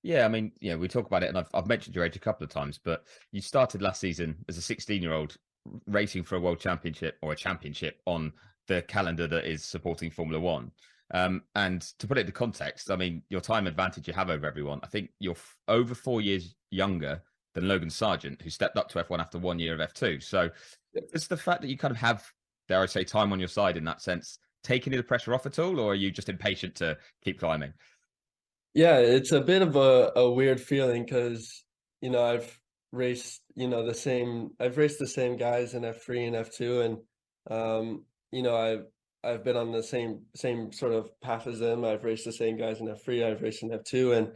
Yeah, 0.02 0.26
I 0.26 0.28
mean, 0.28 0.52
yeah, 0.60 0.76
we 0.76 0.86
talk 0.86 1.06
about 1.06 1.22
it, 1.22 1.30
and 1.30 1.38
I've, 1.38 1.48
I've 1.54 1.66
mentioned 1.66 1.96
your 1.96 2.04
age 2.04 2.14
a 2.14 2.20
couple 2.20 2.44
of 2.44 2.50
times, 2.50 2.78
but 2.82 3.04
you 3.32 3.40
started 3.40 3.80
last 3.80 4.00
season 4.00 4.36
as 4.48 4.58
a 4.58 4.62
16 4.62 5.02
year 5.02 5.12
old 5.12 5.36
racing 5.86 6.22
for 6.24 6.36
a 6.36 6.40
world 6.40 6.60
championship 6.60 7.16
or 7.22 7.32
a 7.32 7.36
championship 7.36 8.00
on 8.06 8.32
the 8.68 8.82
calendar 8.82 9.26
that 9.26 9.46
is 9.46 9.64
supporting 9.64 10.10
Formula 10.10 10.38
One. 10.38 10.70
Um, 11.12 11.42
and 11.54 11.82
to 11.98 12.06
put 12.06 12.18
it 12.18 12.22
into 12.22 12.32
context, 12.32 12.90
I 12.90 12.96
mean, 12.96 13.22
your 13.28 13.40
time 13.40 13.66
advantage 13.66 14.06
you 14.06 14.14
have 14.14 14.30
over 14.30 14.46
everyone. 14.46 14.80
I 14.82 14.86
think 14.86 15.10
you're 15.20 15.32
f- 15.32 15.56
over 15.68 15.94
four 15.94 16.20
years 16.20 16.54
younger 16.70 17.22
than 17.54 17.68
Logan 17.68 17.88
Sargeant, 17.88 18.42
who 18.42 18.50
stepped 18.50 18.76
up 18.76 18.88
to 18.90 19.02
F1 19.02 19.20
after 19.20 19.38
one 19.38 19.58
year 19.58 19.80
of 19.80 19.92
F2. 19.92 20.22
So 20.22 20.50
it's 20.92 21.26
the 21.26 21.36
fact 21.36 21.62
that 21.62 21.68
you 21.68 21.78
kind 21.78 21.92
of 21.92 21.98
have, 21.98 22.24
dare 22.68 22.82
I 22.82 22.86
say, 22.86 23.04
time 23.04 23.32
on 23.32 23.38
your 23.38 23.48
side 23.48 23.76
in 23.76 23.84
that 23.84 24.02
sense, 24.02 24.38
taking 24.62 24.92
the 24.92 25.02
pressure 25.02 25.34
off 25.34 25.46
at 25.46 25.58
all, 25.58 25.78
or 25.80 25.92
are 25.92 25.96
you 25.96 26.10
just 26.10 26.28
impatient 26.28 26.74
to 26.76 26.96
keep 27.22 27.38
climbing? 27.38 27.72
Yeah, 28.74 28.98
it's 28.98 29.32
a 29.32 29.40
bit 29.40 29.62
of 29.62 29.76
a, 29.76 30.12
a 30.16 30.30
weird 30.30 30.60
feeling 30.60 31.04
because, 31.04 31.64
you 32.00 32.10
know, 32.10 32.24
I've 32.24 32.60
raced, 32.90 33.42
you 33.54 33.68
know, 33.68 33.86
the 33.86 33.94
same, 33.94 34.50
I've 34.58 34.76
raced 34.76 34.98
the 34.98 35.06
same 35.06 35.36
guys 35.36 35.74
in 35.74 35.82
F3 35.82 36.26
and 36.26 36.36
F2. 36.36 36.84
And, 36.84 36.98
um, 37.50 38.04
you 38.32 38.42
know, 38.42 38.56
I've 38.56 38.86
I've 39.24 39.42
been 39.42 39.56
on 39.56 39.72
the 39.72 39.82
same 39.82 40.20
same 40.36 40.70
sort 40.70 40.92
of 40.92 41.08
path 41.22 41.46
as 41.46 41.58
them. 41.58 41.84
I've 41.84 42.04
raced 42.04 42.26
the 42.26 42.32
same 42.32 42.58
guys 42.58 42.80
in 42.80 42.88
F3. 42.88 43.24
I've 43.24 43.40
raced 43.40 43.62
in 43.62 43.70
F2, 43.70 44.16
and 44.18 44.28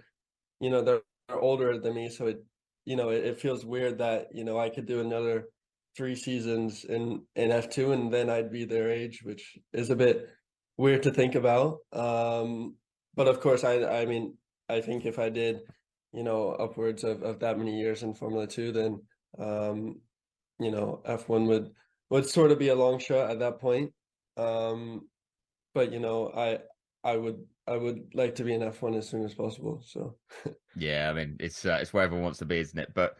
you 0.60 0.70
know 0.70 0.82
they're, 0.82 1.02
they're 1.28 1.38
older 1.38 1.78
than 1.78 1.94
me, 1.94 2.08
so 2.08 2.28
it 2.28 2.42
you 2.88 2.96
know 2.96 3.10
it, 3.10 3.22
it, 3.24 3.40
feels 3.40 3.66
weird 3.66 3.98
that 3.98 4.28
you 4.32 4.44
know 4.44 4.58
I 4.58 4.70
could 4.70 4.86
do 4.86 5.00
another 5.00 5.48
three 5.94 6.16
seasons 6.16 6.84
in 6.84 7.22
in 7.36 7.50
F2, 7.50 7.92
and 7.92 8.10
then 8.10 8.30
I'd 8.30 8.50
be 8.50 8.64
their 8.64 8.90
age, 8.90 9.20
which 9.22 9.58
is 9.74 9.90
a 9.90 9.96
bit 9.96 10.26
weird 10.78 11.02
to 11.02 11.10
think 11.10 11.34
about. 11.34 11.80
Um, 11.92 12.76
but 13.14 13.28
of 13.28 13.40
course, 13.40 13.62
I 13.62 13.74
I 14.00 14.06
mean 14.06 14.38
I 14.70 14.80
think 14.80 15.04
if 15.04 15.18
I 15.18 15.28
did 15.28 15.60
you 16.14 16.22
know 16.22 16.52
upwards 16.52 17.04
of 17.04 17.22
of 17.22 17.40
that 17.40 17.58
many 17.58 17.78
years 17.78 18.02
in 18.02 18.14
Formula 18.14 18.46
Two, 18.46 18.72
then 18.72 19.02
um, 19.38 20.00
you 20.58 20.70
know 20.70 21.02
F1 21.06 21.46
would 21.46 21.70
would 22.08 22.26
sort 22.26 22.52
of 22.52 22.58
be 22.58 22.68
a 22.68 22.80
long 22.84 22.98
shot 22.98 23.30
at 23.30 23.40
that 23.40 23.60
point. 23.60 23.92
Um, 24.38 25.08
but 25.74 25.92
you 25.92 26.00
know, 26.00 26.32
I 26.34 26.60
I 27.04 27.18
would 27.18 27.44
I 27.68 27.76
would 27.76 28.14
like 28.14 28.34
to 28.36 28.44
be 28.44 28.54
in 28.54 28.62
F1 28.62 28.96
as 28.96 29.08
soon 29.08 29.24
as 29.24 29.34
possible. 29.34 29.82
So 29.84 30.16
yeah, 30.76 31.10
I 31.10 31.12
mean 31.12 31.36
it's 31.40 31.64
uh, 31.64 31.78
it's 31.80 31.92
where 31.92 32.04
everyone 32.04 32.24
wants 32.24 32.38
to 32.40 32.44
be, 32.46 32.58
isn't 32.58 32.78
it? 32.78 32.92
But 32.94 33.18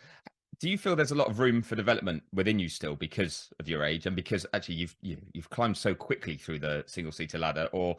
do 0.61 0.69
you 0.69 0.79
feel 0.79 0.97
there's 0.97 1.13
a 1.13 1.17
lot 1.17 1.29
of 1.29 1.39
room 1.39 1.63
for 1.63 1.77
development 1.77 2.23
within 2.33 2.59
you 2.59 2.69
still 2.69 2.97
because 2.97 3.51
of 3.61 3.69
your 3.69 3.85
age 3.85 4.07
and 4.07 4.17
because 4.17 4.45
actually 4.55 4.77
you've 4.77 4.97
you, 5.03 5.15
have 5.15 5.25
you 5.33 5.41
have 5.43 5.51
climbed 5.51 5.77
so 5.77 5.95
quickly 5.95 6.37
through 6.37 6.59
the 6.59 6.85
single 6.87 7.13
seater 7.13 7.39
ladder, 7.39 7.69
or 7.73 7.97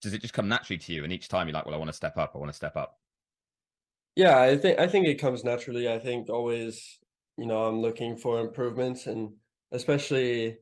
does 0.00 0.12
it 0.12 0.20
just 0.20 0.34
come 0.34 0.48
naturally 0.48 0.78
to 0.78 0.92
you? 0.92 1.04
And 1.04 1.12
each 1.12 1.28
time 1.28 1.48
you're 1.48 1.54
like, 1.54 1.66
well, 1.66 1.74
I 1.74 1.78
want 1.78 1.88
to 1.88 1.96
step 1.96 2.16
up, 2.16 2.32
I 2.34 2.38
want 2.38 2.50
to 2.50 2.56
step 2.56 2.76
up. 2.76 2.98
Yeah, 4.14 4.40
I 4.40 4.56
think 4.56 4.78
I 4.78 4.86
think 4.86 5.06
it 5.06 5.16
comes 5.16 5.44
naturally. 5.44 5.92
I 5.92 5.98
think 5.98 6.30
always, 6.30 6.98
you 7.36 7.46
know, 7.46 7.64
I'm 7.64 7.80
looking 7.80 8.16
for 8.16 8.40
improvements 8.40 9.06
and 9.06 9.32
especially 9.72 10.58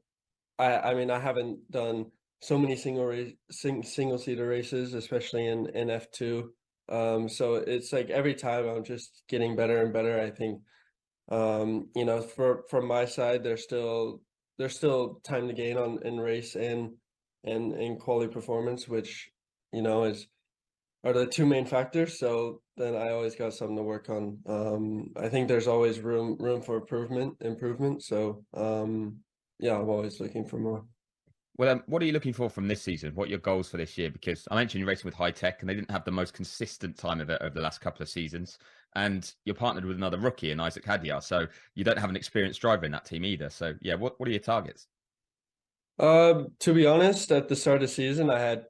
I 0.59 0.79
I 0.79 0.95
mean 0.95 1.11
I 1.11 1.19
haven't 1.19 1.71
done 1.71 2.11
so 2.45 2.59
many 2.59 2.77
single 2.77 3.07
race 3.07 3.33
sing, 3.51 3.83
single 3.83 4.19
seater 4.19 4.47
races, 4.47 4.93
especially 4.93 5.47
in 5.47 5.67
in 5.75 5.89
F 5.89 6.11
two. 6.11 6.53
Um, 6.91 7.29
so 7.29 7.55
it's 7.55 7.91
like 7.91 8.11
every 8.11 8.35
time 8.35 8.69
I'm 8.69 8.85
just 8.85 9.23
getting 9.29 9.57
better 9.57 9.83
and 9.83 9.95
better. 9.95 10.21
I 10.21 10.31
think, 10.31 10.61
um, 11.31 11.89
you 11.97 12.05
know, 12.05 12.21
for 12.21 12.65
from 12.69 12.87
my 12.87 13.07
side, 13.07 13.43
there's 13.43 13.63
still 13.63 14.21
there's 14.59 14.77
still 14.77 15.21
time 15.25 15.49
to 15.49 15.55
gain 15.55 15.79
on 15.79 16.01
in 16.05 16.21
race 16.21 16.55
and 16.55 16.93
and 17.45 17.73
in 17.75 17.97
quality 17.97 18.31
performance, 18.31 18.87
which 18.87 19.31
you 19.73 19.81
know 19.81 20.05
is 20.05 20.27
are 21.03 21.15
the 21.15 21.27
two 21.27 21.47
main 21.47 21.65
factors. 21.65 22.19
So 22.19 22.61
then 22.77 22.95
I 22.95 23.11
always 23.11 23.37
got 23.37 23.55
something 23.55 23.77
to 23.77 23.83
work 23.83 24.11
on. 24.11 24.39
Um, 24.47 25.11
I 25.17 25.31
think 25.31 25.49
there's 25.49 25.69
always 25.69 26.01
room 26.01 26.37
room 26.39 26.61
for 26.61 26.77
improvement 26.77 27.37
improvement. 27.41 28.03
So 28.03 28.45
um, 28.53 29.21
yeah, 29.59 29.77
I'm 29.79 29.89
always 29.89 30.21
looking 30.21 30.45
for 30.45 30.59
more. 30.59 30.85
Well, 31.57 31.69
um, 31.69 31.85
what 31.87 32.03
are 32.03 32.05
you 32.05 32.13
looking 32.13 32.33
for 32.33 32.51
from 32.51 32.67
this 32.67 32.83
season? 32.83 33.15
What 33.15 33.29
are 33.29 33.31
your 33.31 33.39
goals 33.39 33.71
for 33.71 33.77
this 33.77 33.97
year? 33.97 34.11
Because 34.11 34.49
I 34.51 34.57
mentioned 34.57 34.81
you're 34.81 34.89
racing 34.89 35.07
with 35.07 35.15
Hitech 35.15 35.61
and 35.61 35.69
they 35.69 35.75
didn't 35.75 35.91
have 35.91 36.05
the 36.05 36.11
most 36.11 36.35
consistent 36.35 36.97
time 36.97 37.21
of 37.21 37.31
it 37.31 37.41
over 37.41 37.55
the 37.55 37.61
last 37.61 37.81
couple 37.81 38.03
of 38.03 38.09
seasons. 38.09 38.59
And 38.97 39.33
you're 39.45 39.55
partnered 39.55 39.85
with 39.85 39.97
another 39.97 40.19
rookie 40.19 40.51
in 40.51 40.59
Isaac 40.59 40.85
Hadjar, 40.85 41.23
so 41.23 41.47
you 41.75 41.85
don't 41.85 41.99
have 41.99 42.11
an 42.11 42.17
experienced 42.17 42.61
driver 42.61 42.85
in 42.85 42.93
that 42.93 43.05
team 43.05 43.25
either. 43.25 43.51
So, 43.51 43.75
yeah, 43.81 43.95
what 43.95 44.19
what 44.19 44.29
are 44.29 44.33
your 44.33 44.41
targets? 44.41 44.89
Uh, 45.99 46.45
to 46.61 46.75
be 46.75 46.87
honest, 46.87 47.31
at 47.31 47.49
the 47.49 47.57
start 47.57 47.77
of 47.77 47.83
the 47.83 47.89
season, 47.89 48.31
I 48.31 48.39
had 48.41 48.65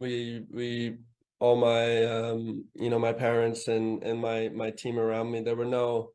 we 0.00 0.44
we 0.50 0.96
all 1.40 1.56
my 1.56 2.04
um 2.04 2.64
you 2.74 2.90
know 2.90 2.98
my 2.98 3.12
parents 3.12 3.68
and 3.68 4.02
and 4.02 4.20
my 4.20 4.48
my 4.48 4.70
team 4.70 4.98
around 4.98 5.30
me. 5.30 5.42
There 5.42 5.56
were 5.56 5.64
no 5.64 6.10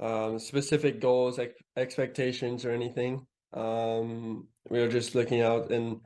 um, 0.00 0.38
specific 0.38 1.00
goals, 1.00 1.38
ex- 1.38 1.62
expectations, 1.76 2.64
or 2.64 2.70
anything. 2.70 3.26
Um, 3.52 4.48
we 4.68 4.80
are 4.80 4.88
just 4.88 5.14
looking 5.14 5.40
out 5.40 5.70
and 5.70 6.00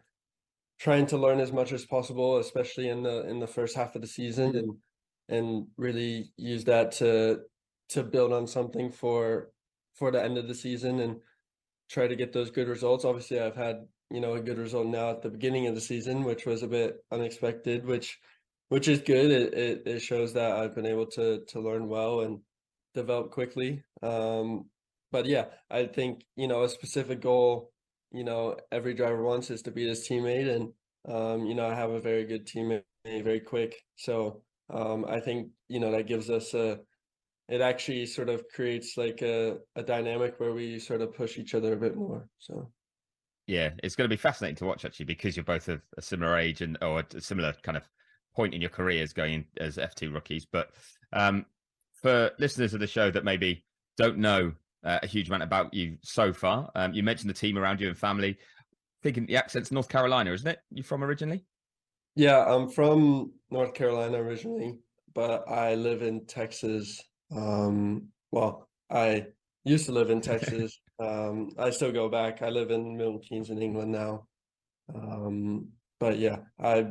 trying 0.78 1.07
to 1.07 1.18
learn 1.18 1.40
as 1.40 1.53
much 1.53 1.72
as 1.72 1.84
possible, 1.84 2.38
especially 2.38 2.88
in 2.88 3.03
the 3.03 3.28
in 3.28 3.40
the 3.40 3.47
first 3.47 3.76
half 3.76 3.95
of 3.95 4.03
the 4.03 4.09
season, 4.09 4.57
and 4.57 4.76
and 5.28 5.66
really 5.76 6.30
use 6.36 6.64
that 6.64 6.92
to 6.92 7.40
to 7.90 8.03
build 8.03 8.32
on 8.32 8.47
something 8.47 8.90
for 8.90 9.51
for 9.95 10.11
the 10.11 10.22
end 10.22 10.38
of 10.38 10.49
the 10.49 10.55
season 10.55 11.01
and 11.01 11.20
try 11.90 12.07
to 12.07 12.16
get 12.16 12.32
those 12.32 12.51
good 12.51 12.68
results. 12.68 13.05
Obviously, 13.05 13.40
I've 13.40 13.57
had 13.57 13.86
you 14.11 14.20
know 14.20 14.34
a 14.34 14.40
good 14.40 14.59
result 14.59 14.86
now 14.86 15.11
at 15.11 15.22
the 15.22 15.30
beginning 15.30 15.66
of 15.66 15.74
the 15.74 15.80
season, 15.80 16.24
which 16.24 16.47
was 16.47 16.62
a 16.62 16.68
bit 16.68 16.97
unexpected, 17.11 17.84
which 17.86 18.18
which 18.68 18.88
is 18.88 19.01
good. 19.01 19.30
It 19.30 19.55
it, 19.55 19.82
it 19.86 20.01
shows 20.01 20.32
that 20.34 20.53
I've 20.53 20.74
been 20.74 20.86
able 20.86 21.07
to 21.12 21.45
to 21.49 21.61
learn 21.61 21.88
well 21.88 22.20
and 22.20 22.40
develop 22.95 23.30
quickly. 23.30 23.82
Um, 24.03 24.66
but 25.15 25.27
yeah, 25.27 25.45
I 25.71 25.87
think 25.87 26.25
you 26.35 26.49
know 26.49 26.65
a 26.65 26.69
specific 26.69 27.21
goal. 27.21 27.71
You 28.11 28.25
know, 28.25 28.57
every 28.73 28.95
driver 28.95 29.23
wants 29.23 29.49
is 29.49 29.62
to 29.62 29.71
beat 29.71 29.89
his 29.89 30.09
teammate, 30.09 30.53
and 30.53 30.73
um, 31.09 31.47
you 31.47 31.55
know 31.55 31.69
I 31.69 31.75
have 31.75 31.91
a 31.91 32.01
very 32.01 32.25
good 32.25 32.49
teammate, 32.49 32.83
very 33.05 33.39
quick. 33.39 33.77
So 33.95 34.43
um, 34.71 35.05
I 35.09 35.21
think 35.21 35.51
you 35.69 35.79
know 35.79 35.93
that 35.93 36.09
gives 36.09 36.31
us 36.31 36.53
a 36.55 36.81
it 37.49 37.61
actually 37.61 38.07
sort 38.07 38.29
of 38.29 38.43
creates 38.49 38.97
like 38.97 39.23
a, 39.23 39.59
a 39.77 39.85
dynamic 39.85 40.41
where 40.41 40.53
we 40.53 40.81
sort 40.81 41.01
of 41.01 41.15
push 41.15 41.39
each 41.39 41.55
other 41.55 41.75
a 41.75 41.77
bit 41.85 41.95
more. 41.95 42.27
So 42.41 42.73
yeah, 43.47 43.71
it's 43.85 43.95
going 43.95 44.11
to 44.11 44.17
be 44.17 44.21
fascinating 44.21 44.57
to 44.57 44.65
watch 44.65 44.85
actually 44.85 45.07
because 45.07 45.37
you're 45.37 45.45
both 45.45 45.69
of 45.69 45.81
a 45.97 46.03
similar 46.03 46.37
age 46.37 46.61
and 46.61 46.77
or 46.83 47.05
a 47.15 47.21
similar 47.21 47.55
kind 47.62 47.77
of 47.77 47.85
point 48.35 48.53
in 48.53 48.61
your 48.61 48.71
careers 48.71 49.12
going 49.12 49.45
as 49.61 49.77
F2 49.77 50.12
rookies. 50.12 50.45
But 50.45 50.71
um, 51.12 51.47
for 52.03 52.33
listeners 52.41 52.75
of 52.75 52.81
the 52.81 52.89
show 52.89 53.12
that 53.12 53.25
maybe 53.25 53.65
don't 53.97 54.19
know 54.19 54.55
uh, 54.85 55.01
a 55.03 55.07
huge 55.07 55.28
amount 55.28 55.43
about 55.43 55.72
you 55.74 55.97
so 56.03 56.32
far, 56.32 56.70
um, 56.74 56.93
you 56.93 57.03
mentioned 57.03 57.30
the 57.30 57.35
team 57.35 57.59
around 57.59 57.80
you 57.80 57.89
and 57.89 57.99
family. 57.99 58.37
Thinking 59.03 59.26
the 59.26 59.37
accent's 59.37 59.70
North 59.70 59.89
Carolina, 59.89 60.32
isn't 60.32 60.49
it? 60.49 60.59
You 60.70 60.82
from 60.82 61.05
originally? 61.05 61.45
Yeah, 62.16 62.43
I'm 62.43 62.70
from 62.70 63.32
North 63.51 63.74
Carolina 63.74 64.16
originally, 64.16 64.78
but 65.14 65.47
I 65.49 65.74
live 65.74 66.01
in 66.01 66.24
Texas 66.26 67.03
um, 67.35 68.09
well, 68.30 68.68
I 68.91 69.26
used 69.64 69.87
to 69.87 69.93
live 69.93 70.11
in 70.11 70.20
Texas. 70.32 70.80
um, 70.99 71.51
I 71.59 71.70
still 71.70 71.93
go 71.93 72.09
back. 72.09 72.43
I 72.43 72.49
live 72.49 72.70
in 72.70 72.97
Milton 72.97 73.20
Keynes 73.20 73.51
in 73.51 73.62
England 73.62 73.93
now. 73.93 74.26
Um, 74.95 75.68
but 75.99 76.18
yeah, 76.18 76.39
I 76.61 76.87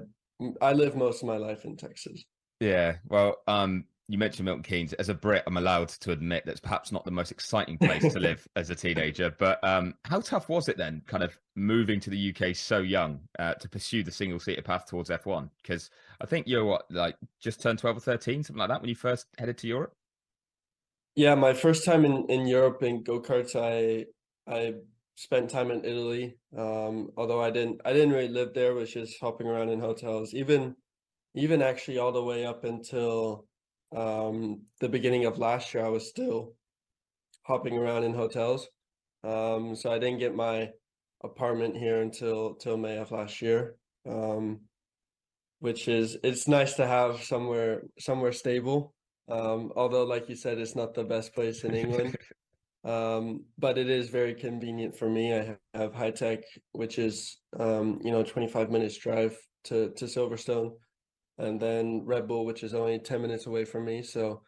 I 0.62 0.74
live 0.74 0.96
most 0.96 1.22
of 1.22 1.28
my 1.28 1.38
life 1.38 1.66
in 1.66 1.78
Texas. 1.78 2.24
Yeah, 2.60 2.96
well, 3.06 3.38
um, 3.48 3.86
you 4.08 4.18
mentioned 4.18 4.46
Milton 4.46 4.64
Keynes. 4.64 4.94
As 4.94 5.10
a 5.10 5.14
Brit, 5.14 5.44
I'm 5.48 5.58
allowed 5.58 5.90
to 5.90 6.12
admit 6.12 6.44
that's 6.46 6.60
perhaps 6.60 6.92
not 6.92 7.06
the 7.06 7.12
most 7.12 7.32
exciting 7.32 7.78
place 7.78 8.12
to 8.14 8.20
live 8.20 8.48
as 8.56 8.70
a 8.70 8.76
teenager. 8.76 9.34
But 9.40 9.64
um, 9.64 9.96
how 10.06 10.22
tough 10.22 10.50
was 10.50 10.70
it 10.70 10.78
then, 10.78 11.02
kind 11.08 11.24
of 11.24 11.38
moving 11.56 12.00
to 12.02 12.10
the 12.10 12.34
UK 12.36 12.56
so 12.56 12.80
young 12.80 13.20
uh, 13.40 13.54
to 13.56 13.70
pursue 13.70 14.04
the 14.04 14.12
single 14.12 14.40
seater 14.40 14.62
path 14.62 14.86
towards 14.86 15.10
F1? 15.10 15.50
Because 15.62 15.90
I 16.22 16.26
think 16.26 16.48
you're 16.48 16.66
what, 16.66 16.86
like 16.92 17.16
just 17.40 17.62
turned 17.62 17.80
12 17.80 17.98
or 17.98 18.00
13, 18.00 18.44
something 18.44 18.60
like 18.60 18.70
that, 18.70 18.82
when 18.82 18.90
you 18.90 18.96
first 18.96 19.28
headed 19.38 19.58
to 19.60 19.68
Europe. 19.68 19.94
Yeah, 21.16 21.36
my 21.36 21.54
first 21.54 21.86
time 21.86 22.06
in, 22.06 22.26
in 22.30 22.48
Europe 22.48 22.84
in 22.84 23.04
go-karts, 23.04 23.56
I 23.56 24.06
I 24.52 24.76
spent 25.16 25.50
time 25.50 25.72
in 25.72 25.86
Italy. 25.86 26.38
Um, 26.58 27.12
although 27.18 27.42
I 27.42 27.52
didn't 27.52 27.82
I 27.86 27.94
didn't 27.94 28.14
really 28.14 28.30
live 28.30 28.54
there, 28.54 28.74
was 28.74 28.92
just 28.92 29.20
hopping 29.22 29.48
around 29.48 29.70
in 29.70 29.80
hotels. 29.80 30.34
Even 30.34 30.76
even 31.36 31.62
actually 31.62 31.98
all 31.98 32.12
the 32.12 32.24
way 32.24 32.46
up 32.46 32.64
until 32.64 33.46
um, 33.96 34.62
the 34.80 34.90
beginning 34.90 35.26
of 35.26 35.38
last 35.38 35.74
year, 35.74 35.86
I 35.86 35.90
was 35.90 36.10
still 36.10 36.54
hopping 37.44 37.78
around 37.78 38.04
in 38.04 38.14
hotels. 38.14 38.68
Um, 39.24 39.76
so 39.76 39.92
I 39.92 40.00
didn't 40.00 40.20
get 40.20 40.36
my 40.36 40.72
apartment 41.24 41.78
here 41.78 42.02
until 42.02 42.56
till 42.56 42.78
May 42.78 42.98
of 42.98 43.12
last 43.12 43.42
year. 43.42 43.76
Um, 44.08 44.62
which 45.60 45.88
is 45.88 46.18
it's 46.24 46.48
nice 46.48 46.74
to 46.74 46.86
have 46.86 47.24
somewhere 47.24 47.84
somewhere 47.98 48.34
stable 48.34 48.94
um, 49.30 49.72
although, 49.76 50.04
like 50.04 50.30
you 50.30 50.36
said, 50.36 50.58
it's 50.58 50.76
not 50.76 50.94
the 50.94 51.04
best 51.04 51.34
place 51.34 51.64
in 51.64 51.74
England. 51.74 52.18
um, 52.84 53.46
but 53.58 53.78
it 53.78 53.90
is 53.90 54.10
very 54.10 54.34
convenient 54.34 54.98
for 54.98 55.10
me. 55.10 55.34
I 55.34 55.58
have 55.74 55.94
Hitech, 55.94 56.44
which 56.74 57.00
is 57.00 57.38
um, 57.60 58.00
you 58.04 58.12
know 58.12 58.24
25 58.24 58.70
minutes 58.70 58.98
drive 58.98 59.38
to 59.66 59.92
to 59.92 60.06
Silverstone, 60.06 60.74
and 61.38 61.60
then 61.60 62.04
Red 62.06 62.28
Bull, 62.28 62.46
which 62.46 62.64
is 62.64 62.74
only 62.74 63.00
10 63.00 63.22
minutes 63.22 63.48
away 63.48 63.66
from 63.66 63.86
me. 63.86 64.04
So 64.04 64.42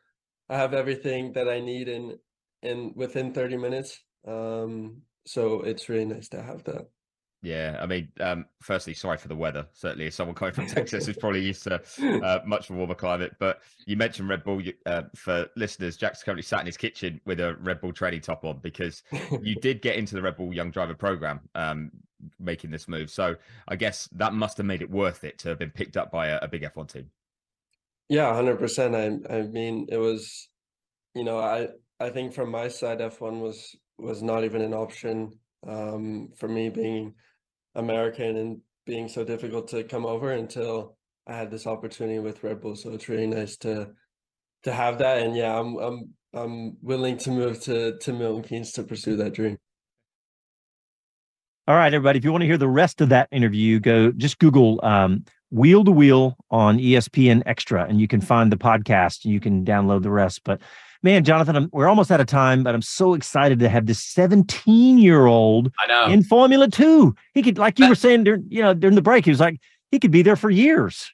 I 0.49 0.57
have 0.57 0.73
everything 0.73 1.33
that 1.33 1.49
I 1.49 1.59
need 1.59 1.87
in 1.87 2.17
in 2.61 2.93
within 2.95 3.33
30 3.33 3.57
minutes. 3.57 4.01
Um, 4.27 5.01
so 5.25 5.61
it's 5.61 5.89
really 5.89 6.05
nice 6.05 6.29
to 6.29 6.41
have 6.41 6.63
that. 6.65 6.87
Yeah, 7.45 7.77
I 7.79 7.85
mean, 7.85 8.09
um, 8.21 8.45
firstly, 8.63 8.95
sorry 8.95 9.17
for 9.17 9.27
the 9.27 9.35
weather. 9.35 9.67
Certainly, 9.73 10.07
as 10.07 10.15
someone 10.15 10.33
coming 10.33 10.55
from 10.55 10.65
Texas 10.75 11.05
who's 11.05 11.15
probably 11.17 11.41
used 11.41 11.63
to 11.63 11.79
uh, 12.23 12.39
much 12.43 12.71
warmer 12.71 12.95
climate. 12.95 13.35
But 13.39 13.61
you 13.85 13.95
mentioned 13.95 14.29
Red 14.29 14.43
Bull. 14.43 14.63
Uh, 14.87 15.03
for 15.15 15.47
listeners, 15.55 15.95
Jak's 15.95 16.23
currently 16.23 16.41
sat 16.41 16.61
in 16.61 16.65
his 16.65 16.75
kitchen 16.75 17.21
with 17.25 17.39
a 17.39 17.55
Red 17.61 17.81
Bull 17.81 17.93
training 17.93 18.21
top 18.21 18.45
on 18.45 18.59
because 18.63 19.03
you 19.41 19.55
did 19.61 19.83
get 19.83 19.95
into 19.95 20.15
the 20.15 20.23
Red 20.23 20.37
Bull 20.37 20.55
Young 20.55 20.71
Driver 20.71 20.95
program, 20.95 21.39
um, 21.53 21.91
making 22.39 22.71
this 22.71 22.87
move. 22.87 23.09
So 23.09 23.35
I 23.67 23.75
guess 23.75 24.07
that 24.13 24.33
must 24.33 24.57
have 24.57 24.65
made 24.65 24.81
it 24.81 24.89
worth 24.89 25.23
it 25.23 25.37
to 25.39 25.49
have 25.49 25.59
been 25.59 25.71
picked 25.71 25.97
up 25.97 26.11
by 26.11 26.27
a, 26.27 26.39
a 26.41 26.47
big 26.47 26.63
F1 26.63 26.91
team. 26.91 27.11
Yeah, 28.09 28.33
hundred 28.33 28.59
percent. 28.59 28.95
I 28.95 29.35
I 29.35 29.41
mean, 29.43 29.87
it 29.89 29.97
was, 29.97 30.49
you 31.15 31.23
know, 31.23 31.39
I 31.39 31.69
I 31.99 32.09
think 32.09 32.33
from 32.33 32.51
my 32.51 32.67
side, 32.67 32.99
F1 32.99 33.41
was 33.41 33.75
was 33.97 34.21
not 34.21 34.43
even 34.43 34.61
an 34.61 34.73
option 34.73 35.31
um, 35.67 36.29
for 36.37 36.47
me 36.47 36.69
being 36.69 37.15
American 37.75 38.37
and 38.37 38.61
being 38.85 39.07
so 39.07 39.23
difficult 39.23 39.67
to 39.69 39.83
come 39.83 40.05
over 40.05 40.31
until 40.31 40.97
I 41.27 41.35
had 41.35 41.49
this 41.51 41.65
opportunity 41.67 42.19
with 42.19 42.43
Red 42.43 42.61
Bull. 42.61 42.75
So 42.75 42.91
it's 42.93 43.09
really 43.09 43.27
nice 43.27 43.57
to 43.57 43.91
to 44.63 44.73
have 44.73 44.99
that. 44.99 45.19
And 45.19 45.35
yeah, 45.35 45.57
I'm 45.59 45.77
I'm 45.77 46.13
I'm 46.33 46.77
willing 46.81 47.17
to 47.19 47.31
move 47.31 47.61
to 47.61 47.97
to 47.97 48.13
Milton 48.13 48.43
Keynes 48.43 48.71
to 48.73 48.83
pursue 48.83 49.15
that 49.17 49.33
dream. 49.33 49.57
All 51.67 51.73
right, 51.73 51.91
everybody. 51.91 52.19
If 52.19 52.23
you 52.23 52.31
want 52.31 52.43
to 52.43 52.45
hear 52.45 52.59
the 52.59 52.67
rest 52.67 53.01
of 53.01 53.09
that 53.09 53.27
interview, 53.31 53.79
go 53.79 54.11
just 54.11 54.37
Google 54.37 54.79
um, 54.83 55.25
"Wheel 55.49 55.83
to 55.83 55.91
Wheel" 55.91 56.37
on 56.51 56.77
ESPN 56.77 57.41
Extra, 57.47 57.85
and 57.85 57.99
you 57.99 58.07
can 58.07 58.21
find 58.21 58.51
the 58.51 58.55
podcast. 58.55 59.25
You 59.25 59.39
can 59.39 59.65
download 59.65 60.03
the 60.03 60.11
rest. 60.11 60.41
But 60.43 60.61
man, 61.01 61.23
Jonathan, 61.23 61.55
I'm, 61.55 61.69
we're 61.73 61.87
almost 61.87 62.11
out 62.11 62.21
of 62.21 62.27
time, 62.27 62.61
but 62.61 62.75
I'm 62.75 62.83
so 62.83 63.15
excited 63.15 63.57
to 63.59 63.69
have 63.69 63.87
this 63.87 63.99
17 63.99 64.99
year 64.99 65.25
old 65.25 65.71
in 66.07 66.21
Formula 66.23 66.69
Two. 66.69 67.15
He 67.33 67.41
could, 67.41 67.57
like 67.57 67.79
you 67.79 67.89
were 67.89 67.95
saying 67.95 68.25
during, 68.25 68.45
you 68.47 68.61
know, 68.61 68.75
during 68.75 68.95
the 68.95 69.01
break, 69.01 69.25
he 69.25 69.31
was 69.31 69.39
like, 69.39 69.59
he 69.89 69.97
could 69.97 70.11
be 70.11 70.21
there 70.21 70.35
for 70.35 70.51
years. 70.51 71.11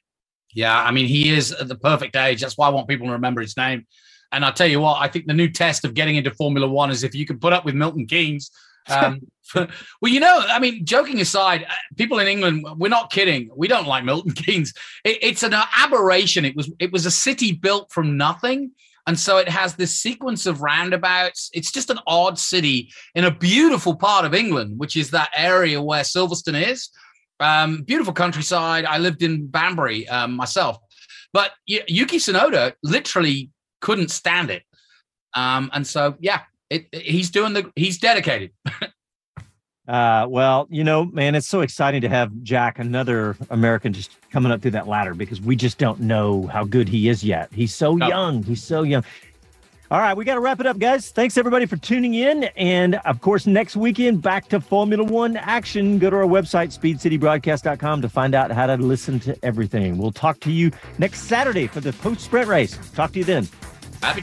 Yeah, 0.52 0.78
I 0.78 0.90
mean, 0.90 1.06
he 1.06 1.30
is 1.30 1.52
at 1.52 1.68
the 1.68 1.76
perfect 1.76 2.14
age. 2.14 2.42
That's 2.42 2.58
why 2.58 2.66
I 2.66 2.70
want 2.70 2.88
people 2.88 3.06
to 3.06 3.14
remember 3.14 3.40
his 3.40 3.56
name. 3.56 3.86
And 4.32 4.44
I'll 4.44 4.52
tell 4.52 4.66
you 4.66 4.80
what, 4.80 5.00
I 5.00 5.08
think 5.08 5.26
the 5.26 5.32
new 5.32 5.48
test 5.48 5.86
of 5.86 5.94
getting 5.94 6.16
into 6.16 6.30
Formula 6.30 6.68
One 6.68 6.90
is 6.90 7.04
if 7.04 7.14
you 7.14 7.24
can 7.24 7.38
put 7.38 7.54
up 7.54 7.64
with 7.64 7.74
Milton 7.74 8.06
Keynes. 8.06 8.50
Um, 8.88 9.20
well, 9.54 9.68
you 10.12 10.20
know, 10.20 10.44
I 10.48 10.58
mean, 10.58 10.84
joking 10.84 11.20
aside, 11.20 11.64
uh, 11.64 11.74
people 11.96 12.18
in 12.18 12.26
England, 12.26 12.64
we're 12.76 12.88
not 12.88 13.10
kidding. 13.10 13.50
We 13.54 13.68
don't 13.68 13.86
like 13.86 14.04
Milton 14.04 14.32
Keynes. 14.32 14.72
It, 15.04 15.18
it's 15.22 15.42
an 15.42 15.54
aberration. 15.54 16.44
It 16.44 16.56
was 16.56 16.70
it 16.78 16.92
was 16.92 17.06
a 17.06 17.10
city 17.10 17.52
built 17.52 17.92
from 17.92 18.16
nothing 18.16 18.72
and 19.06 19.18
so 19.18 19.38
it 19.38 19.48
has 19.48 19.74
this 19.74 20.00
sequence 20.00 20.46
of 20.46 20.62
roundabouts. 20.62 21.50
It's 21.52 21.72
just 21.72 21.90
an 21.90 21.98
odd 22.06 22.38
city 22.38 22.92
in 23.14 23.24
a 23.24 23.30
beautiful 23.30 23.96
part 23.96 24.24
of 24.24 24.34
England, 24.34 24.78
which 24.78 24.96
is 24.96 25.10
that 25.10 25.30
area 25.36 25.82
where 25.82 26.02
Silverstone 26.02 26.70
is. 26.70 26.88
Um, 27.40 27.82
beautiful 27.82 28.12
countryside. 28.12 28.84
I 28.84 28.98
lived 28.98 29.22
in 29.22 29.48
Banbury 29.48 30.08
um, 30.08 30.34
myself. 30.34 30.78
But 31.32 31.52
Yuki 31.66 32.18
Tsunoda 32.18 32.74
literally 32.82 33.50
couldn't 33.80 34.10
stand 34.10 34.50
it. 34.50 34.62
Um, 35.34 35.70
and 35.72 35.84
so, 35.84 36.14
yeah, 36.20 36.42
it, 36.72 36.86
it, 36.92 37.02
he's 37.02 37.30
doing 37.30 37.52
the, 37.52 37.70
he's 37.76 37.98
dedicated. 37.98 38.50
Uh, 39.88 40.24
well, 40.28 40.68
you 40.70 40.84
know, 40.84 41.06
man, 41.06 41.34
it's 41.34 41.48
so 41.48 41.60
exciting 41.60 42.00
to 42.00 42.08
have 42.08 42.30
Jak, 42.44 42.78
another 42.78 43.36
American, 43.50 43.92
just 43.92 44.12
coming 44.30 44.52
up 44.52 44.62
through 44.62 44.70
that 44.70 44.86
ladder 44.86 45.12
because 45.12 45.40
we 45.40 45.56
just 45.56 45.76
don't 45.76 45.98
know 45.98 46.46
how 46.46 46.62
good 46.62 46.88
he 46.88 47.08
is 47.08 47.24
yet. 47.24 47.52
He's 47.52 47.74
so 47.74 47.96
no. 47.96 48.06
young. 48.06 48.44
He's 48.44 48.62
so 48.62 48.84
young. 48.84 49.04
All 49.90 49.98
right, 49.98 50.16
we 50.16 50.24
got 50.24 50.36
to 50.36 50.40
wrap 50.40 50.60
it 50.60 50.66
up, 50.66 50.78
guys. 50.78 51.10
Thanks 51.10 51.36
everybody 51.36 51.66
for 51.66 51.76
tuning 51.76 52.14
in. 52.14 52.44
And 52.56 52.94
of 53.04 53.20
course, 53.20 53.46
next 53.46 53.76
weekend, 53.76 54.22
back 54.22 54.48
to 54.48 54.60
Formula 54.60 55.04
One 55.04 55.36
action. 55.36 55.98
Go 55.98 56.08
to 56.08 56.16
our 56.16 56.22
website, 56.22 56.72
speedcitybroadcast.com, 56.78 58.02
to 58.02 58.08
find 58.08 58.34
out 58.34 58.52
how 58.52 58.66
to 58.66 58.76
listen 58.76 59.18
to 59.20 59.36
everything. 59.44 59.98
We'll 59.98 60.12
talk 60.12 60.38
to 60.40 60.50
you 60.52 60.70
next 60.98 61.24
Saturday 61.24 61.66
for 61.66 61.80
the 61.80 61.92
post 61.92 62.20
sprint 62.20 62.48
race. 62.48 62.78
Talk 62.94 63.12
to 63.12 63.18
you 63.18 63.24
then. 63.24 63.48
Happy. 64.00 64.22